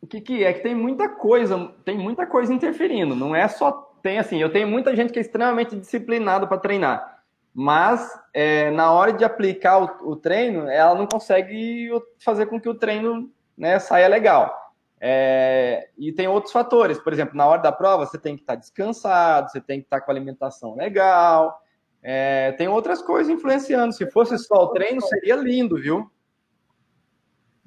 O 0.01 0.07
que, 0.07 0.21
que 0.21 0.43
é 0.43 0.53
que 0.53 0.61
tem 0.61 0.73
muita 0.73 1.09
coisa, 1.09 1.71
tem 1.83 1.97
muita 1.97 2.25
coisa 2.25 2.53
interferindo, 2.53 3.15
não 3.15 3.35
é 3.35 3.47
só 3.47 3.86
tem 4.01 4.19
assim, 4.19 4.37
eu 4.37 4.51
tenho 4.51 4.67
muita 4.67 4.95
gente 4.95 5.11
que 5.11 5.19
é 5.19 5.21
extremamente 5.21 5.75
disciplinada 5.75 6.47
para 6.47 6.57
treinar, 6.57 7.21
mas 7.53 8.07
é, 8.33 8.69
na 8.71 8.91
hora 8.91 9.13
de 9.13 9.23
aplicar 9.23 9.79
o, 9.79 10.11
o, 10.11 10.15
treino, 10.15 10.67
ela 10.69 10.95
não 10.95 11.07
consegue 11.07 11.89
fazer 12.19 12.45
com 12.45 12.59
que 12.59 12.69
o 12.69 12.75
treino 12.75 13.31
né, 13.57 13.79
saia 13.79 14.07
legal. 14.07 14.55
É, 14.99 15.89
e 15.97 16.11
tem 16.11 16.27
outros 16.27 16.51
fatores, 16.51 16.97
por 16.99 17.13
exemplo, 17.13 17.35
na 17.35 17.45
hora 17.45 17.61
da 17.61 17.71
prova 17.71 18.05
você 18.05 18.17
tem 18.17 18.35
que 18.35 18.41
estar 18.41 18.53
tá 18.53 18.59
descansado, 18.59 19.51
você 19.51 19.61
tem 19.61 19.79
que 19.79 19.85
estar 19.85 19.99
tá 19.99 20.05
com 20.05 20.11
alimentação 20.11 20.75
legal, 20.75 21.61
é, 22.01 22.51
tem 22.53 22.67
outras 22.67 23.01
coisas 23.01 23.31
influenciando. 23.31 23.93
Se 23.93 24.09
fosse 24.09 24.37
só 24.37 24.63
o 24.63 24.67
treino, 24.69 25.01
seria 25.01 25.35
lindo, 25.35 25.75
viu? 25.75 26.09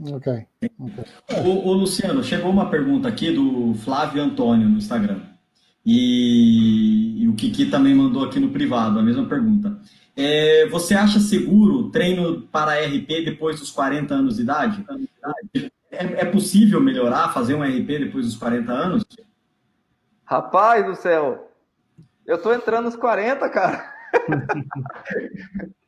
Ok. 0.00 0.46
okay. 0.62 1.04
O, 1.44 1.68
o, 1.68 1.72
Luciano, 1.74 2.24
chegou 2.24 2.50
uma 2.50 2.70
pergunta 2.70 3.06
aqui 3.06 3.32
do 3.32 3.74
Flávio 3.74 4.22
Antônio 4.22 4.68
no 4.68 4.78
Instagram. 4.78 5.20
E, 5.84 7.22
e, 7.22 7.28
o 7.28 7.34
Kiki 7.34 7.66
também 7.66 7.94
mandou 7.94 8.24
aqui 8.24 8.38
no 8.38 8.50
privado 8.50 8.98
a 8.98 9.02
mesma 9.02 9.26
pergunta. 9.26 9.80
É, 10.16 10.66
você 10.68 10.94
acha 10.94 11.18
seguro 11.18 11.90
treino 11.90 12.42
para 12.42 12.74
RP 12.84 13.24
depois 13.24 13.58
dos 13.58 13.70
40 13.70 14.14
anos 14.14 14.36
de 14.36 14.42
idade? 14.42 14.84
É, 15.90 16.04
é 16.22 16.24
possível 16.24 16.80
melhorar, 16.80 17.32
fazer 17.32 17.54
um 17.54 17.62
RP 17.62 17.98
depois 17.98 18.26
dos 18.26 18.36
40 18.36 18.72
anos? 18.72 19.04
Rapaz 20.24 20.84
do 20.84 20.94
céu, 20.94 21.50
eu 22.26 22.40
tô 22.40 22.52
entrando 22.52 22.84
nos 22.84 22.96
40, 22.96 23.48
cara. 23.48 23.92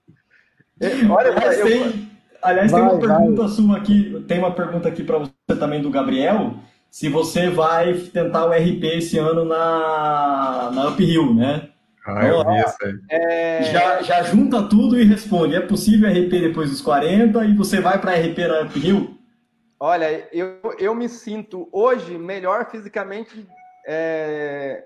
Olha, 1.09 1.31
aliás, 1.31 1.59
eu... 1.61 1.67
tem, 1.67 2.11
aliás, 2.43 2.73
vai, 2.73 2.81
tem 2.81 2.91
uma 2.91 2.99
pergunta 2.99 3.43
vai. 3.43 3.51
sua 3.51 3.77
aqui, 3.77 4.25
tem 4.27 4.39
uma 4.39 4.53
pergunta 4.53 4.89
aqui 4.89 5.05
para 5.05 5.19
você 5.19 5.33
também 5.59 5.81
do 5.81 5.91
Gabriel 5.91 6.57
se 6.93 7.09
você 7.09 7.49
vai 7.49 7.95
tentar 7.95 8.45
o 8.45 8.51
RP 8.51 8.85
esse 8.85 9.17
ano 9.17 9.47
na, 9.47 10.71
na 10.75 10.89
Uphill, 10.91 11.35
né? 11.35 11.71
Ah, 12.07 12.27
eu 12.27 12.45
vi 12.45 12.61
isso 12.61 12.77
aí. 12.83 12.99
É... 13.09 13.63
Já, 13.63 14.03
já 14.03 14.23
junta 14.25 14.63
tudo 14.69 15.01
e 15.01 15.05
responde. 15.05 15.55
É 15.55 15.61
possível 15.61 16.11
RP 16.11 16.33
depois 16.33 16.69
dos 16.69 16.83
40 16.83 17.47
e 17.47 17.57
você 17.57 17.81
vai 17.81 17.99
para 17.99 18.13
RP 18.13 18.37
na 18.41 18.61
Uphill? 18.65 19.17
Olha, 19.81 20.29
eu, 20.31 20.59
eu 20.79 20.95
me 20.95 21.09
sinto 21.09 21.67
hoje 21.73 22.19
melhor 22.19 22.71
fisicamente 22.71 23.49
é, 23.87 24.85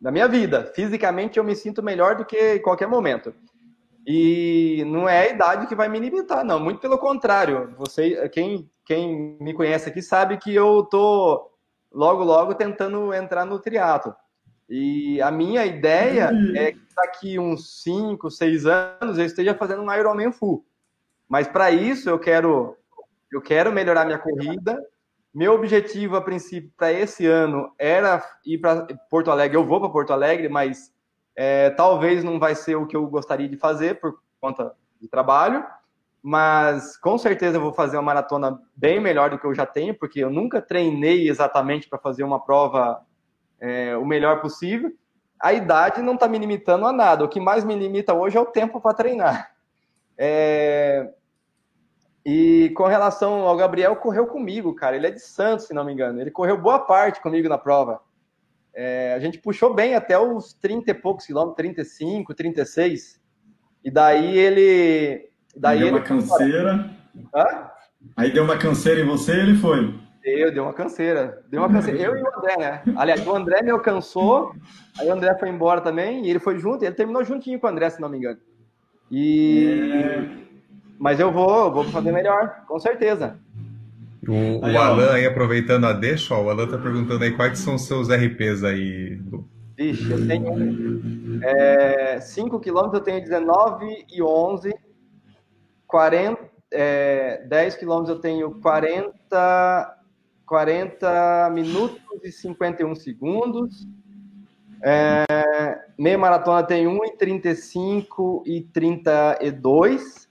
da 0.00 0.12
minha 0.12 0.28
vida. 0.28 0.70
Fisicamente 0.76 1.38
eu 1.40 1.44
me 1.44 1.56
sinto 1.56 1.82
melhor 1.82 2.14
do 2.14 2.24
que 2.24 2.54
em 2.54 2.62
qualquer 2.62 2.86
momento. 2.86 3.34
E 4.06 4.84
não 4.86 5.08
é 5.08 5.22
a 5.22 5.28
idade 5.28 5.66
que 5.66 5.74
vai 5.74 5.88
me 5.88 5.98
limitar, 5.98 6.44
não. 6.44 6.60
Muito 6.60 6.80
pelo 6.80 6.98
contrário. 6.98 7.74
Você, 7.78 8.28
quem 8.28 8.70
quem 8.84 9.36
me 9.40 9.54
conhece 9.54 9.88
aqui 9.88 10.02
sabe 10.02 10.36
que 10.36 10.54
eu 10.54 10.82
tô 10.84 11.50
logo, 11.92 12.24
logo 12.24 12.54
tentando 12.54 13.12
entrar 13.14 13.44
no 13.44 13.58
triatlo. 13.58 14.14
E 14.68 15.20
a 15.20 15.30
minha 15.30 15.66
ideia 15.66 16.30
uhum. 16.30 16.56
é 16.56 16.72
que 16.72 16.80
daqui 16.96 17.38
uns 17.38 17.82
5, 17.82 18.30
6 18.30 18.66
anos 18.66 19.18
eu 19.18 19.24
esteja 19.24 19.54
fazendo 19.54 19.82
um 19.82 19.92
Ironman 19.92 20.32
full. 20.32 20.64
Mas 21.28 21.46
para 21.46 21.70
isso 21.70 22.08
eu 22.08 22.18
quero 22.18 22.76
eu 23.30 23.40
quero 23.40 23.72
melhorar 23.72 24.04
minha 24.04 24.18
corrida. 24.18 24.78
Meu 25.34 25.54
objetivo 25.54 26.16
a 26.16 26.20
princípio 26.20 26.70
para 26.76 26.92
esse 26.92 27.26
ano 27.26 27.72
era 27.78 28.22
ir 28.44 28.58
para 28.58 28.86
Porto 29.08 29.30
Alegre. 29.30 29.56
Eu 29.56 29.64
vou 29.64 29.80
para 29.80 29.88
Porto 29.88 30.12
Alegre, 30.12 30.48
mas 30.48 30.92
é, 31.34 31.70
talvez 31.70 32.22
não 32.22 32.38
vai 32.38 32.54
ser 32.54 32.76
o 32.76 32.86
que 32.86 32.96
eu 32.96 33.06
gostaria 33.06 33.48
de 33.48 33.56
fazer 33.56 33.98
por 33.98 34.18
conta 34.40 34.74
de 35.00 35.08
trabalho 35.08 35.64
mas 36.22 36.96
com 36.96 37.18
certeza 37.18 37.56
eu 37.56 37.60
vou 37.60 37.72
fazer 37.72 37.96
uma 37.96 38.02
maratona 38.02 38.60
bem 38.76 39.00
melhor 39.00 39.30
do 39.30 39.38
que 39.38 39.44
eu 39.44 39.54
já 39.54 39.66
tenho, 39.66 39.92
porque 39.92 40.20
eu 40.20 40.30
nunca 40.30 40.62
treinei 40.62 41.28
exatamente 41.28 41.88
para 41.88 41.98
fazer 41.98 42.22
uma 42.22 42.44
prova 42.44 43.04
é, 43.60 43.96
o 43.96 44.06
melhor 44.06 44.40
possível. 44.40 44.92
A 45.40 45.52
idade 45.52 46.00
não 46.00 46.14
está 46.14 46.28
me 46.28 46.38
limitando 46.38 46.86
a 46.86 46.92
nada. 46.92 47.24
O 47.24 47.28
que 47.28 47.40
mais 47.40 47.64
me 47.64 47.74
limita 47.74 48.14
hoje 48.14 48.36
é 48.36 48.40
o 48.40 48.46
tempo 48.46 48.80
para 48.80 48.94
treinar. 48.94 49.52
É... 50.16 51.10
E 52.24 52.70
com 52.76 52.84
relação 52.84 53.48
ao 53.48 53.56
Gabriel, 53.56 53.96
correu 53.96 54.28
comigo, 54.28 54.72
cara. 54.72 54.94
Ele 54.94 55.08
é 55.08 55.10
de 55.10 55.18
Santos, 55.18 55.66
se 55.66 55.74
não 55.74 55.84
me 55.84 55.92
engano. 55.92 56.20
Ele 56.20 56.30
correu 56.30 56.56
boa 56.56 56.78
parte 56.78 57.20
comigo 57.20 57.48
na 57.48 57.58
prova. 57.58 58.00
É... 58.72 59.14
A 59.14 59.18
gente 59.18 59.38
puxou 59.38 59.74
bem 59.74 59.96
até 59.96 60.16
os 60.16 60.52
30 60.54 60.92
e 60.92 60.94
poucos 60.94 61.26
quilômetros, 61.26 61.56
35, 61.56 62.32
36. 62.32 63.20
E 63.84 63.90
daí 63.90 64.38
ele 64.38 65.31
Daí 65.56 65.78
deu 65.78 65.88
ele... 65.88 65.96
uma 65.96 66.04
canseira. 66.04 66.90
Hã? 67.34 67.70
Aí 68.16 68.32
deu 68.32 68.44
uma 68.44 68.56
canseira 68.56 69.00
em 69.00 69.06
você 69.06 69.34
e 69.34 69.40
ele 69.40 69.54
foi. 69.56 69.94
Deu, 70.22 70.52
deu 70.52 70.64
uma 70.64 70.72
canseira. 70.72 71.42
Deu 71.50 71.60
uma 71.60 71.70
canseira. 71.70 72.00
Eu 72.00 72.16
e 72.16 72.22
o 72.22 72.38
André, 72.38 72.56
né? 72.56 72.82
Aliás, 72.96 73.26
o 73.26 73.34
André 73.34 73.62
me 73.62 73.70
alcançou, 73.70 74.54
aí 74.98 75.08
o 75.08 75.12
André 75.12 75.36
foi 75.38 75.48
embora 75.48 75.80
também, 75.80 76.24
e 76.24 76.30
ele 76.30 76.38
foi 76.38 76.58
junto, 76.58 76.84
ele 76.84 76.94
terminou 76.94 77.24
juntinho 77.24 77.58
com 77.58 77.66
o 77.66 77.70
André, 77.70 77.90
se 77.90 78.00
não 78.00 78.08
me 78.08 78.18
engano. 78.18 78.38
E. 79.10 79.92
É... 79.92 80.42
Mas 80.98 81.18
eu 81.18 81.32
vou, 81.32 81.72
vou 81.72 81.84
fazer 81.84 82.12
melhor, 82.12 82.62
com 82.68 82.78
certeza. 82.78 83.36
O, 84.28 84.60
o 84.60 84.78
Alan 84.78 85.14
aí, 85.14 85.26
aproveitando 85.26 85.84
a 85.84 85.92
deixa, 85.92 86.32
ó, 86.32 86.44
o 86.44 86.50
Alan 86.50 86.68
tá 86.68 86.78
perguntando 86.78 87.24
aí 87.24 87.32
quais 87.32 87.58
são 87.58 87.74
os 87.74 87.82
seus 87.82 88.08
RPs 88.08 88.62
aí, 88.62 89.20
Lu. 89.28 89.48
Vixe, 89.76 90.08
eu 90.08 90.26
tenho 90.28 91.40
é, 91.42 92.20
5 92.20 92.60
km, 92.60 92.94
eu 92.94 93.00
tenho 93.00 93.20
19 93.20 94.06
e 94.12 94.22
11 94.22 94.72
40, 95.92 96.40
é, 96.72 97.44
10 97.46 97.76
quilômetros 97.76 98.16
eu 98.16 98.20
tenho 98.22 98.50
40, 98.62 99.98
40 100.46 101.50
minutos 101.52 102.00
e 102.24 102.32
51 102.32 102.94
segundos. 102.94 103.86
É, 104.82 105.26
meia 105.98 106.16
maratona 106.16 106.62
tem 106.62 106.86
1 106.86 107.04
e 107.04 107.16
35 107.18 108.42
e 108.46 108.62
32. 108.62 110.30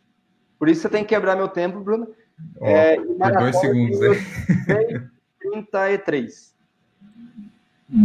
Por 0.58 0.68
isso 0.68 0.82
você 0.82 0.90
tem 0.90 1.04
que 1.04 1.10
quebrar 1.10 1.36
meu 1.36 1.48
tempo, 1.48 1.80
Bruno. 1.80 2.08
Oh, 2.60 2.66
é, 2.66 2.98
dois 2.98 3.60
segundos, 3.60 4.00
né? 4.00 4.16
33. 5.40 6.56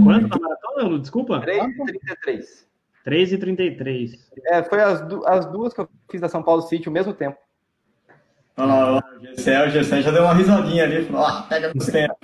Quanto 0.04 0.36
a 0.36 0.38
maratona, 0.38 0.98
Desculpa? 0.98 1.40
3 1.40 1.64
e 1.64 1.84
33. 1.86 2.66
3 3.02 3.32
e 3.32 3.38
33. 3.38 4.30
É, 4.44 4.62
foi 4.62 4.82
as, 4.82 5.00
as 5.26 5.46
duas 5.46 5.72
que 5.72 5.80
eu 5.80 5.88
fiz 6.10 6.20
da 6.20 6.28
São 6.28 6.42
Paulo 6.42 6.60
City 6.62 6.86
ao 6.86 6.92
mesmo 6.92 7.14
tempo. 7.14 7.38
Olha 8.56 8.66
lá, 8.66 8.96
o 8.98 9.20
Gessé, 9.20 9.66
o 9.66 9.70
Gessé 9.70 10.02
já 10.02 10.10
deu 10.10 10.22
uma 10.22 10.32
risadinha 10.32 10.84
ali, 10.84 11.04
falou, 11.04 11.26
ah, 11.26 11.46
pega 11.48 11.72
meus 11.74 11.86
tempos. 11.92 12.16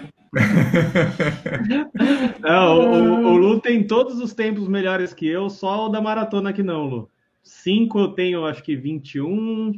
não, 2.41 2.79
o, 2.79 3.27
o, 3.33 3.37
Lu 3.37 3.61
tem 3.61 3.87
todos 3.87 4.19
os 4.19 4.33
tempos 4.33 4.67
melhores 4.67 5.13
que 5.13 5.29
eu, 5.29 5.51
só 5.51 5.87
o 5.87 5.89
da 5.91 6.01
maratona 6.01 6.53
que 6.53 6.63
não, 6.63 6.87
Lu. 6.87 7.11
5 7.43 7.99
eu 7.99 8.09
tenho 8.09 8.47
acho 8.47 8.63
que 8.63 8.75
21, 8.75 9.73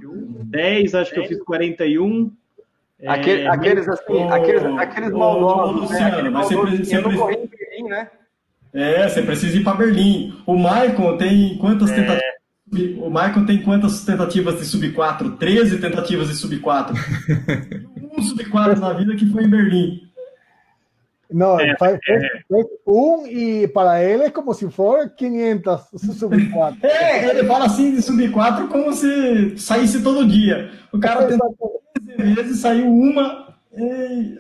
10 0.45 0.95
acho 0.95 1.13
que 1.13 1.21
eu 1.21 1.25
fiz 1.25 1.43
41. 1.43 2.31
Aquele, 3.07 3.43
é, 3.43 3.49
aqueles 3.49 3.89
assim, 3.89 4.23
aqueles, 4.31 4.63
aqueles 4.65 5.11
maldosos, 5.11 5.91
né? 5.91 6.05
Aquele 6.05 6.31
mas 6.31 6.47
sempre, 6.47 6.85
sempre... 6.85 7.17
corri 7.17 7.35
em 7.35 7.47
Berlim, 7.47 7.89
né? 7.89 8.11
É, 8.73 9.09
você 9.09 9.23
precisa 9.23 9.57
ir 9.57 9.65
para 9.65 9.77
Berlim. 9.77 10.35
O 10.47 10.55
Michael 10.55 11.17
tem 11.17 11.59
quantas 11.59 11.91
é... 11.91 11.95
tentativas? 11.97 12.34
O 12.73 13.11
Michael 13.11 13.47
tem 13.47 13.63
quantas 13.63 14.05
tentativas 14.05 14.59
de 14.59 14.65
sub 14.65 14.91
4? 14.91 15.33
13 15.33 15.79
tentativas 15.79 16.29
de 16.29 16.35
sub 16.35 16.59
4. 16.59 16.95
um 18.19 18.23
sub 18.23 18.45
4 18.45 18.81
na 18.81 18.93
vida 18.95 19.15
que 19.15 19.27
foi 19.27 19.45
em 19.45 19.51
Berlim. 19.51 20.01
No, 21.31 21.59
é, 21.59 21.77
faz, 21.79 21.99
é. 22.09 22.43
um 22.87 23.27
e 23.27 23.67
para 23.69 24.03
ele 24.03 24.25
é 24.25 24.31
como 24.31 24.55
se 24.55 24.71
for 24.71 25.11
500 25.11 25.81
sub 26.17 26.51
4. 26.51 26.79
É, 26.87 27.31
ele 27.31 27.45
fala 27.45 27.67
assim 27.67 27.95
de 27.95 28.03
sub 28.03 28.29
4 28.29 28.69
como 28.69 28.93
se 28.93 29.59
saísse 29.59 30.03
todo 30.03 30.27
dia. 30.27 30.71
O 30.93 30.99
cara 30.99 31.27
tentou 31.27 31.83
13 32.17 32.35
vezes, 32.35 32.61
saiu 32.61 32.87
uma. 32.87 33.55
E... 33.77 34.39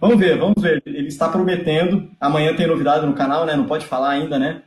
Vamos 0.00 0.18
ver, 0.18 0.38
vamos 0.38 0.60
ver. 0.60 0.82
Ele 0.84 1.08
está 1.08 1.28
prometendo. 1.28 2.10
Amanhã 2.20 2.54
tem 2.54 2.66
novidade 2.66 3.06
no 3.06 3.14
canal, 3.14 3.46
né? 3.46 3.54
Não 3.54 3.66
pode 3.66 3.86
falar 3.86 4.10
ainda, 4.10 4.38
né? 4.38 4.62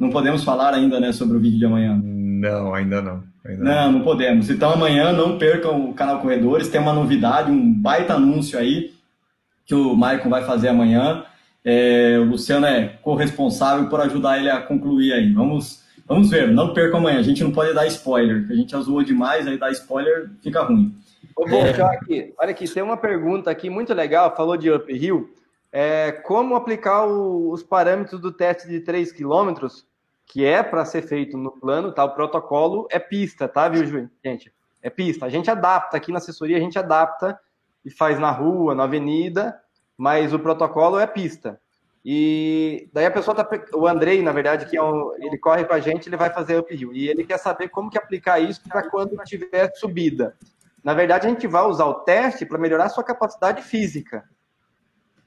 Não 0.00 0.08
podemos 0.08 0.42
falar 0.42 0.72
ainda, 0.72 0.98
né, 0.98 1.12
sobre 1.12 1.36
o 1.36 1.40
vídeo 1.40 1.58
de 1.58 1.66
amanhã. 1.66 2.00
Não, 2.02 2.74
ainda 2.74 3.02
não. 3.02 3.22
Ainda 3.44 3.62
não, 3.62 3.92
não, 3.92 4.00
podemos. 4.02 4.48
Então 4.48 4.70
amanhã 4.70 5.12
não 5.12 5.36
percam 5.36 5.90
o 5.90 5.94
canal 5.94 6.20
Corredores, 6.20 6.68
tem 6.68 6.80
uma 6.80 6.94
novidade, 6.94 7.50
um 7.50 7.70
baita 7.72 8.14
anúncio 8.14 8.58
aí 8.58 8.94
que 9.66 9.74
o 9.74 9.94
Maicon 9.94 10.30
vai 10.30 10.42
fazer 10.42 10.68
amanhã. 10.68 11.24
É, 11.62 12.16
o 12.18 12.24
Luciano 12.24 12.64
é 12.64 12.98
corresponsável 13.02 13.90
por 13.90 14.00
ajudar 14.00 14.38
ele 14.38 14.48
a 14.48 14.62
concluir 14.62 15.12
aí. 15.12 15.32
Vamos, 15.34 15.84
vamos 16.06 16.30
ver, 16.30 16.50
não 16.50 16.72
perca 16.72 16.96
amanhã. 16.96 17.18
A 17.18 17.22
gente 17.22 17.44
não 17.44 17.52
pode 17.52 17.74
dar 17.74 17.86
spoiler, 17.86 18.46
que 18.46 18.54
a 18.54 18.56
gente 18.56 18.74
zoou 18.78 19.02
demais, 19.02 19.46
aí 19.46 19.58
dar 19.58 19.70
spoiler 19.70 20.30
fica 20.42 20.62
ruim. 20.62 20.94
Vou 21.36 21.46
voltar 21.46 21.92
é... 21.92 21.96
aqui. 21.96 22.34
Olha 22.38 22.50
aqui, 22.50 22.66
tem 22.72 22.82
uma 22.82 22.96
pergunta 22.96 23.50
aqui 23.50 23.68
muito 23.68 23.92
legal, 23.92 24.34
falou 24.34 24.56
de 24.56 24.70
uphill. 24.70 25.30
É, 25.70 26.10
como 26.10 26.56
aplicar 26.56 27.06
o, 27.06 27.52
os 27.52 27.62
parâmetros 27.62 28.18
do 28.20 28.32
teste 28.32 28.66
de 28.66 28.80
3 28.80 29.12
km, 29.12 29.54
que 30.30 30.44
é 30.44 30.62
para 30.62 30.84
ser 30.84 31.02
feito 31.02 31.36
no 31.36 31.50
plano, 31.50 31.92
tá? 31.92 32.04
O 32.04 32.14
protocolo 32.14 32.86
é 32.88 33.00
pista, 33.00 33.48
tá, 33.48 33.68
viu, 33.68 33.84
gente? 34.24 34.54
É 34.80 34.88
pista. 34.88 35.26
A 35.26 35.28
gente 35.28 35.50
adapta 35.50 35.96
aqui 35.96 36.12
na 36.12 36.18
assessoria, 36.18 36.56
a 36.56 36.60
gente 36.60 36.78
adapta 36.78 37.38
e 37.84 37.90
faz 37.90 38.18
na 38.18 38.30
rua, 38.30 38.72
na 38.72 38.84
avenida, 38.84 39.60
mas 39.96 40.32
o 40.32 40.38
protocolo 40.38 41.00
é 41.00 41.06
pista. 41.06 41.60
E 42.04 42.88
daí 42.92 43.06
a 43.06 43.10
pessoa 43.10 43.34
tá. 43.34 43.46
O 43.74 43.88
Andrei, 43.88 44.22
na 44.22 44.30
verdade, 44.30 44.66
que 44.66 44.76
é 44.76 44.82
um, 44.82 45.12
ele 45.18 45.36
corre 45.36 45.64
com 45.64 45.74
a 45.74 45.80
gente, 45.80 46.08
ele 46.08 46.16
vai 46.16 46.30
fazer 46.30 46.58
uphill. 46.60 46.94
E 46.94 47.08
ele 47.08 47.24
quer 47.24 47.38
saber 47.38 47.68
como 47.68 47.90
que 47.90 47.98
aplicar 47.98 48.38
isso 48.38 48.62
para 48.68 48.88
quando 48.88 49.16
tiver 49.24 49.74
subida. 49.74 50.36
Na 50.82 50.94
verdade, 50.94 51.26
a 51.26 51.30
gente 51.30 51.46
vai 51.48 51.64
usar 51.64 51.86
o 51.86 51.94
teste 52.04 52.46
para 52.46 52.56
melhorar 52.56 52.84
a 52.84 52.88
sua 52.88 53.02
capacidade 53.02 53.62
física. 53.62 54.24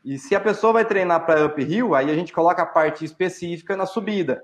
E 0.04 0.18
se 0.18 0.34
a 0.34 0.40
pessoa 0.40 0.74
vai 0.74 0.86
treinar 0.86 1.26
para 1.26 1.46
uphill, 1.46 1.94
aí 1.94 2.10
a 2.10 2.16
gente 2.16 2.32
coloca 2.32 2.64
a 2.64 2.66
parte 2.66 3.04
específica 3.04 3.76
na 3.76 3.86
subida. 3.86 4.44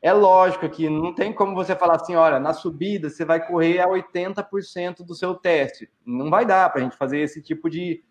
É 0.00 0.12
lógico 0.12 0.68
que 0.68 0.88
não 0.88 1.12
tem 1.12 1.32
como 1.32 1.54
você 1.54 1.74
falar 1.74 1.96
assim, 1.96 2.14
olha, 2.14 2.38
na 2.38 2.52
subida 2.52 3.10
você 3.10 3.24
vai 3.24 3.44
correr 3.44 3.80
a 3.80 3.88
80% 3.88 5.04
do 5.04 5.14
seu 5.14 5.34
teste. 5.34 5.90
Não 6.06 6.30
vai 6.30 6.46
dar 6.46 6.70
para 6.70 6.80
a 6.80 6.84
gente 6.84 6.96
fazer 6.96 7.18
esse 7.18 7.42
tipo 7.42 7.68
de, 7.68 8.04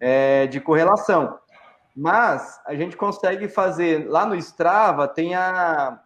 é, 0.00 0.46
de 0.46 0.58
correlação. 0.60 1.38
Mas 1.94 2.60
a 2.66 2.74
gente 2.74 2.96
consegue 2.96 3.46
fazer, 3.46 4.08
lá 4.08 4.24
no 4.24 4.34
Strava 4.34 5.06
tem 5.06 5.34
a, 5.34 6.00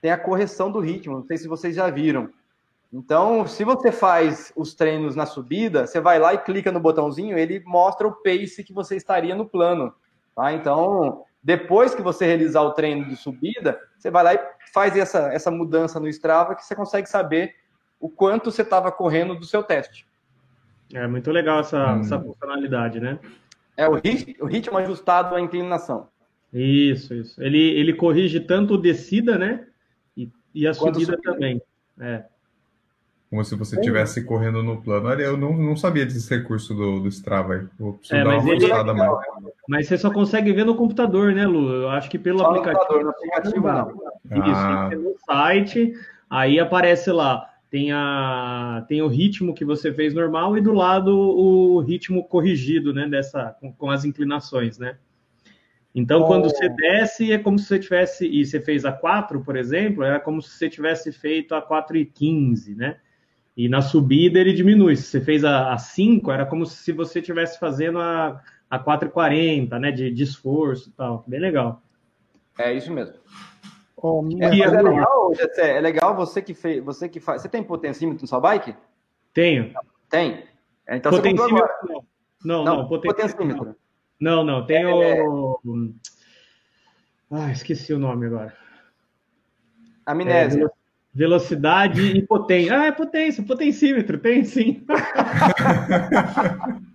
tem 0.00 0.12
a 0.12 0.18
correção 0.18 0.70
do 0.70 0.80
ritmo, 0.80 1.16
não 1.16 1.26
sei 1.26 1.36
se 1.36 1.48
vocês 1.48 1.74
já 1.74 1.90
viram. 1.90 2.30
Então, 2.92 3.46
se 3.46 3.62
você 3.64 3.92
faz 3.92 4.52
os 4.56 4.74
treinos 4.74 5.14
na 5.14 5.26
subida, 5.26 5.86
você 5.86 6.00
vai 6.00 6.18
lá 6.18 6.34
e 6.34 6.38
clica 6.38 6.72
no 6.72 6.80
botãozinho, 6.80 7.38
ele 7.38 7.62
mostra 7.64 8.06
o 8.06 8.12
pace 8.22 8.64
que 8.64 8.72
você 8.72 8.96
estaria 8.96 9.34
no 9.34 9.48
plano. 9.48 9.94
Tá? 10.34 10.52
Então, 10.52 11.24
depois 11.42 11.94
que 11.94 12.02
você 12.02 12.26
realizar 12.26 12.62
o 12.62 12.72
treino 12.72 13.06
de 13.08 13.16
subida, 13.16 13.80
você 13.96 14.10
vai 14.10 14.22
lá 14.22 14.34
e 14.34 14.40
faz 14.72 14.96
essa, 14.96 15.32
essa 15.32 15.50
mudança 15.50 15.98
no 15.98 16.08
Strava 16.08 16.54
que 16.54 16.64
você 16.64 16.74
consegue 16.74 17.08
saber 17.08 17.54
o 17.98 18.08
quanto 18.08 18.50
você 18.50 18.62
estava 18.62 18.92
correndo 18.92 19.34
do 19.34 19.44
seu 19.44 19.62
teste. 19.62 20.06
É 20.92 21.06
muito 21.06 21.30
legal 21.30 21.60
essa, 21.60 21.94
hum. 21.94 22.00
essa 22.00 22.20
funcionalidade, 22.20 23.00
né? 23.00 23.18
É 23.76 23.88
o 23.88 23.94
ritmo, 23.94 24.34
o 24.40 24.46
ritmo 24.46 24.76
ajustado 24.76 25.34
à 25.34 25.40
inclinação. 25.40 26.08
Isso, 26.52 27.14
isso. 27.14 27.42
Ele, 27.42 27.58
ele 27.58 27.94
corrige 27.94 28.40
tanto 28.40 28.76
descida, 28.76 29.38
né? 29.38 29.66
E, 30.16 30.28
e 30.54 30.66
a 30.66 30.74
subida, 30.74 30.98
subida 30.98 31.22
também. 31.22 31.62
É. 31.98 32.24
Como 33.30 33.44
se 33.44 33.54
você 33.54 33.76
estivesse 33.76 34.24
correndo 34.24 34.60
no 34.60 34.82
plano. 34.82 35.06
Olha, 35.06 35.22
eu 35.22 35.36
não, 35.36 35.56
não 35.56 35.76
sabia 35.76 36.04
desse 36.04 36.28
recurso 36.36 36.74
do, 36.74 36.98
do 36.98 37.08
Strava 37.08 37.54
aí. 37.54 37.66
Vou 37.78 38.00
é, 38.10 38.24
dar 38.24 38.40
uma 38.40 38.52
ele... 38.52 38.92
mais. 38.92 39.10
Mas 39.68 39.86
você 39.86 39.96
só 39.96 40.10
consegue 40.12 40.52
ver 40.52 40.66
no 40.66 40.74
computador, 40.74 41.32
né, 41.32 41.46
Lu? 41.46 41.72
Eu 41.72 41.90
acho 41.90 42.10
que 42.10 42.18
pelo 42.18 42.40
só 42.40 42.46
aplicativo. 42.46 43.04
No 43.04 43.10
aplicativo 43.10 43.68
não. 43.68 43.88
Isso, 43.88 44.56
ah. 44.56 44.90
no 44.92 45.14
site, 45.24 45.92
aí 46.28 46.58
aparece 46.58 47.12
lá. 47.12 47.48
Tem, 47.70 47.92
a, 47.92 48.84
tem 48.88 49.00
o 49.00 49.06
ritmo 49.06 49.54
que 49.54 49.64
você 49.64 49.92
fez 49.92 50.12
normal 50.12 50.58
e 50.58 50.60
do 50.60 50.72
lado 50.72 51.16
o 51.16 51.78
ritmo 51.78 52.24
corrigido, 52.24 52.92
né? 52.92 53.06
Dessa, 53.06 53.56
com, 53.60 53.72
com 53.72 53.90
as 53.90 54.04
inclinações, 54.04 54.76
né? 54.76 54.96
Então, 55.94 56.22
oh. 56.22 56.26
quando 56.26 56.50
você 56.50 56.68
desce, 56.68 57.32
é 57.32 57.38
como 57.38 57.60
se 57.60 57.66
você 57.66 57.78
tivesse. 57.78 58.26
E 58.26 58.44
você 58.44 58.60
fez 58.60 58.84
a 58.84 58.90
4, 58.90 59.40
por 59.40 59.56
exemplo, 59.56 60.02
é 60.02 60.18
como 60.18 60.42
se 60.42 60.50
você 60.50 60.68
tivesse 60.68 61.12
feito 61.12 61.54
a 61.54 61.62
4 61.62 61.96
e 61.96 62.04
15, 62.04 62.74
né? 62.74 62.96
E 63.60 63.68
na 63.68 63.82
subida 63.82 64.38
ele 64.38 64.54
diminui. 64.54 64.96
Se 64.96 65.02
você 65.02 65.20
fez 65.20 65.44
a, 65.44 65.74
a 65.74 65.76
5, 65.76 66.32
era 66.32 66.46
como 66.46 66.64
se 66.64 66.92
você 66.92 67.18
estivesse 67.18 67.58
fazendo 67.58 67.98
a, 67.98 68.42
a 68.70 68.78
4,40, 68.82 69.78
né? 69.78 69.90
De, 69.90 70.10
de 70.10 70.22
esforço 70.22 70.88
e 70.88 70.92
tal. 70.92 71.22
Bem 71.26 71.40
legal. 71.40 71.82
É 72.58 72.72
isso 72.72 72.90
mesmo. 72.90 73.16
Oh, 73.98 74.26
é, 74.40 74.46
é, 74.46 74.60
é, 74.60 74.80
legal, 74.80 75.34
Jessé, 75.34 75.76
é 75.76 75.80
legal 75.82 76.16
você 76.16 76.40
que 76.40 76.54
fez, 76.54 76.82
você 76.82 77.06
que 77.06 77.20
faz. 77.20 77.42
Você 77.42 77.50
tem 77.50 77.62
potencímetro 77.62 78.22
na 78.22 78.28
sua 78.28 78.40
bike? 78.40 78.74
Tenho. 79.34 79.74
Tem. 80.08 80.44
É, 80.86 80.96
então 80.96 81.12
potencímetro 81.12 81.68
não. 81.86 82.04
Não, 82.42 82.64
não, 82.64 82.76
não 82.76 82.88
potencímetro. 82.88 83.76
Não, 84.18 84.42
não, 84.42 84.64
tenho. 84.64 85.02
É... 85.02 85.22
Ah, 87.30 87.52
esqueci 87.52 87.92
o 87.92 87.98
nome 87.98 88.24
agora. 88.24 88.56
Amnésia. 90.06 90.72
Velocidade 91.12 92.00
e 92.16 92.22
potência. 92.22 92.78
Ah, 92.78 92.86
é 92.86 92.92
potência, 92.92 93.42
potencímetro, 93.42 94.18
tem 94.18 94.44
sim. 94.44 94.84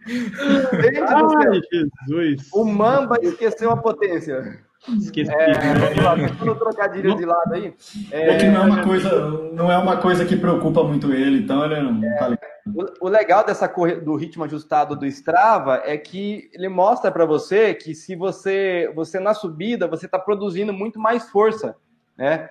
Ai, 0.07 1.61
Jesus. 1.71 2.49
O 2.53 2.63
Mamba 2.63 3.17
esqueceu 3.21 3.71
a 3.71 3.77
potência. 3.77 4.63
Esqueci. 4.87 5.31
É, 5.31 6.55
trocadilho 6.55 7.15
de 7.17 7.25
lado 7.25 7.53
aí. 7.53 7.73
É, 8.11 8.29
é, 8.29 8.37
que 8.37 8.45
não 8.45 8.61
é 8.61 8.65
uma 8.65 8.83
coisa, 8.83 9.29
não 9.51 9.71
é 9.71 9.77
uma 9.77 9.97
coisa 9.97 10.23
que 10.25 10.35
preocupa 10.35 10.83
muito 10.83 11.11
ele, 11.11 11.39
então 11.39 11.65
ele 11.65 11.81
não 11.81 12.05
é, 12.05 12.17
tá 12.17 12.27
ligado. 12.27 12.55
O, 13.01 13.07
o 13.07 13.09
legal 13.09 13.43
dessa 13.43 13.67
do 13.67 14.15
ritmo 14.15 14.43
ajustado 14.43 14.95
do 14.95 15.05
Strava 15.05 15.81
é 15.85 15.97
que 15.97 16.49
ele 16.53 16.69
mostra 16.69 17.11
para 17.11 17.25
você 17.25 17.73
que 17.73 17.93
se 17.95 18.15
você 18.15 18.91
você 18.95 19.19
na 19.19 19.33
subida 19.33 19.87
você 19.87 20.05
está 20.05 20.19
produzindo 20.19 20.71
muito 20.71 20.99
mais 20.99 21.29
força, 21.29 21.75
né? 22.17 22.49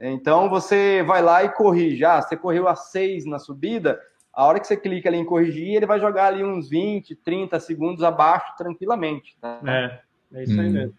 Então 0.00 0.48
você 0.48 1.02
vai 1.02 1.20
lá 1.20 1.44
e 1.44 1.50
corrige. 1.50 2.04
Ah, 2.04 2.22
você 2.22 2.36
correu 2.36 2.66
a 2.66 2.74
6 2.74 3.26
na 3.26 3.38
subida, 3.38 4.00
a 4.32 4.46
hora 4.46 4.60
que 4.60 4.66
você 4.66 4.76
clica 4.76 5.08
ali 5.08 5.18
em 5.18 5.24
corrigir, 5.24 5.74
ele 5.74 5.86
vai 5.86 6.00
jogar 6.00 6.28
ali 6.28 6.42
uns 6.42 6.68
20, 6.68 7.14
30 7.16 7.60
segundos 7.60 8.02
abaixo 8.02 8.54
tranquilamente. 8.56 9.36
Tá? 9.40 9.60
É, 9.66 10.38
é 10.38 10.42
isso 10.44 10.60
aí 10.60 10.68
hum. 10.68 10.72
mesmo. 10.72 10.94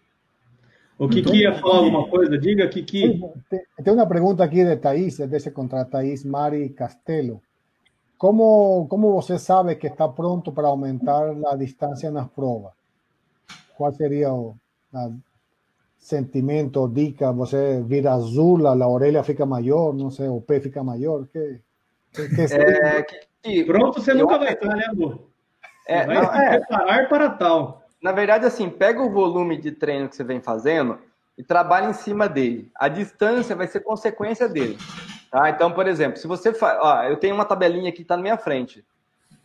O 0.98 1.08
Kiki 1.08 1.38
ia 1.38 1.54
falar 1.54 1.78
alguma 1.78 2.06
coisa? 2.06 2.38
Diga, 2.38 2.68
Kiki. 2.68 3.20
Tem 3.82 3.92
uma 3.92 4.06
pergunta 4.06 4.44
aqui 4.44 4.64
de 4.64 4.76
Thaís, 4.76 5.18
desse 5.18 5.50
contra 5.50 5.84
Thaís 5.84 6.24
Mari 6.24 6.68
Castelo. 6.68 7.42
Como, 8.16 8.86
como 8.88 9.10
você 9.10 9.36
sabe 9.36 9.74
que 9.74 9.88
está 9.88 10.08
pronto 10.08 10.52
para 10.52 10.68
aumentar 10.68 11.34
a 11.48 11.56
distância 11.56 12.08
nas 12.08 12.28
provas? 12.28 12.72
Qual 13.76 13.92
seria 13.92 14.32
o, 14.32 14.54
a, 14.94 15.10
sentimento, 16.02 16.88
dica, 16.88 17.32
você 17.32 17.80
vira 17.86 18.12
azul, 18.12 18.66
a 18.66 18.88
orelha 18.88 19.22
fica 19.22 19.46
maior, 19.46 19.94
não 19.94 20.10
sei, 20.10 20.28
o 20.28 20.40
pé 20.40 20.58
fica 20.58 20.82
maior, 20.82 21.24
que, 21.28 21.60
que, 22.12 22.28
que, 22.28 22.54
é, 22.54 23.02
que 23.40 23.64
Pronto, 23.64 24.00
você 24.00 24.12
nunca 24.12 24.36
vai 24.36 24.52
estar, 24.52 24.74
né, 24.74 24.84
Lu? 24.92 25.30
É, 25.86 26.04
vai 26.04 26.16
não, 26.16 26.34
é. 26.34 26.58
preparar 26.58 27.08
para 27.08 27.30
tal. 27.30 27.84
Na 28.02 28.10
verdade, 28.10 28.44
assim, 28.44 28.68
pega 28.68 29.00
o 29.00 29.10
volume 29.10 29.56
de 29.56 29.70
treino 29.70 30.08
que 30.08 30.16
você 30.16 30.24
vem 30.24 30.40
fazendo 30.40 30.98
e 31.38 31.44
trabalha 31.44 31.90
em 31.90 31.92
cima 31.92 32.28
dele. 32.28 32.68
A 32.74 32.88
distância 32.88 33.54
vai 33.54 33.68
ser 33.68 33.80
consequência 33.80 34.48
dele. 34.48 34.76
Tá? 35.30 35.50
Então, 35.50 35.70
por 35.70 35.86
exemplo, 35.86 36.18
se 36.18 36.26
você 36.26 36.52
faz. 36.52 36.78
Ó, 36.80 37.04
eu 37.04 37.16
tenho 37.16 37.34
uma 37.34 37.44
tabelinha 37.44 37.92
que 37.92 38.02
está 38.02 38.16
na 38.16 38.22
minha 38.22 38.36
frente, 38.36 38.84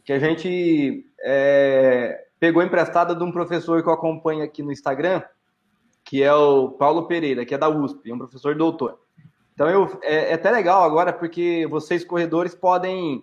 que 0.03 0.11
a 0.11 0.19
gente 0.19 1.05
é, 1.21 2.25
pegou 2.39 2.63
emprestada 2.63 3.15
de 3.15 3.23
um 3.23 3.31
professor 3.31 3.81
que 3.83 3.89
eu 3.89 3.93
acompanho 3.93 4.43
aqui 4.43 4.63
no 4.63 4.71
Instagram, 4.71 5.21
que 6.07 6.23
é 6.23 6.33
o 6.33 6.69
Paulo 6.69 7.05
Pereira, 7.05 7.45
que 7.45 7.53
é 7.53 7.57
da 7.57 7.67
USP, 7.67 8.13
um 8.13 8.17
professor 8.17 8.55
doutor. 8.55 8.97
Então 9.53 9.69
eu, 9.69 9.99
é, 10.01 10.31
é 10.31 10.33
até 10.35 10.49
legal 10.49 10.81
agora, 10.83 11.11
porque 11.11 11.67
vocês, 11.69 12.05
corredores, 12.05 12.55
podem 12.55 13.21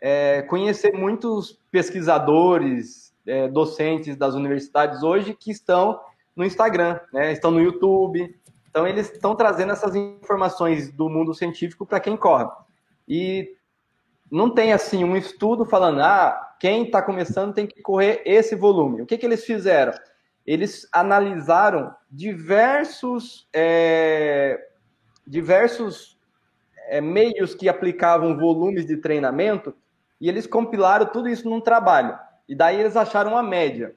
é, 0.00 0.40
conhecer 0.42 0.94
muitos 0.94 1.60
pesquisadores, 1.70 3.14
é, 3.26 3.46
docentes 3.48 4.16
das 4.16 4.34
universidades 4.34 5.02
hoje 5.02 5.34
que 5.38 5.50
estão 5.50 6.00
no 6.34 6.44
Instagram, 6.46 6.98
né? 7.12 7.30
estão 7.30 7.50
no 7.50 7.60
YouTube. 7.60 8.34
Então, 8.70 8.86
eles 8.86 9.12
estão 9.12 9.36
trazendo 9.36 9.72
essas 9.72 9.94
informações 9.94 10.90
do 10.90 11.10
mundo 11.10 11.34
científico 11.34 11.84
para 11.84 12.00
quem 12.00 12.16
corre. 12.16 12.46
E 13.06 13.54
não 14.30 14.50
tem 14.50 14.72
assim 14.72 15.04
um 15.04 15.16
estudo 15.16 15.64
falando, 15.66 16.00
ah, 16.00 16.54
quem 16.58 16.84
está 16.84 17.02
começando 17.02 17.54
tem 17.54 17.66
que 17.66 17.82
correr 17.82 18.22
esse 18.24 18.56
volume. 18.56 19.02
O 19.02 19.06
que, 19.06 19.18
que 19.18 19.26
eles 19.26 19.44
fizeram? 19.44 19.92
Eles 20.46 20.86
analisaram 20.92 21.94
diversos 22.10 23.48
é, 23.52 24.58
diversos 25.26 26.18
é, 26.88 27.00
meios 27.00 27.54
que 27.54 27.68
aplicavam 27.68 28.36
volumes 28.36 28.86
de 28.86 28.96
treinamento 28.98 29.74
e 30.20 30.28
eles 30.28 30.46
compilaram 30.46 31.06
tudo 31.06 31.28
isso 31.28 31.48
num 31.48 31.60
trabalho. 31.60 32.18
E 32.48 32.54
daí 32.54 32.78
eles 32.78 32.96
acharam 32.96 33.32
uma 33.32 33.42
média 33.42 33.94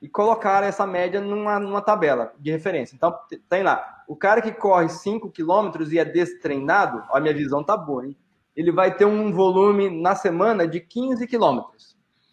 e 0.00 0.08
colocaram 0.08 0.66
essa 0.66 0.86
média 0.86 1.20
numa, 1.20 1.58
numa 1.58 1.82
tabela 1.82 2.32
de 2.38 2.50
referência. 2.50 2.94
Então, 2.94 3.14
tem 3.48 3.62
lá, 3.62 4.04
o 4.06 4.14
cara 4.14 4.40
que 4.40 4.52
corre 4.52 4.88
5 4.88 5.30
km 5.30 5.72
e 5.90 5.98
é 5.98 6.04
destreinado, 6.04 7.02
a 7.10 7.20
minha 7.20 7.34
visão 7.34 7.64
tá 7.64 7.76
boa, 7.76 8.06
hein? 8.06 8.16
Ele 8.54 8.72
vai 8.72 8.94
ter 8.96 9.04
um 9.04 9.32
volume 9.32 9.88
na 9.88 10.14
semana 10.14 10.66
de 10.66 10.80
15 10.80 11.26
km. 11.26 11.60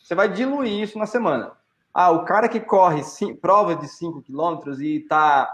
Você 0.03 0.15
vai 0.15 0.27
diluir 0.31 0.81
isso 0.81 0.97
na 0.97 1.05
semana. 1.05 1.51
Ah, 1.97 2.11
o 2.11 2.25
cara 2.25 2.49
que 2.49 2.59
corre 2.59 3.01
cinco, 3.05 3.39
prova 3.39 3.73
de 3.73 3.87
5 3.87 4.21
km 4.23 4.69
e 4.81 4.97
está 4.97 5.49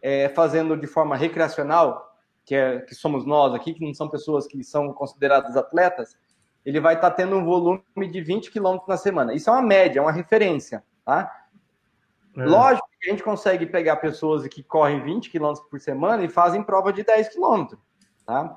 é, 0.00 0.30
fazendo 0.30 0.74
de 0.74 0.86
forma 0.86 1.14
recreacional, 1.14 2.16
que, 2.46 2.54
é, 2.54 2.80
que 2.80 2.94
somos 2.94 3.26
nós 3.26 3.52
aqui, 3.52 3.74
que 3.74 3.84
não 3.84 3.92
são 3.92 4.08
pessoas 4.08 4.46
que 4.46 4.64
são 4.64 4.90
consideradas 4.94 5.54
atletas, 5.54 6.16
ele 6.64 6.80
vai 6.80 6.94
estar 6.94 7.10
tá 7.10 7.16
tendo 7.16 7.36
um 7.36 7.44
volume 7.44 7.82
de 8.10 8.22
20 8.22 8.50
quilômetros 8.50 8.88
na 8.88 8.96
semana. 8.96 9.34
Isso 9.34 9.50
é 9.50 9.52
uma 9.52 9.60
média, 9.60 9.98
é 9.98 10.02
uma 10.02 10.10
referência, 10.10 10.82
tá? 11.04 11.30
É. 12.38 12.42
Lógico 12.42 12.88
que 12.98 13.10
a 13.10 13.12
gente 13.12 13.22
consegue 13.22 13.66
pegar 13.66 13.96
pessoas 13.96 14.46
que 14.46 14.62
correm 14.62 15.04
20 15.04 15.28
quilômetros 15.28 15.68
por 15.68 15.78
semana 15.78 16.24
e 16.24 16.28
fazem 16.30 16.62
prova 16.62 16.90
de 16.90 17.04
10 17.04 17.28
quilômetros, 17.28 17.78
tá? 18.24 18.56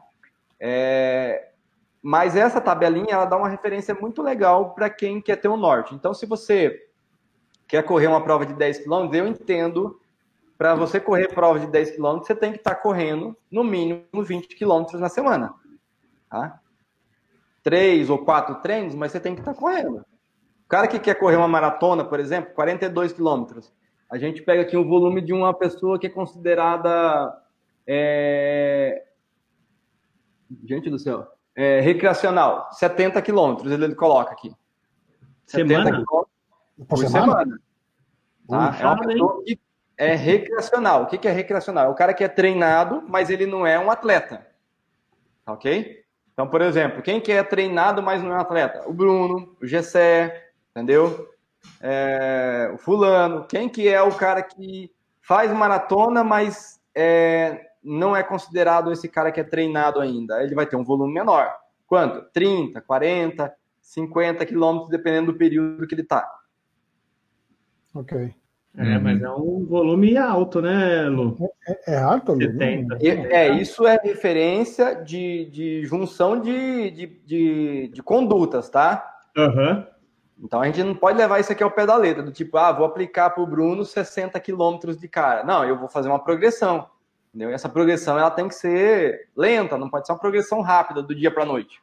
É... 0.58 1.50
Mas 2.02 2.34
essa 2.34 2.62
tabelinha, 2.62 3.16
ela 3.16 3.26
dá 3.26 3.36
uma 3.36 3.50
referência 3.50 3.94
muito 3.94 4.22
legal 4.22 4.74
para 4.74 4.90
quem 4.90 5.22
quer 5.22 5.36
ter 5.36 5.50
um 5.50 5.58
norte. 5.58 5.94
Então, 5.94 6.14
se 6.14 6.26
você 6.26 6.86
quer 7.68 7.84
correr 7.84 8.08
uma 8.08 8.24
prova 8.24 8.46
de 8.46 8.54
10 8.54 8.80
quilômetros, 8.80 9.18
eu 9.18 9.28
entendo 9.28 10.00
para 10.58 10.74
você 10.74 11.00
correr 11.00 11.28
prova 11.28 11.60
de 11.60 11.68
10 11.68 11.92
km, 11.92 12.20
você 12.20 12.36
tem 12.36 12.52
que 12.52 12.60
estar 12.60 12.76
tá 12.76 12.82
correndo 12.82 13.36
no 13.52 13.64
mínimo 13.64 14.06
20 14.14 14.56
km 14.56 14.86
na 14.94 15.10
semana. 15.10 15.54
Tá? 16.30 16.60
Três 17.62 18.10
ou 18.10 18.20
quatro 18.20 18.56
treinos, 18.56 18.96
mas 18.96 19.12
você 19.12 19.20
tem 19.20 19.34
que 19.36 19.42
estar 19.42 19.54
tá 19.54 19.60
correndo. 19.60 19.98
O 19.98 20.68
cara 20.68 20.88
que 20.88 21.00
quer 21.00 21.16
correr 21.16 21.36
uma 21.36 21.48
maratona, 21.48 22.04
por 22.04 22.20
exemplo, 22.20 22.54
42 22.54 23.14
quilômetros, 23.14 23.74
a 24.10 24.18
gente 24.18 24.42
pega 24.42 24.62
aqui 24.62 24.78
o 24.78 24.88
volume 24.88 25.22
de 25.22 25.34
uma 25.34 25.54
pessoa 25.54 26.00
que 26.00 26.08
é 26.08 26.10
considerada. 26.10 27.36
É... 27.86 29.04
Gente 30.64 30.90
do 30.90 30.98
céu. 30.98 31.28
É, 31.56 31.80
recreacional, 31.80 32.70
70 32.74 33.22
quilômetros, 33.22 33.72
ele, 33.72 33.86
ele 33.86 33.96
coloca 33.96 34.32
aqui. 34.32 34.54
Semana? 35.46 36.04
Por 36.88 36.98
semana. 36.98 37.26
semana. 37.28 37.60
Tá? 38.48 38.78
É 38.80 38.86
uma 38.86 39.00
pessoa 39.00 39.44
que 39.44 39.60
é 39.98 40.16
recreacional. 40.16 41.04
O 41.04 41.08
que 41.08 41.28
é 41.28 41.32
recreacional? 41.32 41.88
É 41.88 41.90
o 41.90 41.96
cara 41.96 42.14
que 42.14 42.24
é 42.24 42.28
treinado, 42.28 43.04
mas 43.08 43.30
ele 43.30 43.46
não 43.46 43.66
é 43.66 43.80
um 43.80 43.90
atleta. 43.90 44.46
Ok? 45.48 46.04
Então, 46.34 46.48
por 46.48 46.62
exemplo, 46.62 47.02
quem 47.02 47.22
que 47.22 47.32
é 47.32 47.42
treinado, 47.44 48.04
mas 48.04 48.22
não 48.22 48.32
é 48.32 48.36
um 48.36 48.42
atleta? 48.42 48.84
O 48.88 48.94
Bruno, 48.94 49.56
o 49.62 49.66
Gessé, 49.66 50.50
entendeu? 50.72 51.30
É, 51.82 52.70
o 52.74 52.78
fulano. 52.78 53.46
Quem 53.46 53.70
que 53.70 53.88
é 53.88 54.02
o 54.02 54.14
cara 54.14 54.44
que 54.44 54.92
faz 55.22 55.52
maratona, 55.52 56.24
mas 56.24 56.80
é, 56.94 57.62
não 57.82 58.16
é 58.16 58.22
considerado 58.22 58.92
esse 58.92 59.08
cara 59.08 59.32
que 59.32 59.40
é 59.40 59.44
treinado 59.44 60.02
ainda? 60.02 60.44
Ele 60.44 60.54
vai 60.54 60.66
ter 60.66 60.76
um 60.76 60.84
volume 60.84 61.14
menor. 61.14 61.56
Quanto? 61.88 62.22
30, 62.34 62.82
40, 62.82 63.56
50 63.82 64.46
quilômetros, 64.46 64.90
dependendo 64.90 65.32
do 65.32 65.38
período 65.38 65.88
que 65.88 65.96
ele 65.96 66.02
está. 66.02 66.30
Ok. 67.96 68.36
É, 68.78 68.98
uhum. 68.98 69.02
mas 69.02 69.22
é 69.22 69.30
um 69.30 69.66
volume 69.66 70.18
alto, 70.18 70.62
né, 70.62 71.08
Lu? 71.08 71.38
É, 71.66 71.94
é 71.94 71.98
alto, 71.98 72.34
Lu? 72.34 72.42
70. 72.42 72.98
É, 73.02 73.50
isso 73.52 73.88
é 73.88 73.98
referência 74.04 74.96
de, 74.96 75.46
de 75.46 75.86
junção 75.86 76.42
de, 76.42 76.92
de, 76.92 77.08
de, 77.26 77.88
de 77.94 78.04
condutas, 78.04 78.70
tá? 78.70 79.18
Uhum. 79.38 79.86
Então 80.44 80.60
a 80.60 80.66
gente 80.66 80.84
não 80.84 80.94
pode 80.94 81.18
levar 81.18 81.40
isso 81.40 81.54
aqui 81.54 81.64
ao 81.64 81.72
pé 81.72 81.86
da 81.86 81.96
letra, 81.96 82.22
do 82.22 82.32
tipo, 82.32 82.58
ah, 82.58 82.74
vou 82.74 82.86
aplicar 82.86 83.30
para 83.30 83.42
o 83.42 83.48
Bruno 83.48 83.86
60 83.86 84.38
quilômetros 84.42 84.98
de 84.98 85.08
cara. 85.08 85.46
Não, 85.46 85.64
eu 85.64 85.80
vou 85.80 85.88
fazer 85.88 86.10
uma 86.10 86.20
progressão. 86.20 86.90
Entendeu? 87.30 87.52
E 87.52 87.54
essa 87.54 87.70
progressão 87.70 88.20
ela 88.20 88.32
tem 88.32 88.48
que 88.48 88.56
ser 88.56 89.30
lenta, 89.36 89.78
não 89.78 89.90
pode 89.90 90.06
ser 90.06 90.12
uma 90.12 90.20
progressão 90.20 90.60
rápida 90.62 91.02
do 91.02 91.16
dia 91.16 91.32
para 91.32 91.44
a 91.44 91.46
noite. 91.46 91.82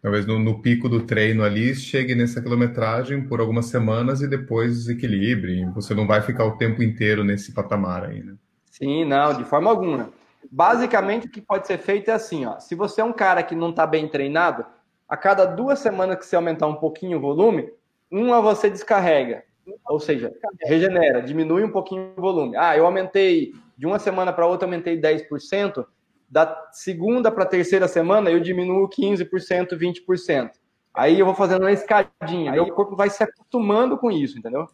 Talvez 0.00 0.26
no, 0.26 0.38
no, 0.38 0.62
pico 0.62 0.88
do 0.88 1.02
treino 1.02 1.42
ali 1.42 1.74
chegue 1.74 2.14
nessa 2.14 2.40
quilometragem 2.40 3.26
por 3.26 3.40
algumas 3.40 3.66
semanas 3.66 4.20
e 4.20 4.28
depois 4.28 4.74
desequilibre. 4.74 5.64
Você 5.74 5.92
não 5.92 6.06
vai 6.06 6.22
ficar 6.22 6.44
o 6.44 6.56
tempo 6.56 6.82
inteiro 6.82 7.24
nesse 7.24 7.52
patamar 7.52 8.04
aí, 8.04 8.22
né? 8.22 8.34
Sim, 8.70 9.04
não, 9.04 9.34
de 9.34 9.44
forma 9.44 9.68
alguma. 9.68 10.10
Basicamente, 10.50 11.26
o 11.26 11.30
que 11.30 11.40
pode 11.40 11.66
ser 11.66 11.78
feito 11.78 12.10
é 12.10 12.14
assim: 12.14 12.46
ó, 12.46 12.60
se 12.60 12.76
você 12.76 13.00
é 13.00 13.04
um 13.04 13.12
cara 13.12 13.42
que 13.42 13.56
não 13.56 13.70
está 13.70 13.84
bem 13.86 14.06
treinado, 14.06 14.64
a 15.08 15.16
cada 15.16 15.44
duas 15.44 15.80
semanas 15.80 16.16
que 16.18 16.26
você 16.26 16.36
aumentar 16.36 16.68
um 16.68 16.76
pouquinho 16.76 17.18
o 17.18 17.20
volume, 17.20 17.68
uma 18.10 18.40
você 18.40 18.70
descarrega. 18.70 19.42
Ou 19.86 19.98
seja, 19.98 20.32
regenera, 20.64 21.20
diminui 21.20 21.64
um 21.64 21.70
pouquinho 21.70 22.12
o 22.16 22.20
volume. 22.20 22.56
Ah, 22.56 22.76
eu 22.76 22.86
aumentei 22.86 23.52
de 23.76 23.86
uma 23.86 23.98
semana 23.98 24.32
para 24.32 24.46
outra, 24.46 24.66
aumentei 24.66 24.98
10% 24.98 25.84
da 26.28 26.68
segunda 26.72 27.30
para 27.30 27.44
a 27.44 27.48
terceira 27.48 27.88
semana 27.88 28.30
eu 28.30 28.40
diminuo 28.40 28.88
15%, 28.88 29.76
20%. 29.78 30.50
Aí 30.92 31.18
eu 31.18 31.26
vou 31.26 31.34
fazendo 31.34 31.62
uma 31.62 31.72
escadinha, 31.72 32.52
aí 32.52 32.60
o 32.60 32.74
corpo 32.74 32.96
vai 32.96 33.08
se 33.08 33.22
acostumando 33.22 33.96
com 33.96 34.10
isso, 34.10 34.38
entendeu? 34.38 34.68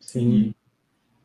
Sim. 0.00 0.54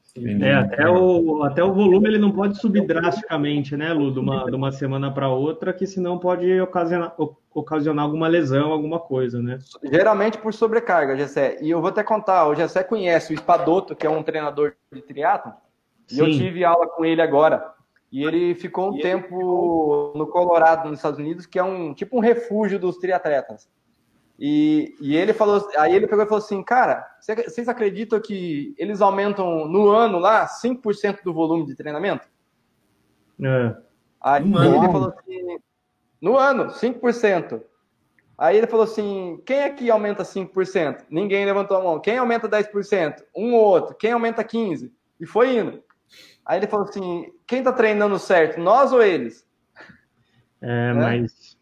Sim. 0.04 0.44
É, 0.44 0.54
até 0.54 0.88
o, 0.88 1.44
até 1.44 1.64
o 1.64 1.74
volume 1.74 2.08
ele 2.08 2.20
não 2.20 2.32
pode 2.32 2.60
subir 2.60 2.86
drasticamente, 2.86 3.76
né, 3.76 3.92
Lu, 3.92 4.14
de 4.14 4.20
uma, 4.20 4.46
de 4.46 4.56
uma 4.56 4.72
semana 4.72 5.12
para 5.12 5.28
outra, 5.28 5.74
que 5.74 5.88
senão 5.88 6.20
pode 6.20 6.62
ocasionar, 6.62 7.16
ocasionar 7.52 8.06
alguma 8.06 8.28
lesão, 8.28 8.72
alguma 8.72 9.00
coisa, 9.00 9.42
né? 9.42 9.58
Geralmente 9.84 10.38
por 10.38 10.54
sobrecarga, 10.54 11.18
Gessé. 11.18 11.58
E 11.62 11.72
eu 11.72 11.82
vou 11.82 11.90
até 11.90 12.04
contar, 12.04 12.48
o 12.48 12.54
Gessé 12.54 12.84
conhece 12.84 13.34
o 13.34 13.36
Espadoto, 13.36 13.96
que 13.96 14.06
é 14.06 14.10
um 14.10 14.22
treinador 14.22 14.74
de 14.92 15.02
triatlo, 15.02 15.52
e 16.12 16.20
eu 16.20 16.30
tive 16.30 16.64
aula 16.64 16.88
com 16.88 17.04
ele 17.04 17.22
agora. 17.22 17.73
E 18.14 18.24
ele 18.24 18.54
ficou 18.54 18.94
um 18.94 18.98
e 19.00 19.02
tempo 19.02 20.14
no 20.16 20.28
Colorado, 20.28 20.88
nos 20.88 21.00
Estados 21.00 21.18
Unidos, 21.18 21.48
que 21.48 21.58
é 21.58 21.64
um 21.64 21.96
tipo 21.96 22.16
um 22.16 22.20
refúgio 22.20 22.78
dos 22.78 22.98
triatletas. 22.98 23.68
E, 24.38 24.94
e 25.02 25.16
ele 25.16 25.34
falou, 25.34 25.68
aí 25.76 25.96
ele 25.96 26.06
pegou 26.06 26.24
e 26.24 26.28
falou 26.28 26.44
assim, 26.44 26.62
cara, 26.62 27.08
vocês 27.20 27.68
acreditam 27.68 28.22
que 28.22 28.76
eles 28.78 29.02
aumentam 29.02 29.68
no 29.68 29.90
ano 29.90 30.20
lá 30.20 30.46
5% 30.46 31.24
do 31.24 31.34
volume 31.34 31.66
de 31.66 31.74
treinamento? 31.74 32.28
É. 33.42 33.76
Aí 34.22 34.44
um 34.44 34.64
ele 34.64 34.78
ano. 34.78 34.92
falou 34.92 35.10
assim, 35.10 35.58
no 36.22 36.38
ano, 36.38 36.68
5%. 36.68 37.64
Aí 38.38 38.58
ele 38.58 38.68
falou 38.68 38.84
assim: 38.84 39.42
quem 39.44 39.64
aqui 39.64 39.90
aumenta 39.90 40.22
5%? 40.22 41.06
Ninguém 41.10 41.46
levantou 41.46 41.78
a 41.78 41.84
mão. 41.84 42.00
Quem 42.00 42.20
aumenta 42.20 42.48
10%? 42.48 43.24
Um 43.36 43.56
ou 43.56 43.62
outro. 43.62 43.96
Quem 43.96 44.12
aumenta 44.12 44.44
15%? 44.44 44.92
E 45.20 45.26
foi 45.26 45.58
indo. 45.58 45.84
Aí 46.46 46.60
ele 46.60 46.68
falou 46.68 46.88
assim: 46.88 47.32
quem 47.48 47.64
tá 47.64 47.72
treinando 47.72 48.20
certo, 48.20 48.60
nós 48.60 48.92
ou 48.92 49.02
eles? 49.02 49.46
É, 50.62 50.68
né? 50.68 50.94
mas. 50.94 51.54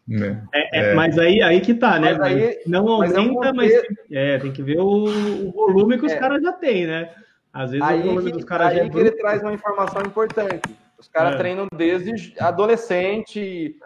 É, 0.52 0.78
é, 0.78 0.90
é, 0.90 0.94
mas 0.94 1.18
aí, 1.18 1.40
aí 1.42 1.60
que 1.60 1.74
tá, 1.74 1.98
né? 1.98 2.12
Mas 2.18 2.20
aí, 2.22 2.60
não 2.66 2.88
aumenta, 2.88 3.52
mas, 3.52 3.72
mas 3.72 3.72
é, 4.10 4.38
tem 4.38 4.52
que 4.52 4.62
ver 4.62 4.78
o, 4.78 5.04
o 5.04 5.52
volume 5.52 5.98
que 5.98 6.06
os 6.06 6.12
é. 6.12 6.18
caras 6.18 6.42
já 6.42 6.52
têm, 6.52 6.86
né? 6.86 7.10
Às 7.52 7.70
vezes 7.70 7.86
aí 7.86 8.00
o 8.00 8.04
volume 8.04 8.30
que, 8.30 8.38
dos 8.38 8.44
caras 8.44 8.68
aí 8.68 8.76
já 8.78 8.84
é 8.84 8.88
que 8.88 8.98
ele 8.98 9.12
traz 9.12 9.42
uma 9.42 9.52
informação 9.52 10.02
importante. 10.02 10.62
Os 10.98 11.08
caras 11.08 11.36
treinam 11.36 11.66
desde 11.74 12.32
adolescente, 12.38 13.76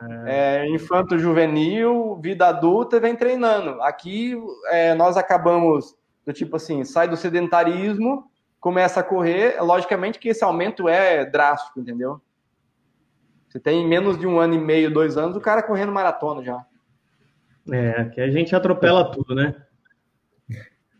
infanto 0.69 1.19
juvenil, 1.19 2.19
vida 2.21 2.47
adulta, 2.47 2.97
e 2.97 3.01
vem 3.01 3.17
treinando. 3.17 3.81
Aqui 3.81 4.37
nós 4.99 5.17
acabamos 5.17 5.95
do 6.27 6.33
tipo 6.33 6.57
assim, 6.57 6.85
sai 6.85 7.09
do 7.09 7.17
sedentarismo 7.17 8.31
começa 8.61 9.01
a 9.01 9.03
correr, 9.03 9.61
logicamente 9.61 10.19
que 10.19 10.29
esse 10.29 10.45
aumento 10.45 10.89
é 10.89 11.25
drástico, 11.25 11.81
entendeu? 11.81 12.21
Você 13.49 13.61
tem 13.61 13.87
menos 13.87 14.19
de 14.19 14.27
um 14.27 14.39
ano 14.39 14.55
e 14.55 14.59
meio, 14.59 14.93
dois 14.93 15.17
anos, 15.17 15.37
o 15.37 15.41
cara 15.41 15.63
correndo 15.63 15.93
maratona 15.93 16.43
já. 16.43 16.65
É, 17.71 18.05
que 18.07 18.21
a 18.21 18.31
gente 18.31 18.55
atropela 18.55 19.11
tudo, 19.11 19.35
né? 19.35 19.55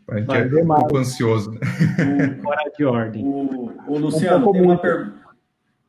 A 0.09 0.19
gente 0.19 0.57
é 0.57 0.63
um 0.63 0.67
pouco 0.67 0.97
ansioso. 0.97 1.51
Né? 1.51 1.59
Fora 2.41 2.71
de 2.75 2.85
ordem. 2.85 3.25
O, 3.25 3.73
o 3.87 3.97
Luciano, 3.97 4.51
tem 4.51 4.61
uma 4.61 4.77
pergunta. 4.77 5.27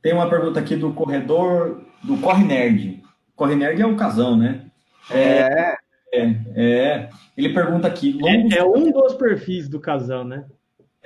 Tem 0.02 0.12
uma 0.12 0.28
pergunta 0.28 0.60
aqui 0.60 0.76
do 0.76 0.92
corredor 0.92 1.84
do 2.02 2.16
Corre 2.18 2.44
Nerd. 2.44 3.02
Corre 3.34 3.54
Nerd 3.54 3.80
é 3.80 3.86
o 3.86 3.96
casão, 3.96 4.36
né? 4.36 4.66
É. 5.10 5.76
É, 6.12 6.36
é. 6.56 7.10
Ele 7.36 7.52
pergunta 7.52 7.86
aqui. 7.86 8.12
Longos... 8.12 8.52
É, 8.52 8.58
é, 8.58 8.64
um 8.64 8.90
dos 8.90 9.14
perfis 9.14 9.68
do 9.68 9.80
casal, 9.80 10.24
né? 10.24 10.44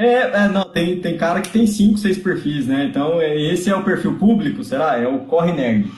É, 0.03 0.45
é, 0.45 0.49
não, 0.49 0.65
tem, 0.65 1.01
tem 1.01 1.17
cara 1.17 1.41
que 1.41 1.51
tem 1.51 1.67
cinco, 1.67 1.97
seis 1.97 2.19
perfis, 2.19 2.67
né? 2.67 2.85
Então, 2.85 3.21
é, 3.21 3.41
esse 3.41 3.71
é 3.71 3.77
o 3.77 3.85
perfil 3.85 4.19
público, 4.19 4.65
será? 4.65 4.99
É 4.99 5.07
o 5.07 5.21
Corre 5.21 5.53
Nerd. 5.53 5.89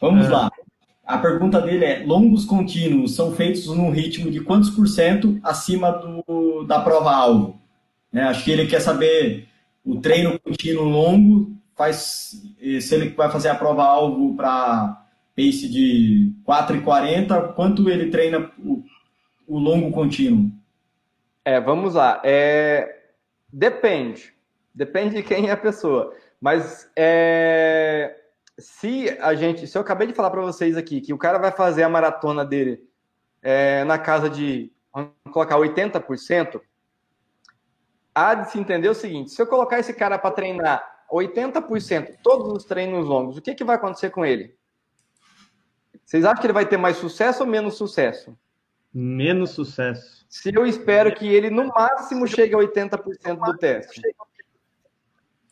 Vamos 0.00 0.26
é. 0.26 0.30
lá. 0.30 0.50
A 1.06 1.18
pergunta 1.18 1.60
dele 1.60 1.84
é: 1.84 2.02
longos 2.06 2.44
contínuos 2.44 3.14
são 3.14 3.34
feitos 3.34 3.66
num 3.66 3.90
ritmo 3.90 4.30
de 4.30 4.40
quantos 4.40 4.70
por 4.70 4.88
cento 4.88 5.38
acima 5.42 5.90
do, 5.90 6.64
da 6.64 6.80
prova-alvo? 6.80 7.60
É, 8.12 8.22
acho 8.22 8.44
que 8.44 8.50
ele 8.50 8.66
quer 8.66 8.80
saber 8.80 9.46
o 9.84 10.00
treino 10.00 10.38
contínuo 10.40 10.84
longo 10.84 11.52
faz 11.76 12.42
se 12.80 12.94
ele 12.94 13.10
vai 13.10 13.30
fazer 13.30 13.48
a 13.48 13.54
prova-alvo 13.54 14.34
para 14.36 15.02
pace 15.34 15.68
de 15.68 16.32
4,40, 16.46 17.54
quanto 17.54 17.88
ele 17.88 18.10
treina 18.10 18.50
o, 18.58 18.82
o, 19.46 19.58
longo 19.58 19.90
contínuo? 19.90 20.50
É, 21.42 21.58
vamos 21.58 21.94
lá. 21.94 22.20
É, 22.22 22.99
depende. 23.52 24.34
Depende 24.74 25.16
de 25.16 25.22
quem 25.22 25.48
é 25.48 25.52
a 25.52 25.56
pessoa. 25.56 26.14
Mas 26.40 26.90
é, 26.96 28.16
se 28.58 29.10
a 29.20 29.34
gente. 29.34 29.66
Se 29.66 29.76
eu 29.76 29.82
acabei 29.82 30.06
de 30.06 30.14
falar 30.14 30.30
para 30.30 30.40
vocês 30.40 30.76
aqui 30.76 31.00
que 31.00 31.12
o 31.12 31.18
cara 31.18 31.38
vai 31.38 31.50
fazer 31.50 31.82
a 31.82 31.88
maratona 31.88 32.44
dele 32.44 32.82
é, 33.42 33.84
na 33.84 33.98
casa 33.98 34.28
de. 34.28 34.72
Vamos 34.92 35.12
colocar 35.32 35.56
80%. 35.56 36.60
Há 38.14 38.34
de 38.34 38.50
se 38.50 38.58
entender 38.58 38.88
o 38.88 38.94
seguinte: 38.94 39.30
se 39.30 39.40
eu 39.40 39.46
colocar 39.46 39.78
esse 39.78 39.94
cara 39.94 40.18
para 40.18 40.34
treinar 40.34 41.04
80%, 41.10 42.18
todos 42.22 42.52
os 42.52 42.64
treinos 42.64 43.06
longos, 43.06 43.36
o 43.36 43.42
que, 43.42 43.54
que 43.54 43.64
vai 43.64 43.76
acontecer 43.76 44.10
com 44.10 44.24
ele? 44.24 44.56
Vocês 46.04 46.24
acham 46.24 46.40
que 46.40 46.46
ele 46.46 46.52
vai 46.52 46.66
ter 46.66 46.76
mais 46.76 46.96
sucesso 46.96 47.44
ou 47.44 47.48
menos 47.48 47.74
sucesso? 47.74 48.36
Menos 48.92 49.50
sucesso. 49.50 50.26
Se 50.28 50.54
eu 50.54 50.66
espero 50.66 51.14
que 51.14 51.26
ele, 51.26 51.50
no 51.50 51.68
máximo, 51.68 52.26
chegue 52.26 52.54
a 52.54 52.58
80% 52.58 53.44
do 53.44 53.56
teste. 53.56 54.02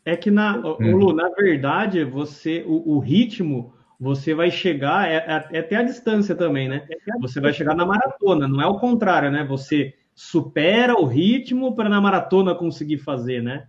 É 0.05 0.16
que, 0.16 0.30
na, 0.30 0.57
hum. 0.57 0.97
Lu, 0.97 1.12
na 1.12 1.28
verdade, 1.28 2.05
você 2.05 2.64
o, 2.66 2.97
o, 2.97 2.99
ritmo, 2.99 3.74
você 4.01 4.34
vai 4.34 4.51
chegar, 4.51 5.09
é, 5.09 5.16
é, 5.16 5.49
é 5.57 5.61
até 5.61 5.76
a 5.76 5.82
distância 5.82 6.34
também, 6.34 6.68
né? 6.68 6.86
Você 7.20 7.41
vai 7.41 7.53
chegar 7.53 7.74
na 7.74 7.84
maratona, 7.84 8.49
não 8.49 8.62
é 8.62 8.66
o 8.66 8.78
contrário, 8.78 9.30
né? 9.30 9.45
Você 9.45 9.95
supera 10.14 10.99
o 10.99 11.05
ritmo 11.05 11.76
para 11.76 11.89
na 11.89 12.01
maratona 12.01 12.55
conseguir 12.55 12.99
fazer, 12.99 13.43
né? 13.43 13.68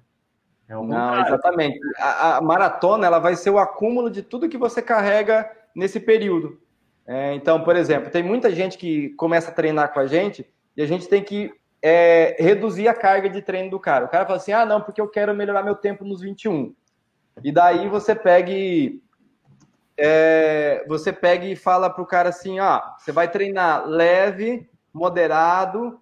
É 0.68 0.78
o 0.78 0.84
Não, 0.84 1.20
exatamente. 1.20 1.80
A, 1.98 2.38
a, 2.38 2.42
maratona 2.42 3.08
ela 3.08 3.20
vai 3.20 3.36
ser 3.36 3.50
o 3.50 3.58
acúmulo 3.58 4.10
de 4.10 4.22
tudo 4.22 4.48
que 4.48 4.58
você 4.58 4.82
carrega 4.82 5.50
nesse 5.76 6.00
período. 6.00 6.62
É, 7.12 7.34
então, 7.34 7.64
por 7.64 7.76
exemplo, 7.76 8.12
tem 8.12 8.22
muita 8.22 8.51
gente 8.51 8.78
que 8.78 9.10
começa 9.16 9.49
a 9.49 9.53
treinar 9.53 9.91
com 9.91 9.99
a 9.99 10.05
gente 10.05 10.47
e 10.78 10.82
a 10.84 10.86
gente 10.86 11.07
tem 11.07 11.24
que 11.24 11.51
é, 11.82 12.36
reduzir 12.38 12.88
a 12.88 12.93
carga 12.93 13.28
de 13.28 13.41
treino 13.41 13.72
do 13.72 13.80
cara. 13.80 14.05
O 14.05 14.07
cara 14.07 14.28
fala 14.28 14.38
assim: 14.38 14.51
ah, 14.51 14.64
não, 14.64 14.80
porque 14.80 15.01
eu 15.01 15.07
quero 15.07 15.34
melhorar 15.34 15.64
meu 15.64 15.74
tempo 15.74 16.05
nos 16.05 16.22
21. 16.22 16.72
E 17.43 17.51
daí 17.51 17.89
você 17.89 18.14
pega 18.14 18.51
e, 18.51 19.01
é, 19.97 20.86
você 20.88 21.12
pega 21.12 21.47
e 21.47 21.55
fala 21.55 21.89
para 21.89 22.03
o 22.03 22.05
cara 22.05 22.30
assim: 22.30 22.60
ah, 22.60 22.95
você 22.99 23.12
vai 23.12 23.28
treinar 23.28 23.88
leve, 23.88 24.70
moderado 24.93 25.99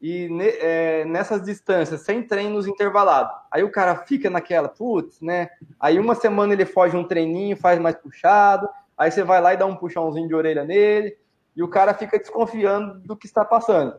e 0.00 0.26
é, 0.40 1.04
nessas 1.04 1.42
distâncias, 1.42 2.00
sem 2.00 2.22
treinos 2.22 2.66
intervalados. 2.66 3.36
Aí 3.50 3.62
o 3.62 3.70
cara 3.70 3.94
fica 4.06 4.30
naquela, 4.30 4.70
putz, 4.70 5.20
né? 5.20 5.50
Aí 5.78 5.98
uma 5.98 6.14
semana 6.14 6.54
ele 6.54 6.64
foge 6.64 6.96
um 6.96 7.04
treininho, 7.04 7.58
faz 7.58 7.78
mais 7.78 7.96
puxado, 7.96 8.66
aí 8.96 9.10
você 9.10 9.22
vai 9.22 9.40
lá 9.40 9.54
e 9.54 9.56
dá 9.56 9.66
um 9.66 9.76
puxãozinho 9.76 10.28
de 10.28 10.34
orelha 10.34 10.64
nele, 10.64 11.16
e 11.54 11.62
o 11.62 11.68
cara 11.68 11.94
fica 11.94 12.18
desconfiando 12.18 13.00
do 13.00 13.16
que 13.16 13.26
está 13.26 13.44
passando. 13.44 13.98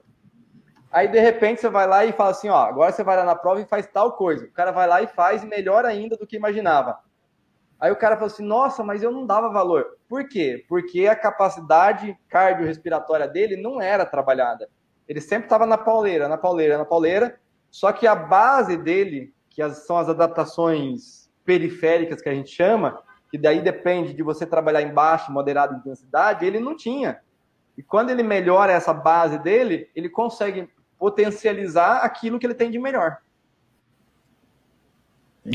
Aí 0.91 1.07
de 1.07 1.19
repente 1.19 1.61
você 1.61 1.69
vai 1.69 1.85
lá 1.85 2.05
e 2.05 2.13
fala 2.13 2.31
assim, 2.31 2.49
ó, 2.49 2.63
agora 2.63 2.91
você 2.91 3.03
vai 3.03 3.17
lá 3.17 3.25
na 3.25 3.35
prova 3.35 3.61
e 3.61 3.65
faz 3.65 3.87
tal 3.87 4.13
coisa. 4.13 4.45
O 4.45 4.51
cara 4.51 4.71
vai 4.71 4.87
lá 4.87 5.01
e 5.01 5.07
faz 5.07 5.43
melhor 5.43 5.85
ainda 5.85 6.15
do 6.15 6.25
que 6.25 6.35
imaginava. 6.35 6.97
Aí 7.79 7.91
o 7.91 7.95
cara 7.95 8.15
fala 8.15 8.27
assim, 8.27 8.43
nossa, 8.43 8.83
mas 8.83 9.03
eu 9.03 9.11
não 9.11 9.25
dava 9.25 9.49
valor. 9.49 9.97
Por 10.07 10.27
quê? 10.27 10.65
Porque 10.67 11.07
a 11.07 11.15
capacidade 11.15 12.17
cardiorrespiratória 12.29 13.27
dele 13.27 13.55
não 13.55 13.81
era 13.81 14.05
trabalhada. 14.05 14.69
Ele 15.07 15.21
sempre 15.21 15.45
estava 15.45 15.65
na 15.65 15.77
pauleira, 15.77 16.27
na 16.27 16.37
pauleira, 16.37 16.77
na 16.77 16.85
pauleira. 16.85 17.39
Só 17.69 17.91
que 17.91 18.07
a 18.07 18.15
base 18.15 18.77
dele, 18.77 19.33
que 19.49 19.67
são 19.71 19.97
as 19.97 20.09
adaptações 20.09 21.29
periféricas 21.45 22.21
que 22.21 22.29
a 22.29 22.33
gente 22.33 22.49
chama, 22.49 23.01
que 23.29 23.37
daí 23.37 23.61
depende 23.61 24.13
de 24.13 24.23
você 24.23 24.45
trabalhar 24.45 24.81
em 24.81 24.93
baixa, 24.93 25.31
moderada 25.31 25.75
intensidade, 25.75 26.45
ele 26.45 26.59
não 26.59 26.75
tinha. 26.75 27.19
E 27.77 27.83
quando 27.83 28.09
ele 28.09 28.23
melhora 28.23 28.73
essa 28.73 28.93
base 28.93 29.37
dele, 29.37 29.89
ele 29.95 30.09
consegue 30.09 30.69
potencializar 30.97 31.97
aquilo 31.97 32.39
que 32.39 32.45
ele 32.45 32.55
tem 32.55 32.71
de 32.71 32.79
melhor. 32.79 33.17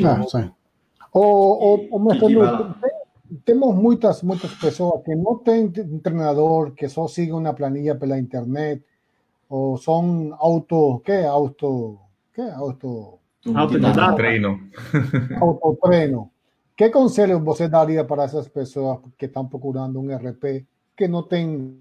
Ah, 0.05 0.23
sim. 0.29 0.51
O, 1.13 1.21
o, 1.21 1.97
o 1.97 1.99
Marcelo, 1.99 2.75
temos 3.45 3.75
muitas, 3.75 4.23
muitas 4.23 4.55
pessoas 4.55 5.03
que 5.03 5.15
não 5.15 5.37
têm 5.39 5.65
um 5.65 5.99
treinador, 5.99 6.73
que 6.73 6.89
só 6.89 7.07
siguen 7.09 7.35
uma 7.35 7.53
planilha 7.53 7.95
pela 7.95 8.19
internet, 8.19 8.83
o 9.49 9.77
son 9.77 10.33
auto, 10.39 11.03
¿qué? 11.05 11.27
Auto, 11.27 12.01
¿qué? 12.33 12.43
Auto... 12.51 13.19
Treino. 14.17 14.61
Autotreino. 15.41 16.32
¿Qué 16.83 16.91
consejos 16.91 17.41
você 17.41 17.69
daría 17.69 18.05
para 18.05 18.25
esas 18.25 18.49
personas 18.49 18.99
que 19.17 19.27
están 19.27 19.49
procurando 19.49 20.01
un 20.01 20.11
RP 20.11 20.67
que 20.97 21.07
no 21.07 21.29
tienen 21.29 21.81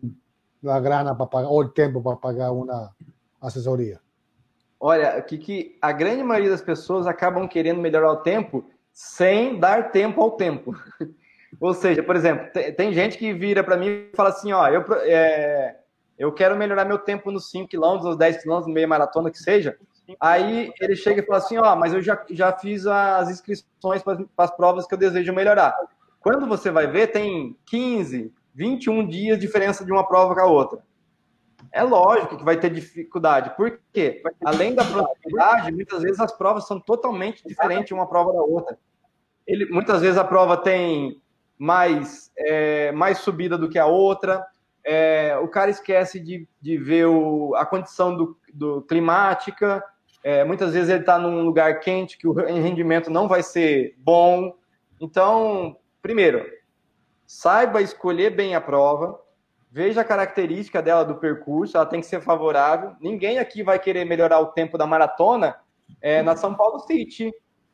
la 0.61 0.79
grana 0.79 1.17
para 1.17 1.27
pagar, 1.27 1.49
ou 1.49 1.61
o 1.61 1.69
tempo 1.69 2.03
para 2.03 2.17
pagar 2.17 2.51
uma 2.51 2.95
assessoria? 3.41 3.99
Olha, 4.79 5.19
que, 5.23 5.39
que 5.39 5.75
a 5.81 5.91
grande 5.91 6.21
maioria 6.21 6.51
das 6.51 6.61
pessoas 6.61 7.07
acabam 7.07 7.47
querendo 7.47 7.81
melhorar 7.81 8.11
o 8.11 8.17
tempo 8.17 8.63
sem 8.93 9.59
dar 9.59 9.91
tempo 9.91 10.21
ao 10.21 10.37
tempo. 10.37 10.75
Ou 11.59 11.73
seja, 11.73 12.03
por 12.03 12.15
exemplo, 12.15 12.51
tem, 12.53 12.71
tem 12.71 12.93
gente 12.93 13.17
que 13.17 13.33
vira 13.33 13.63
para 13.63 13.77
mim 13.77 13.87
e 13.87 14.11
fala 14.15 14.29
assim, 14.29 14.51
ó, 14.51 14.67
eu, 14.67 14.85
é, 14.99 15.77
eu 16.15 16.31
quero 16.31 16.55
melhorar 16.55 16.85
meu 16.85 16.99
tempo 16.99 17.31
nos 17.31 17.49
5 17.49 17.67
km, 17.67 18.03
nos 18.03 18.17
10 18.17 18.43
km, 18.43 18.67
meia 18.67 18.87
maratona 18.87 19.31
que 19.31 19.39
seja. 19.39 19.75
Aí 20.19 20.71
ele 20.79 20.95
chega 20.95 21.21
e 21.21 21.25
fala 21.25 21.39
assim: 21.39 21.57
Ó, 21.57 21.75
mas 21.75 21.93
eu 21.93 22.01
já, 22.01 22.23
já 22.29 22.51
fiz 22.51 22.85
as 22.87 23.29
inscrições 23.29 24.01
para 24.03 24.25
as 24.37 24.51
provas 24.51 24.87
que 24.87 24.93
eu 24.93 24.97
desejo 24.97 25.33
melhorar. 25.33 25.75
Quando 26.19 26.47
você 26.47 26.69
vai 26.69 26.87
ver, 26.87 27.07
tem 27.07 27.57
15, 27.65 28.33
21 28.53 29.07
dias 29.07 29.39
de 29.39 29.45
diferença 29.45 29.83
de 29.83 29.91
uma 29.91 30.07
prova 30.07 30.35
com 30.35 30.41
a 30.41 30.45
outra. 30.45 30.79
É 31.71 31.83
lógico 31.83 32.37
que 32.37 32.43
vai 32.43 32.57
ter 32.57 32.69
dificuldade. 32.69 33.55
Por 33.55 33.79
quê? 33.93 34.21
Além 34.43 34.75
da 34.75 34.83
proximidade, 34.83 35.71
muitas 35.71 36.01
vezes 36.01 36.19
as 36.19 36.31
provas 36.31 36.67
são 36.67 36.79
totalmente 36.79 37.47
diferentes 37.47 37.91
uma 37.91 38.07
prova 38.07 38.33
da 38.33 38.41
outra. 38.41 38.77
Ele, 39.47 39.65
muitas 39.65 40.01
vezes 40.01 40.17
a 40.17 40.23
prova 40.23 40.57
tem 40.57 41.21
mais, 41.57 42.31
é, 42.37 42.91
mais 42.91 43.19
subida 43.19 43.57
do 43.57 43.69
que 43.69 43.79
a 43.79 43.85
outra, 43.85 44.45
é, 44.83 45.37
o 45.37 45.47
cara 45.47 45.69
esquece 45.69 46.19
de, 46.19 46.47
de 46.59 46.77
ver 46.77 47.05
o, 47.05 47.53
a 47.55 47.65
condição 47.65 48.15
do, 48.15 48.37
do 48.53 48.81
climática, 48.81 49.83
é, 50.23 50.43
muitas 50.43 50.73
vezes 50.73 50.89
ele 50.89 50.99
está 50.99 51.17
num 51.17 51.43
lugar 51.43 51.79
quente 51.79 52.17
que 52.17 52.27
o 52.27 52.33
rendimento 52.33 53.09
não 53.09 53.27
vai 53.27 53.41
ser 53.41 53.95
bom. 53.97 54.55
Então, 54.99 55.77
primeiro, 56.01 56.45
saiba 57.25 57.81
escolher 57.81 58.29
bem 58.31 58.55
a 58.55 58.61
prova, 58.61 59.19
veja 59.71 60.01
a 60.01 60.05
característica 60.05 60.81
dela 60.81 61.03
do 61.03 61.15
percurso, 61.15 61.77
ela 61.77 61.85
tem 61.85 61.99
que 61.99 62.05
ser 62.05 62.21
favorável. 62.21 62.93
Ninguém 62.99 63.39
aqui 63.39 63.63
vai 63.63 63.79
querer 63.79 64.05
melhorar 64.05 64.39
o 64.39 64.47
tempo 64.47 64.77
da 64.77 64.85
maratona 64.85 65.55
é, 66.01 66.21
na 66.21 66.35
São 66.35 66.53
Paulo 66.53 66.79
City, 66.81 67.33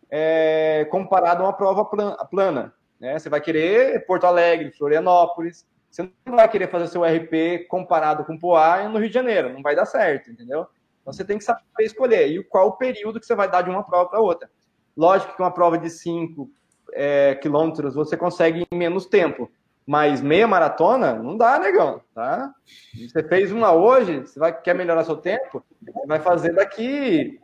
é, 0.09 0.87
comparado 0.89 1.43
a 1.43 1.47
uma 1.47 1.53
prova 1.53 1.83
plana. 1.83 2.73
Né? 2.99 3.19
Você 3.19 3.29
vai 3.29 3.41
querer 3.41 4.05
Porto 4.05 4.25
Alegre, 4.25 4.71
Florianópolis, 4.71 5.67
você 5.89 6.09
não 6.25 6.35
vai 6.35 6.47
querer 6.47 6.69
fazer 6.69 6.87
seu 6.87 7.03
RP 7.03 7.67
comparado 7.67 8.23
com 8.25 8.37
Poá 8.37 8.87
no 8.87 8.99
Rio 8.99 9.07
de 9.07 9.13
Janeiro, 9.13 9.51
não 9.51 9.61
vai 9.61 9.75
dar 9.75 9.85
certo, 9.85 10.29
entendeu? 10.29 10.67
Então 11.08 11.14
você 11.14 11.24
tem 11.24 11.38
que 11.38 11.43
saber 11.45 11.62
escolher 11.80 12.28
e 12.28 12.43
qual 12.43 12.68
o 12.68 12.74
período 12.74 13.18
que 13.18 13.26
você 13.26 13.34
vai 13.34 13.49
dar 13.49 13.62
de 13.62 13.70
uma 13.70 13.82
prova 13.82 14.10
para 14.10 14.20
outra. 14.20 14.49
Lógico 14.95 15.38
que 15.38 15.41
uma 15.41 15.53
prova 15.53 15.78
de 15.78 15.89
5 15.89 16.51
é, 16.91 17.36
quilômetros 17.36 17.95
você 17.95 18.18
consegue 18.18 18.68
em 18.70 18.78
menos 18.78 19.05
tempo, 19.05 19.49
mas 19.86 20.20
meia 20.20 20.45
maratona 20.45 21.14
não 21.14 21.38
dá, 21.38 21.58
negão, 21.60 22.01
tá? 22.14 22.53
Você 22.93 23.24
fez 23.24 23.53
uma 23.53 23.72
hoje, 23.72 24.20
você 24.20 24.38
vai, 24.38 24.62
quer 24.62 24.76
melhorar 24.76 25.05
seu 25.05 25.16
tempo, 25.16 25.64
vai 26.05 26.20
fazer 26.20 26.53
daqui 26.53 27.39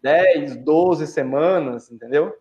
10, 0.00 0.58
12 0.58 1.08
semanas, 1.08 1.90
entendeu? 1.90 2.32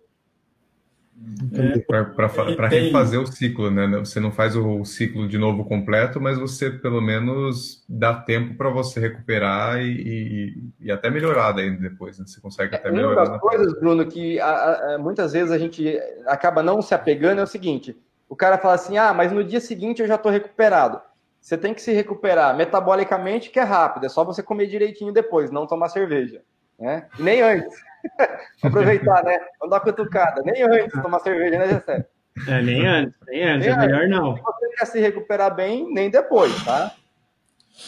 É, 1.54 1.80
para 1.80 2.68
refazer 2.68 3.20
o 3.20 3.28
ciclo, 3.28 3.70
né? 3.70 3.88
Você 4.00 4.20
não 4.20 4.32
faz 4.32 4.56
o 4.56 4.86
ciclo 4.86 5.28
de 5.28 5.38
novo 5.38 5.66
completo, 5.66 6.22
mas 6.22 6.38
você 6.38 6.70
pelo 6.70 7.02
menos 7.02 7.84
dá 7.88 8.14
tempo 8.14 8.56
para 8.56 8.70
você 8.70 9.00
recuperar 9.00 9.80
e, 9.82 9.92
e, 9.92 10.64
e, 10.82 10.92
até 10.92 11.10
melhorar 11.10 11.58
ainda 11.58 11.82
depois. 11.82 12.18
Né? 12.18 12.26
Você 12.28 12.40
consegue 12.40 12.76
até 12.76 12.90
é, 12.90 12.92
melhorar. 12.92 13.24
Uma 13.24 13.32
das 13.32 13.42
coisas, 13.42 13.80
Bruno, 13.80 14.06
que 14.06 14.40
a, 14.40 14.96
a, 14.96 14.98
muitas 14.98 15.34
vezes 15.34 15.52
a 15.52 15.58
gente 15.58 16.00
acaba 16.26 16.64
não 16.64 16.82
se 16.82 16.94
apegando 16.94 17.40
é 17.40 17.44
o 17.44 17.48
seguinte: 17.48 17.96
o 18.30 18.36
cara 18.36 18.58
fala 18.58 18.76
assim, 18.76 18.98
ah, 18.98 19.14
mas 19.14 19.32
no 19.32 19.44
dia 19.44 19.60
seguinte 19.60 20.02
eu 20.02 20.08
já 20.08 20.16
estou 20.16 20.32
recuperado. 20.32 21.02
Você 21.42 21.58
tem 21.58 21.74
que 21.74 21.82
se 21.82 21.94
recuperar 21.94 22.56
metabolicamente, 22.56 23.50
que 23.50 23.60
é 23.60 23.64
rápido, 23.64 24.06
é 24.06 24.10
só 24.10 24.24
você 24.24 24.44
comer 24.44 24.68
direitinho 24.68 25.14
depois, 25.14 25.52
não 25.52 25.68
tomar 25.68 25.90
cerveja. 25.90 26.42
Né? 26.80 27.08
E 27.18 27.24
nem 27.24 27.42
antes. 27.42 27.87
Aproveitar, 28.64 29.24
né? 29.24 29.40
Não 29.62 29.70
dar 29.70 29.80
cutucada. 29.80 30.42
Nem 30.44 30.64
antes 30.64 30.94
de 30.94 31.02
tomar 31.02 31.20
cerveja, 31.20 31.58
né, 31.58 31.68
Jessé? 31.68 32.08
É, 32.48 32.62
nem 32.62 32.86
antes, 32.86 33.16
nem 33.28 33.44
antes, 33.44 33.68
nem 33.68 33.76
é 33.76 33.80
melhor 33.80 34.08
não. 34.08 34.36
Se 34.36 34.42
você 34.42 34.70
quer 34.70 34.86
se 34.86 35.00
recuperar 35.00 35.56
bem, 35.56 35.92
nem 35.92 36.10
depois, 36.10 36.54
tá? 36.64 36.94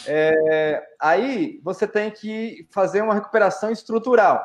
É, 0.06 0.82
aí 1.00 1.60
você 1.62 1.86
tem 1.86 2.10
que 2.10 2.66
fazer 2.70 3.02
uma 3.02 3.14
recuperação 3.14 3.70
estrutural. 3.70 4.42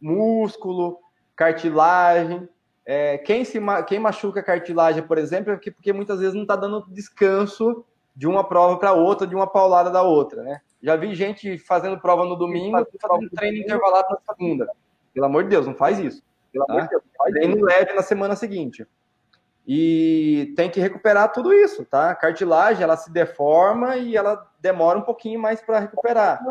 Músculo, 0.00 0.98
cartilagem. 1.36 2.48
É, 2.86 3.18
quem, 3.18 3.44
se, 3.44 3.58
quem 3.86 3.98
machuca 3.98 4.42
cartilagem, 4.42 5.02
por 5.02 5.18
exemplo, 5.18 5.52
é 5.52 5.54
porque, 5.54 5.70
porque 5.70 5.92
muitas 5.92 6.18
vezes 6.20 6.34
não 6.34 6.42
está 6.42 6.56
dando 6.56 6.84
descanso 6.90 7.84
de 8.14 8.26
uma 8.26 8.44
prova 8.44 8.78
para 8.78 8.92
outra, 8.92 9.26
de 9.26 9.34
uma 9.34 9.46
paulada 9.46 9.90
da 9.90 10.02
outra, 10.02 10.42
né? 10.42 10.60
Já 10.82 10.96
vi 10.96 11.14
gente 11.14 11.56
fazendo 11.58 11.98
prova 11.98 12.24
no 12.24 12.36
domingo 12.36 12.78
e 12.78 12.98
fazendo 13.00 13.30
treino 13.30 13.58
intervalado 13.58 14.06
na 14.10 14.34
segunda. 14.34 14.68
Pelo 15.14 15.26
amor 15.26 15.44
de 15.44 15.50
Deus, 15.50 15.66
não 15.66 15.74
faz 15.74 15.98
isso. 15.98 16.22
Pelo 16.52 16.66
amor 16.68 16.82
de 16.82 16.88
Deus, 16.88 17.02
faz 17.16 17.32
treino 17.32 17.64
leve 17.64 17.92
na 17.94 18.02
semana 18.02 18.34
seguinte. 18.34 18.86
E 19.66 20.52
tem 20.56 20.68
que 20.68 20.80
recuperar 20.80 21.32
tudo 21.32 21.52
isso, 21.52 21.84
tá? 21.86 22.10
A 22.10 22.14
cartilagem, 22.14 22.82
ela 22.82 22.96
se 22.96 23.10
deforma 23.10 23.96
e 23.96 24.14
ela 24.16 24.46
demora 24.60 24.98
um 24.98 25.02
pouquinho 25.02 25.40
mais 25.40 25.62
para 25.62 25.78
recuperar. 25.78 26.44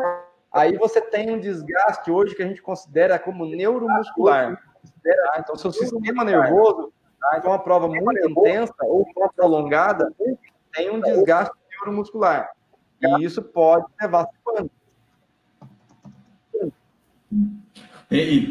Aí 0.52 0.76
você 0.76 1.00
tem 1.00 1.30
um 1.30 1.38
desgaste 1.38 2.10
hoje 2.10 2.34
que 2.34 2.42
a 2.42 2.46
gente 2.46 2.62
considera 2.62 3.18
como 3.18 3.46
neuromuscular. 3.46 4.60
Tá? 5.02 5.36
Então, 5.38 5.56
seu 5.56 5.70
sistema 5.70 6.24
nervoso, 6.24 6.92
tá? 7.20 7.36
então 7.38 7.50
uma 7.50 7.58
prova 7.58 7.86
muito 7.86 8.28
intensa 8.28 8.74
ou 8.80 9.06
prolongada, 9.36 10.12
tem 10.72 10.90
um 10.90 11.00
desgaste 11.00 11.54
neuromuscular. 11.70 12.50
E 13.00 13.24
isso 13.24 13.42
pode 13.42 13.86
levar 14.00 14.22
a 14.22 14.64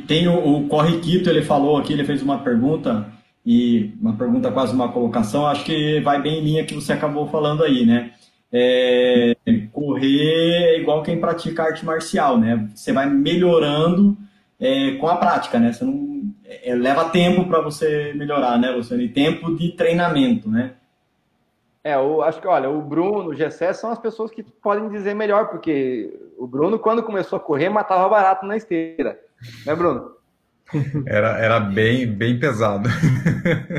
tem 0.08 0.28
o, 0.28 0.58
o 0.58 0.68
Corriquito, 0.68 1.30
ele 1.30 1.42
falou 1.42 1.78
aqui, 1.78 1.94
ele 1.94 2.04
fez 2.04 2.22
uma 2.22 2.40
pergunta, 2.40 3.08
e 3.46 3.94
uma 4.02 4.14
pergunta 4.14 4.52
quase 4.52 4.74
uma 4.74 4.92
colocação, 4.92 5.46
acho 5.46 5.66
que 5.66 6.00
vai 6.02 6.22
bem 6.22 6.40
em 6.40 6.44
linha 6.44 6.66
que 6.66 6.74
você 6.74 6.94
acabou 6.94 7.28
falando 7.28 7.64
aí, 7.64 7.86
né? 7.86 8.12
É, 8.52 9.36
correr 9.72 10.76
é 10.76 10.80
igual 10.80 11.02
quem 11.02 11.20
pratica 11.20 11.64
arte 11.64 11.84
marcial, 11.84 12.38
né? 12.38 12.70
Você 12.74 12.94
vai 12.94 13.10
melhorando 13.10 14.16
é, 14.60 14.92
com 14.92 15.08
a 15.08 15.18
prática, 15.18 15.60
né? 15.60 15.74
Você 15.74 15.84
não, 15.84 16.32
é, 16.46 16.74
leva 16.76 17.10
tempo 17.10 17.46
para 17.46 17.62
você 17.62 18.14
melhorar, 18.16 18.60
né, 18.60 18.70
Luciano? 18.70 19.02
E 19.02 19.10
tempo 19.10 19.56
de 19.56 19.72
treinamento, 19.72 20.50
né? 20.50 20.74
É, 21.84 21.96
eu 21.96 22.22
acho 22.22 22.40
que, 22.40 22.48
olha, 22.48 22.70
o 22.70 22.82
Bruno, 22.82 23.32
o 23.32 23.36
Gessé 23.36 23.74
são 23.74 23.92
as 23.92 24.00
pessoas 24.00 24.32
que 24.32 24.42
podem 24.42 24.88
dizer 24.88 25.14
melhor, 25.14 25.50
porque 25.50 26.18
o 26.38 26.48
Bruno, 26.48 26.80
quando 26.80 27.04
começou 27.04 27.36
a 27.36 27.42
correr, 27.42 27.68
matava 27.70 28.08
barato 28.08 28.46
na 28.46 28.56
esteira. 28.56 29.20
Né, 29.66 29.76
Bruno? 29.76 30.12
Era, 31.06 31.38
era 31.38 31.60
bem, 31.60 32.08
bem 32.08 32.40
pesado. 32.40 32.90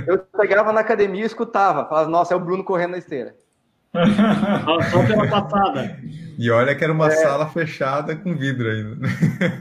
Eu 0.07 0.25
chegava 0.41 0.73
na 0.73 0.81
academia 0.81 1.23
e 1.23 1.27
escutava, 1.27 1.89
falava, 1.89 2.09
nossa, 2.09 2.35
é 2.35 2.37
o 2.37 2.41
Bruno 2.41 2.63
correndo 2.63 2.93
na 2.93 2.99
esteira. 2.99 3.35
Só 4.91 5.07
pela 5.07 5.29
passada. 5.29 5.99
E 6.37 6.51
olha 6.51 6.75
que 6.75 6.83
era 6.83 6.93
uma 6.93 7.07
é... 7.07 7.11
sala 7.11 7.47
fechada 7.49 8.17
com 8.17 8.37
vidro 8.37 8.69
ainda. 8.69 9.07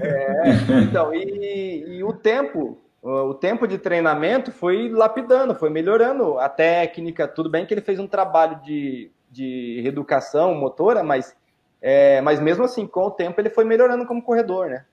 É, 0.02 0.82
então, 0.82 1.14
e, 1.14 1.98
e 1.98 2.04
o 2.04 2.14
tempo, 2.14 2.80
o 3.02 3.34
tempo 3.34 3.68
de 3.68 3.78
treinamento 3.78 4.52
foi 4.52 4.90
lapidando, 4.90 5.54
foi 5.54 5.70
melhorando 5.70 6.40
a 6.40 6.50
técnica. 6.50 7.28
Tudo 7.28 7.50
bem 7.50 7.66
que 7.66 7.74
ele 7.74 7.82
fez 7.82 8.00
um 8.00 8.08
trabalho 8.08 8.60
de, 8.64 9.12
de 9.30 9.80
reeducação 9.82 10.56
motora, 10.56 11.04
mas, 11.04 11.36
é, 11.82 12.20
mas 12.22 12.40
mesmo 12.40 12.64
assim, 12.64 12.88
com 12.88 13.06
o 13.06 13.12
tempo, 13.12 13.40
ele 13.40 13.50
foi 13.52 13.66
melhorando 13.66 14.06
como 14.06 14.22
corredor, 14.22 14.68
né? 14.68 14.86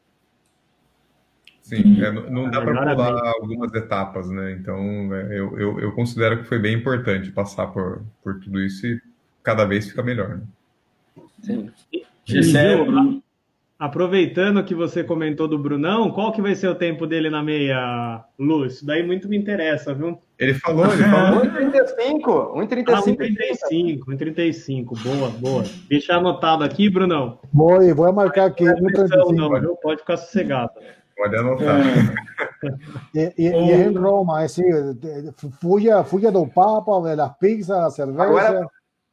Sim, 1.60 2.02
é, 2.02 2.10
não 2.10 2.50
dá 2.50 2.60
para 2.60 2.94
pular 2.94 3.32
algumas 3.34 3.72
etapas, 3.74 4.28
né? 4.28 4.52
Então, 4.52 5.14
é, 5.14 5.38
eu, 5.38 5.58
eu, 5.58 5.80
eu, 5.80 5.92
considero 5.92 6.38
que 6.38 6.44
foi 6.44 6.58
bem 6.58 6.74
importante 6.74 7.30
passar 7.30 7.68
por, 7.68 8.02
por 8.24 8.40
tudo 8.40 8.60
isso 8.60 8.86
e 8.86 9.00
cada 9.42 9.64
vez 9.64 9.88
fica 9.88 10.02
melhor. 10.02 10.38
Né? 10.38 10.42
Sim. 11.42 11.70
Gisele, 12.24 13.22
Aproveitando 13.80 14.62
que 14.62 14.74
você 14.74 15.02
comentou 15.02 15.48
do 15.48 15.58
Brunão, 15.58 16.10
qual 16.10 16.32
que 16.32 16.42
vai 16.42 16.54
ser 16.54 16.68
o 16.68 16.74
tempo 16.74 17.06
dele 17.06 17.30
na 17.30 17.42
meia, 17.42 18.22
Lu? 18.38 18.66
Isso 18.66 18.84
daí 18.84 19.02
muito 19.02 19.26
me 19.26 19.38
interessa, 19.38 19.94
viu? 19.94 20.18
Ele 20.38 20.52
falou, 20.52 20.84
ele 20.92 21.02
falou. 21.04 21.40
1,35. 21.46 22.68
1,35. 22.68 24.00
1,35. 24.06 25.02
Boa, 25.02 25.30
boa. 25.30 25.64
Deixa 25.88 26.14
anotado 26.14 26.62
aqui, 26.62 26.90
Brunão. 26.90 27.38
Vou, 27.50 27.94
vou 27.94 28.12
marcar 28.12 28.48
aqui. 28.48 28.64
Não, 28.64 29.32
não, 29.32 29.58
viu? 29.58 29.76
Pode 29.76 30.00
ficar 30.00 30.18
sossegado. 30.18 30.72
Pode 31.20 31.36
anotar. 31.36 31.80
É. 31.80 32.70
E, 33.14 33.34
e, 33.36 33.48
e, 33.48 33.72
em 33.72 33.94
Roma, 33.94 34.42
assim, 34.42 34.62
fuja, 35.60 36.02
fuja 36.02 36.32
do 36.32 36.46
papo, 36.46 37.00
das 37.14 37.36
pizzas, 37.36 37.76
da 37.76 37.90
cerveja. 37.90 38.22
Agora, 38.22 38.66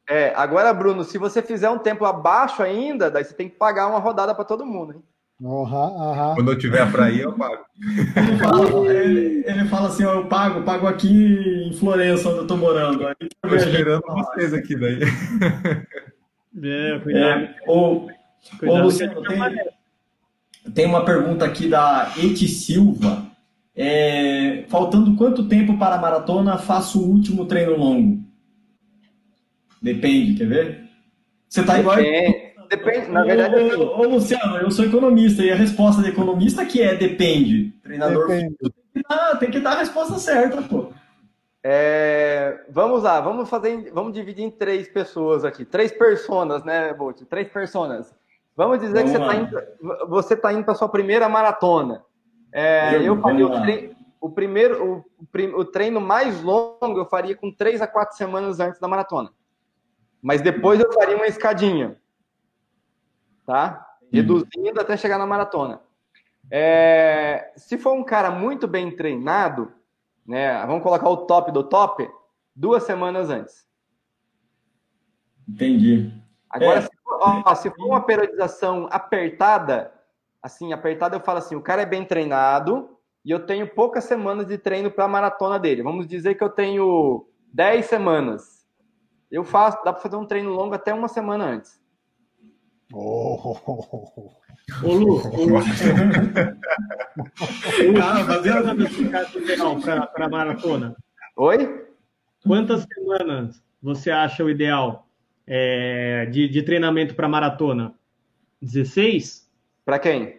é, 0.08 0.32
agora, 0.34 0.72
Bruno, 0.72 1.04
se 1.04 1.18
você 1.18 1.42
fizer 1.42 1.68
um 1.68 1.78
tempo 1.78 2.06
abaixo 2.06 2.62
ainda, 2.62 3.10
daí 3.10 3.24
você 3.24 3.34
tem 3.34 3.46
que 3.46 3.56
pagar 3.56 3.88
uma 3.88 3.98
rodada 3.98 4.34
para 4.34 4.44
todo 4.44 4.64
mundo, 4.64 4.94
hein? 4.94 5.02
Uhum, 5.38 5.62
uhum. 5.62 6.34
Quando 6.34 6.52
eu 6.52 6.58
tiver 6.58 6.90
para 6.90 7.10
ir, 7.10 7.20
eu 7.20 7.32
pago. 7.34 7.62
Ele 8.16 8.38
fala, 8.38 8.88
ele, 8.90 9.44
ele 9.46 9.64
fala, 9.68 9.88
assim: 9.88 10.04
ó, 10.04 10.14
eu 10.14 10.26
pago, 10.26 10.62
pago 10.62 10.86
aqui 10.86 11.68
em 11.68 11.72
Florença, 11.74 12.30
onde 12.30 12.38
eu 12.38 12.46
tô 12.46 12.56
morando. 12.56 13.06
Estou 13.20 13.54
esperando 13.54 14.02
vocês 14.06 14.54
aqui 14.54 14.74
daí. 14.74 15.00
É, 16.60 16.98
cuidado. 16.98 17.42
É, 17.42 17.56
ô, 17.68 18.08
cuidado 18.58 18.82
Luciano, 18.82 19.22
tem, 19.22 19.38
tem 20.74 20.86
uma 20.86 21.04
pergunta 21.04 21.44
aqui 21.44 21.68
da 21.68 22.12
Eti 22.16 22.48
Silva. 22.48 23.26
É, 23.74 24.64
faltando 24.68 25.14
quanto 25.14 25.48
tempo 25.48 25.78
para 25.78 25.94
a 25.94 26.00
maratona 26.00 26.58
faço 26.58 27.00
o 27.00 27.08
último 27.08 27.46
treino 27.46 27.76
longo? 27.76 28.24
Depende, 29.80 30.34
quer 30.34 30.48
ver? 30.48 30.88
Você 31.48 31.62
tá 31.62 31.78
igual. 31.78 31.96
Depende, 31.96 32.54
depende 32.68 33.10
na 33.10 33.22
verdade. 33.22 33.54
Ô, 33.54 33.66
assim... 33.66 33.76
ô, 33.84 34.08
Luciano, 34.08 34.56
eu 34.56 34.70
sou 34.70 34.84
economista 34.84 35.42
e 35.42 35.50
a 35.50 35.54
resposta 35.54 36.02
de 36.02 36.08
economista 36.08 36.66
que 36.66 36.82
é 36.82 36.96
depende. 36.96 37.72
Treinador 37.82 38.26
depende. 38.26 38.56
Tem, 38.58 39.02
que 39.02 39.08
dar, 39.08 39.36
tem 39.36 39.50
que 39.50 39.60
dar 39.60 39.72
a 39.72 39.78
resposta 39.78 40.18
certa, 40.18 40.60
pô. 40.62 40.92
É, 41.62 42.64
vamos 42.70 43.02
lá, 43.02 43.20
vamos 43.20 43.48
fazer, 43.48 43.90
vamos 43.92 44.12
dividir 44.12 44.44
em 44.44 44.50
três 44.50 44.88
pessoas 44.88 45.44
aqui, 45.44 45.64
três 45.64 45.90
personas, 45.90 46.64
né, 46.64 46.94
Bolt? 46.94 47.22
Três 47.28 47.48
personas. 47.48 48.14
Vamos 48.58 48.80
dizer 48.80 49.04
vamos 49.04 49.12
que 49.12 49.18
você 49.18 49.22
está 49.22 49.36
indo, 49.36 50.08
você 50.08 50.36
tá 50.36 50.62
para 50.64 50.74
sua 50.74 50.88
primeira 50.88 51.28
maratona. 51.28 52.04
É, 52.50 52.96
eu, 52.96 53.02
eu 53.02 53.20
faria 53.20 53.46
o 53.46 53.62
treino, 53.62 53.96
o 54.20 54.28
primeiro, 54.28 54.84
o, 54.84 55.60
o 55.60 55.64
treino 55.64 56.00
mais 56.00 56.42
longo 56.42 56.98
eu 56.98 57.06
faria 57.06 57.36
com 57.36 57.52
três 57.52 57.80
a 57.80 57.86
quatro 57.86 58.16
semanas 58.16 58.58
antes 58.58 58.80
da 58.80 58.88
maratona. 58.88 59.30
Mas 60.20 60.40
depois 60.40 60.80
eu 60.80 60.92
faria 60.92 61.14
uma 61.14 61.28
escadinha. 61.28 62.00
Tá? 63.46 63.86
Reduzindo 64.12 64.80
até 64.80 64.96
chegar 64.96 65.18
na 65.18 65.26
maratona. 65.26 65.80
É, 66.50 67.52
se 67.54 67.78
for 67.78 67.92
um 67.92 68.02
cara 68.02 68.28
muito 68.28 68.66
bem 68.66 68.90
treinado, 68.90 69.72
né, 70.26 70.66
vamos 70.66 70.82
colocar 70.82 71.08
o 71.08 71.18
top 71.28 71.52
do 71.52 71.62
top, 71.62 72.10
duas 72.56 72.82
semanas 72.82 73.30
antes. 73.30 73.64
Entendi. 75.48 76.12
Agora, 76.50 76.80
é. 76.80 76.82
se, 76.82 76.97
ó, 77.08 77.54
se, 77.54 77.70
for, 77.70 77.86
uma 77.86 78.00
periodização 78.02 78.88
apertada, 78.90 79.92
assim, 80.42 80.72
apertada 80.72 81.16
eu 81.16 81.20
falo 81.20 81.38
assim, 81.38 81.56
o 81.56 81.62
cara 81.62 81.82
é 81.82 81.86
bem 81.86 82.04
treinado 82.04 82.96
e 83.24 83.30
eu 83.30 83.44
tenho 83.46 83.66
poucas 83.68 84.04
semanas 84.04 84.46
de 84.46 84.58
treino 84.58 84.90
para 84.90 85.04
a 85.04 85.08
maratona 85.08 85.58
dele. 85.58 85.82
Vamos 85.82 86.06
dizer 86.06 86.34
que 86.34 86.44
eu 86.44 86.50
tenho 86.50 87.26
10 87.52 87.86
semanas 87.86 88.58
eu 89.30 89.44
faço, 89.44 89.76
dá 89.84 89.92
para 89.92 90.02
fazer 90.02 90.16
um 90.16 90.26
treino 90.26 90.50
longo 90.50 90.74
até 90.74 90.92
uma 90.92 91.08
semana 91.08 91.44
antes. 91.44 91.78
Oh. 92.92 93.56
Ô, 94.84 94.92
Lu, 94.92 95.16
ô, 95.16 95.44
Lu. 95.46 95.60
Cara, 97.98 98.24
fazendo 98.24 98.76
para 100.12 100.26
a 100.26 100.28
maratona. 100.28 100.94
Oi? 101.36 101.88
Quantas 102.44 102.84
semanas 102.84 103.62
você 103.82 104.10
acha 104.10 104.44
o 104.44 104.50
ideal 104.50 105.07
é, 105.48 106.26
de, 106.26 106.46
de 106.48 106.62
treinamento 106.62 107.14
para 107.14 107.26
maratona? 107.26 107.94
16? 108.60 109.50
Para 109.84 109.98
quem? 109.98 110.38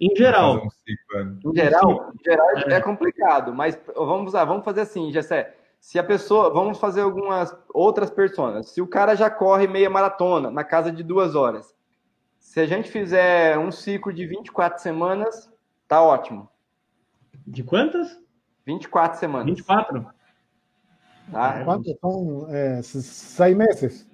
Em 0.00 0.14
geral. 0.16 0.62
Um 0.64 0.68
em 1.46 1.54
geral, 1.54 2.12
em 2.14 2.24
geral 2.24 2.48
é. 2.58 2.74
é 2.74 2.80
complicado, 2.80 3.52
mas 3.52 3.78
vamos 3.96 4.32
lá, 4.32 4.44
vamos 4.44 4.64
fazer 4.64 4.82
assim, 4.82 5.12
Gessé. 5.12 5.56
Se 5.80 5.98
a 5.98 6.04
pessoa, 6.04 6.50
vamos 6.52 6.78
fazer 6.78 7.02
algumas 7.02 7.54
outras 7.72 8.10
personas. 8.10 8.70
Se 8.70 8.80
o 8.80 8.86
cara 8.86 9.14
já 9.14 9.28
corre 9.28 9.66
meia 9.66 9.90
maratona, 9.90 10.50
na 10.50 10.64
casa 10.64 10.90
de 10.90 11.02
duas 11.02 11.34
horas, 11.34 11.74
se 12.38 12.60
a 12.60 12.66
gente 12.66 12.90
fizer 12.90 13.58
um 13.58 13.70
ciclo 13.70 14.12
de 14.12 14.26
24 14.26 14.80
semanas, 14.80 15.52
tá 15.86 16.00
ótimo. 16.00 16.48
De 17.46 17.62
quantas? 17.62 18.18
24 18.64 19.18
semanas. 19.18 19.46
24? 19.46 20.06
Tá? 21.30 21.64
Quantos 21.64 21.94
são? 22.00 22.46
É, 22.50 22.82
seis 22.82 23.56
meses? 23.56 24.08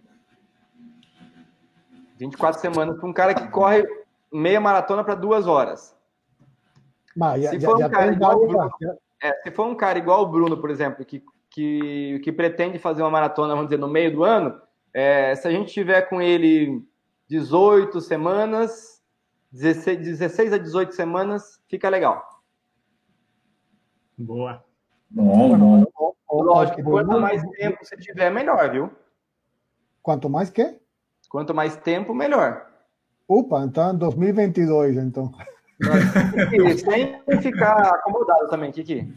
24 2.18 2.60
semanas 2.60 2.98
para 2.98 3.08
um 3.08 3.12
cara 3.12 3.34
que 3.34 3.48
corre 3.48 3.86
meia 4.32 4.60
maratona 4.60 5.02
para 5.02 5.14
duas 5.14 5.46
horas. 5.46 5.96
Mas, 7.16 7.48
se, 7.48 7.58
já, 7.58 7.68
for 7.68 7.84
um 7.84 7.88
cara 7.88 8.12
igual 8.12 8.46
Bruno, 8.46 8.70
é, 9.22 9.32
se 9.42 9.50
for 9.50 9.66
um 9.66 9.74
cara 9.74 9.98
igual 9.98 10.22
o 10.22 10.26
Bruno, 10.26 10.56
por 10.60 10.70
exemplo, 10.70 11.04
que, 11.04 11.24
que, 11.50 12.20
que 12.22 12.32
pretende 12.32 12.78
fazer 12.78 13.02
uma 13.02 13.10
maratona, 13.10 13.54
vamos 13.54 13.68
dizer, 13.68 13.80
no 13.80 13.88
meio 13.88 14.12
do 14.12 14.22
ano, 14.22 14.60
é, 14.92 15.34
se 15.34 15.48
a 15.48 15.50
gente 15.50 15.72
tiver 15.72 16.02
com 16.02 16.20
ele 16.20 16.82
18 17.28 18.00
semanas, 18.00 19.02
16, 19.50 19.98
16 19.98 20.52
a 20.52 20.58
18 20.58 20.94
semanas, 20.94 21.60
fica 21.68 21.88
legal. 21.88 22.22
Boa. 24.16 24.64
Bom, 25.10 25.56
bom. 25.56 26.14
Lógico, 26.30 26.82
quanto 26.82 27.20
mais 27.20 27.42
tempo 27.50 27.84
você 27.84 27.96
tiver, 27.96 28.30
melhor, 28.30 28.70
viu? 28.70 28.90
Quanto 30.02 30.30
mais 30.30 30.50
que? 30.50 30.78
Quanto 31.28 31.54
mais 31.54 31.76
tempo, 31.76 32.14
melhor. 32.14 32.66
Opa, 33.28 33.64
então 33.64 33.96
2022, 33.96 34.96
então. 34.96 35.32
sem 36.78 37.40
ficar 37.40 37.76
acomodado 37.94 38.48
também, 38.48 38.72
Kiki. 38.72 39.12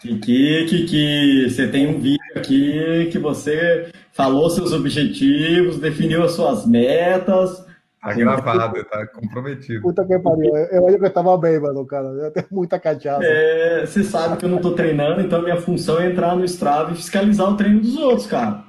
Kiki, 0.00 0.66
Kiki, 0.66 1.50
você 1.50 1.68
tem 1.68 1.86
um 1.88 2.00
vídeo 2.00 2.20
aqui 2.34 3.08
que 3.10 3.18
você 3.18 3.90
falou 4.12 4.48
seus 4.50 4.72
objetivos, 4.72 5.78
definiu 5.78 6.22
as 6.22 6.32
suas 6.32 6.66
metas. 6.66 7.65
Tá 8.06 8.14
gravado, 8.14 8.84
tá 8.84 9.04
comprometido. 9.08 9.82
Puta 9.82 10.06
que 10.06 10.16
pariu. 10.20 10.56
Eu 10.56 10.86
acho 10.86 10.98
que 10.98 11.04
eu 11.06 11.12
tava 11.12 11.36
bêbado, 11.36 11.84
cara. 11.86 12.06
Eu 12.06 12.30
tenho 12.30 12.46
muita 12.52 12.78
cachaça. 12.78 13.24
É, 13.24 13.84
você 13.84 14.04
sabe 14.04 14.36
que 14.36 14.44
eu 14.44 14.48
não 14.48 14.58
tô 14.58 14.70
treinando, 14.72 15.20
então 15.20 15.42
minha 15.42 15.56
função 15.56 16.00
é 16.00 16.06
entrar 16.08 16.36
no 16.36 16.44
Strava 16.44 16.92
e 16.92 16.96
fiscalizar 16.96 17.50
o 17.50 17.56
treino 17.56 17.80
dos 17.80 17.96
outros, 17.96 18.28
cara. 18.28 18.62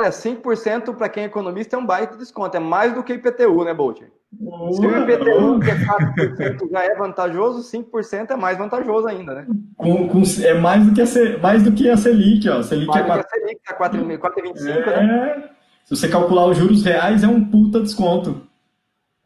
Olha, 0.00 0.08
5% 0.08 0.96
para 0.96 1.10
quem 1.10 1.24
é 1.24 1.26
economista 1.26 1.76
é 1.76 1.78
um 1.78 1.84
baita 1.84 2.16
desconto. 2.16 2.56
É 2.56 2.60
mais 2.60 2.94
do 2.94 3.02
que 3.02 3.12
IPTU, 3.12 3.64
né, 3.64 3.74
Bolt? 3.74 3.98
Se 3.98 4.86
o 4.86 5.02
IPTU, 5.02 5.60
que 5.60 5.70
é 5.70 5.74
4%, 5.74 6.70
já 6.70 6.84
é 6.84 6.94
vantajoso, 6.94 7.70
5% 7.70 8.30
é 8.30 8.36
mais 8.36 8.56
vantajoso 8.56 9.06
ainda, 9.06 9.34
né? 9.34 9.46
Com, 9.76 10.08
com, 10.08 10.22
é 10.42 10.54
mais 10.54 10.86
do, 10.86 10.94
que 10.94 11.02
a, 11.02 11.38
mais 11.38 11.62
do 11.62 11.72
que 11.72 11.90
a 11.90 11.98
Selic, 11.98 12.48
ó. 12.48 12.60
A 12.60 12.62
Selic 12.62 12.86
mais 12.86 13.02
é 13.02 13.06
4... 13.06 13.22
do 13.22 13.28
que 13.28 13.34
a 13.34 13.40
Selic, 13.40 13.60
tá 13.62 13.78
4,25, 13.78 14.88
é... 14.88 15.06
né? 15.06 15.50
Se 15.84 15.96
você 15.96 16.08
calcular 16.08 16.46
os 16.46 16.56
juros 16.56 16.82
reais, 16.82 17.22
é 17.22 17.28
um 17.28 17.44
puta 17.44 17.80
desconto. 17.80 18.46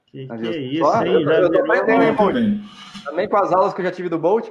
Que, 0.06 0.26
que 0.26 0.48
é 0.48 0.58
isso, 0.58 1.04
hein? 1.04 2.64
Também 3.04 3.28
com 3.28 3.36
as 3.36 3.52
aulas 3.52 3.74
que 3.74 3.80
eu 3.80 3.84
já 3.84 3.92
tive 3.92 4.08
do 4.08 4.18
Bolt. 4.18 4.50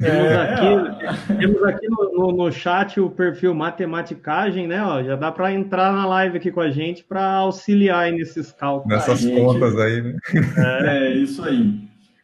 Temos 0.00 0.30
é, 0.30 0.36
aqui, 0.36 1.36
temos 1.36 1.62
aqui 1.62 1.86
no, 1.86 2.12
no, 2.14 2.32
no, 2.32 2.50
chat 2.50 2.98
o 2.98 3.10
perfil 3.10 3.54
Matematicagem, 3.54 4.66
né? 4.66 4.82
Ó, 4.82 5.02
já 5.02 5.14
dá 5.14 5.30
para 5.30 5.52
entrar 5.52 5.92
na 5.92 6.06
live 6.06 6.38
aqui 6.38 6.50
com 6.50 6.62
a 6.62 6.70
gente 6.70 7.04
para 7.04 7.22
auxiliar 7.34 8.10
nesses 8.10 8.50
cálculos. 8.50 8.96
Nessas 8.96 9.26
aí, 9.26 9.36
contas 9.36 9.78
aí, 9.78 10.00
né? 10.00 10.16
É, 10.56 10.96
é, 10.96 11.12
isso 11.18 11.44
aí. 11.44 11.78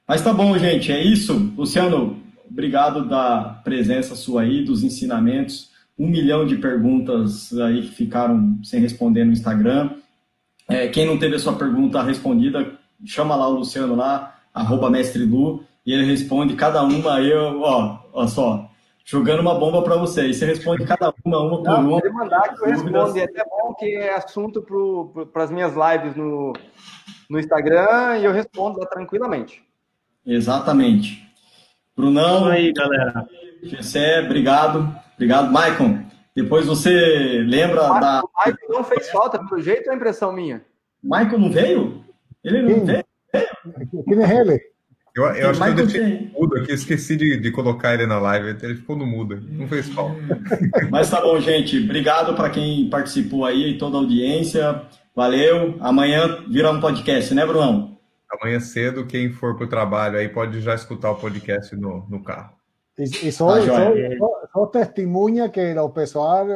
Mas 0.08 0.22
tá 0.22 0.32
bom, 0.32 0.56
gente, 0.56 0.90
é 0.90 1.02
isso. 1.02 1.52
Luciano, 1.54 2.16
obrigado 2.50 3.06
da 3.06 3.60
presença 3.62 4.14
sua 4.16 4.42
aí, 4.42 4.64
dos 4.64 4.82
ensinamentos. 4.82 5.70
Um 5.98 6.08
milhão 6.08 6.46
de 6.46 6.56
perguntas 6.56 7.52
aí 7.58 7.82
que 7.82 7.94
ficaram 7.94 8.58
sem 8.62 8.80
responder 8.80 9.26
no 9.26 9.32
Instagram. 9.32 9.90
É, 10.66 10.88
quem 10.88 11.04
não 11.04 11.18
teve 11.18 11.36
a 11.36 11.38
sua 11.38 11.52
pergunta 11.52 12.02
respondida, 12.02 12.72
chama 13.04 13.36
lá 13.36 13.46
o 13.46 13.56
Luciano 13.58 13.94
lá, 13.94 14.34
arroba 14.54 14.88
mestre 14.88 15.26
Lu 15.26 15.62
e 15.87 15.93
ele 15.93 16.05
responde 16.05 16.57
cada 16.57 16.82
uma 16.82 17.14
aí, 17.14 17.32
ó, 17.32 17.99
ó 18.12 18.26
só, 18.26 18.68
jogando 19.05 19.41
uma 19.41 19.55
bomba 19.55 19.82
para 19.82 19.97
vocês. 19.97 20.37
Você 20.37 20.45
responde 20.45 20.84
cada 20.84 21.14
uma, 21.24 21.39
uma 21.39 21.57
por 21.59 21.64
Não, 21.64 21.80
uma. 21.89 22.01
Pode 22.01 22.12
mandar 22.12 22.55
que 22.55 22.64
eu 22.64 22.68
respondo. 22.68 23.16
E 23.16 23.20
é 23.20 23.24
até 23.24 23.45
bom 23.45 23.74
que 23.74 23.95
é 23.95 24.14
assunto 24.16 24.66
para 25.32 25.45
as 25.45 25.51
minhas 25.51 25.74
lives 25.74 26.16
no, 26.16 26.53
no 27.30 27.39
Instagram 27.39 28.18
e 28.18 28.24
eu 28.24 28.32
respondo 28.32 28.80
lá 28.80 28.87
tranquilamente. 28.87 29.62
Exatamente. 30.26 31.24
Brunão. 31.97 32.47
Aí, 32.47 32.72
galera. 32.72 33.24
Gessé, 33.62 34.20
obrigado. 34.20 34.93
Obrigado, 35.14 35.53
Maicon. 35.53 36.05
Depois 36.34 36.66
você 36.66 37.45
lembra 37.47 37.91
o 37.91 38.01
da. 38.01 38.22
O 38.22 38.30
Maicon 38.37 38.72
não 38.72 38.84
fez 38.84 39.09
falta, 39.09 39.39
pelo 39.39 39.62
jeito, 39.62 39.87
ou 39.87 39.93
é 39.93 39.97
impressão 39.97 40.32
minha? 40.32 40.64
Maicon 41.03 41.39
não 41.39 41.51
veio? 41.51 42.05
Ele 42.43 42.61
não 42.61 42.84
veio? 42.84 43.05
Quem 44.05 44.22
é 44.22 44.41
ele? 44.41 44.75
Eu, 45.16 45.24
eu 45.24 45.48
acho 45.48 45.62
que 45.62 45.68
eu 45.68 45.74
deixei 45.74 46.30
mudo 46.30 46.58
aqui, 46.58 46.72
esqueci 46.72 47.16
de, 47.16 47.40
de, 47.40 47.50
colocar 47.50 47.94
ele 47.94 48.04
na 48.04 48.18
live, 48.18 48.54
ele 48.62 48.74
ficou 48.74 48.94
no 48.94 49.06
mudo, 49.06 49.40
não 49.48 49.66
fez 49.66 49.88
falta. 49.88 50.20
Mas 50.90 51.08
tá 51.08 51.22
bom, 51.22 51.40
gente. 51.40 51.82
Obrigado 51.82 52.34
para 52.34 52.50
quem 52.50 52.90
participou 52.90 53.46
aí, 53.46 53.78
toda 53.78 53.96
a 53.96 54.00
audiência. 54.00 54.82
Valeu. 55.14 55.78
Amanhã 55.80 56.44
vira 56.50 56.70
um 56.70 56.82
podcast, 56.82 57.32
né, 57.32 57.46
Brunão? 57.46 57.96
Amanhã 58.30 58.60
cedo, 58.60 59.06
quem 59.06 59.32
for 59.32 59.56
para 59.56 59.64
o 59.64 59.68
trabalho 59.70 60.18
aí 60.18 60.28
pode 60.28 60.60
já 60.60 60.74
escutar 60.74 61.12
o 61.12 61.16
podcast 61.16 61.74
no, 61.74 62.06
no 62.10 62.22
carro. 62.22 62.54
E, 62.98 63.04
e 63.04 63.32
só, 63.32 63.48
ah, 63.48 63.62
só, 63.62 63.74
só, 64.18 64.48
só, 64.52 64.66
testemunha 64.66 65.48
que 65.48 65.72
o 65.78 65.88
pessoal 65.88 66.46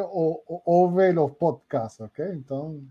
ouve 0.66 1.18
os 1.18 1.32
podcasts, 1.32 2.00
ok? 2.00 2.26
Então. 2.34 2.82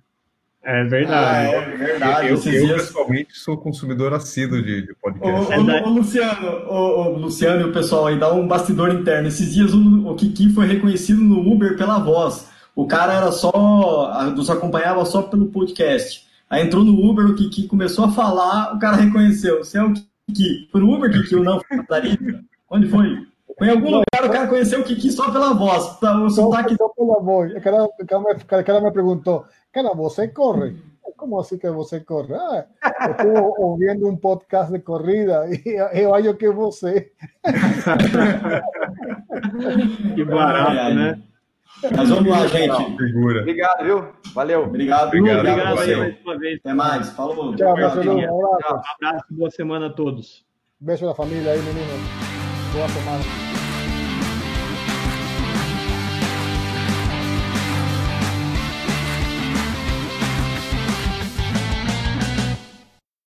É 0.61 0.83
verdade. 0.83 1.55
Ah, 1.55 1.59
é 1.59 1.77
verdade. 1.77 2.27
Eu, 2.27 2.35
eu, 2.35 2.67
eu 2.67 2.77
pessoalmente 2.77 3.37
sou 3.37 3.57
consumidor 3.57 4.13
assíduo 4.13 4.61
de, 4.61 4.87
de 4.87 4.93
podcast. 4.95 5.53
Ô, 5.53 5.61
ô, 5.61 5.87
ô 5.87 5.89
Luciano, 5.89 6.47
ô, 6.67 6.75
ô, 6.75 7.17
Luciano 7.17 7.61
e 7.61 7.69
o 7.69 7.73
pessoal 7.73 8.07
aí, 8.07 8.19
dá 8.19 8.33
um 8.33 8.47
bastidor 8.47 8.93
interno. 8.93 9.27
Esses 9.27 9.53
dias 9.53 9.73
o, 9.73 10.07
o 10.07 10.15
Kiki 10.15 10.51
foi 10.53 10.67
reconhecido 10.67 11.21
no 11.21 11.39
Uber 11.49 11.77
pela 11.77 11.99
voz. 11.99 12.49
O 12.75 12.87
cara 12.87 13.13
era 13.13 13.31
só, 13.31 14.31
nos 14.35 14.49
acompanhava 14.49 15.03
só 15.05 15.21
pelo 15.21 15.47
podcast. 15.47 16.27
Aí 16.49 16.63
entrou 16.63 16.83
no 16.83 17.09
Uber, 17.09 17.25
o 17.27 17.35
Kiki 17.35 17.67
começou 17.67 18.05
a 18.05 18.11
falar, 18.11 18.75
o 18.75 18.79
cara 18.79 18.97
reconheceu. 18.97 19.59
Você 19.59 19.77
é 19.77 19.83
o 19.83 19.93
Kiki. 19.93 20.67
Foi 20.71 20.81
no 20.81 20.93
Uber, 20.93 21.11
Kiki, 21.11 21.35
ou 21.35 21.43
não? 21.43 21.61
Foi 21.61 21.77
na 21.77 21.85
Onde 22.69 22.87
foi? 22.89 23.28
Em 23.61 23.69
algum 23.69 23.91
lugar, 23.91 24.25
o 24.25 24.29
cara 24.29 24.47
conheceu 24.47 24.81
o 24.81 24.83
Kiki 24.83 25.11
só 25.11 25.31
pela 25.31 25.53
voz. 25.53 25.97
O 26.01 26.29
só, 26.29 26.29
sotaque... 26.29 26.75
só 26.75 26.89
pela 26.89 27.19
voz. 27.19 27.53
O 27.53 27.61
cara, 27.61 27.83
o 27.83 28.05
cara, 28.05 28.21
me, 28.21 28.33
o 28.33 28.65
cara 28.65 28.81
me 28.81 28.91
perguntou, 28.91 29.45
Cara, 29.71 29.93
você 29.93 30.27
corre. 30.27 30.75
como 31.15 31.39
assim 31.39 31.57
que 31.57 31.69
você 31.69 31.99
corre? 31.99 32.33
Ah, 32.33 32.65
estou 33.11 33.53
ouvindo 33.59 34.07
um 34.07 34.17
podcast 34.17 34.71
de 34.71 34.79
corrida 34.79 35.45
e 35.47 35.61
eu 36.01 36.15
acho 36.15 36.33
que 36.35 36.49
você. 36.49 37.11
que 40.15 40.25
barato, 40.25 40.95
né? 40.95 41.21
Mas 41.95 42.09
vamos 42.09 42.29
lá, 42.29 42.47
gente. 42.47 42.97
Figura. 42.97 43.41
Obrigado, 43.41 43.83
viu? 43.83 44.07
Valeu. 44.33 44.63
Obrigado. 44.63 45.09
Obrigado, 45.09 45.37
obrigado, 45.37 45.73
obrigado 45.73 45.75
mais 45.75 46.17
uma 46.25 46.39
vez. 46.39 46.59
Até 46.59 46.73
mais. 46.73 47.09
Falou. 47.11 47.55
Tchau, 47.55 47.77
Marcelo. 47.77 48.15
Um 48.15 48.55
abraço. 48.55 48.73
Um 48.73 49.07
abraço, 49.07 49.25
boa 49.29 49.51
semana 49.51 49.85
a 49.87 49.93
todos. 49.93 50.43
Beijo 50.79 51.05
da 51.05 51.13
família 51.13 51.51
aí, 51.51 51.59
menino. 51.59 51.85
Boa 52.73 52.89
semana. 52.89 53.48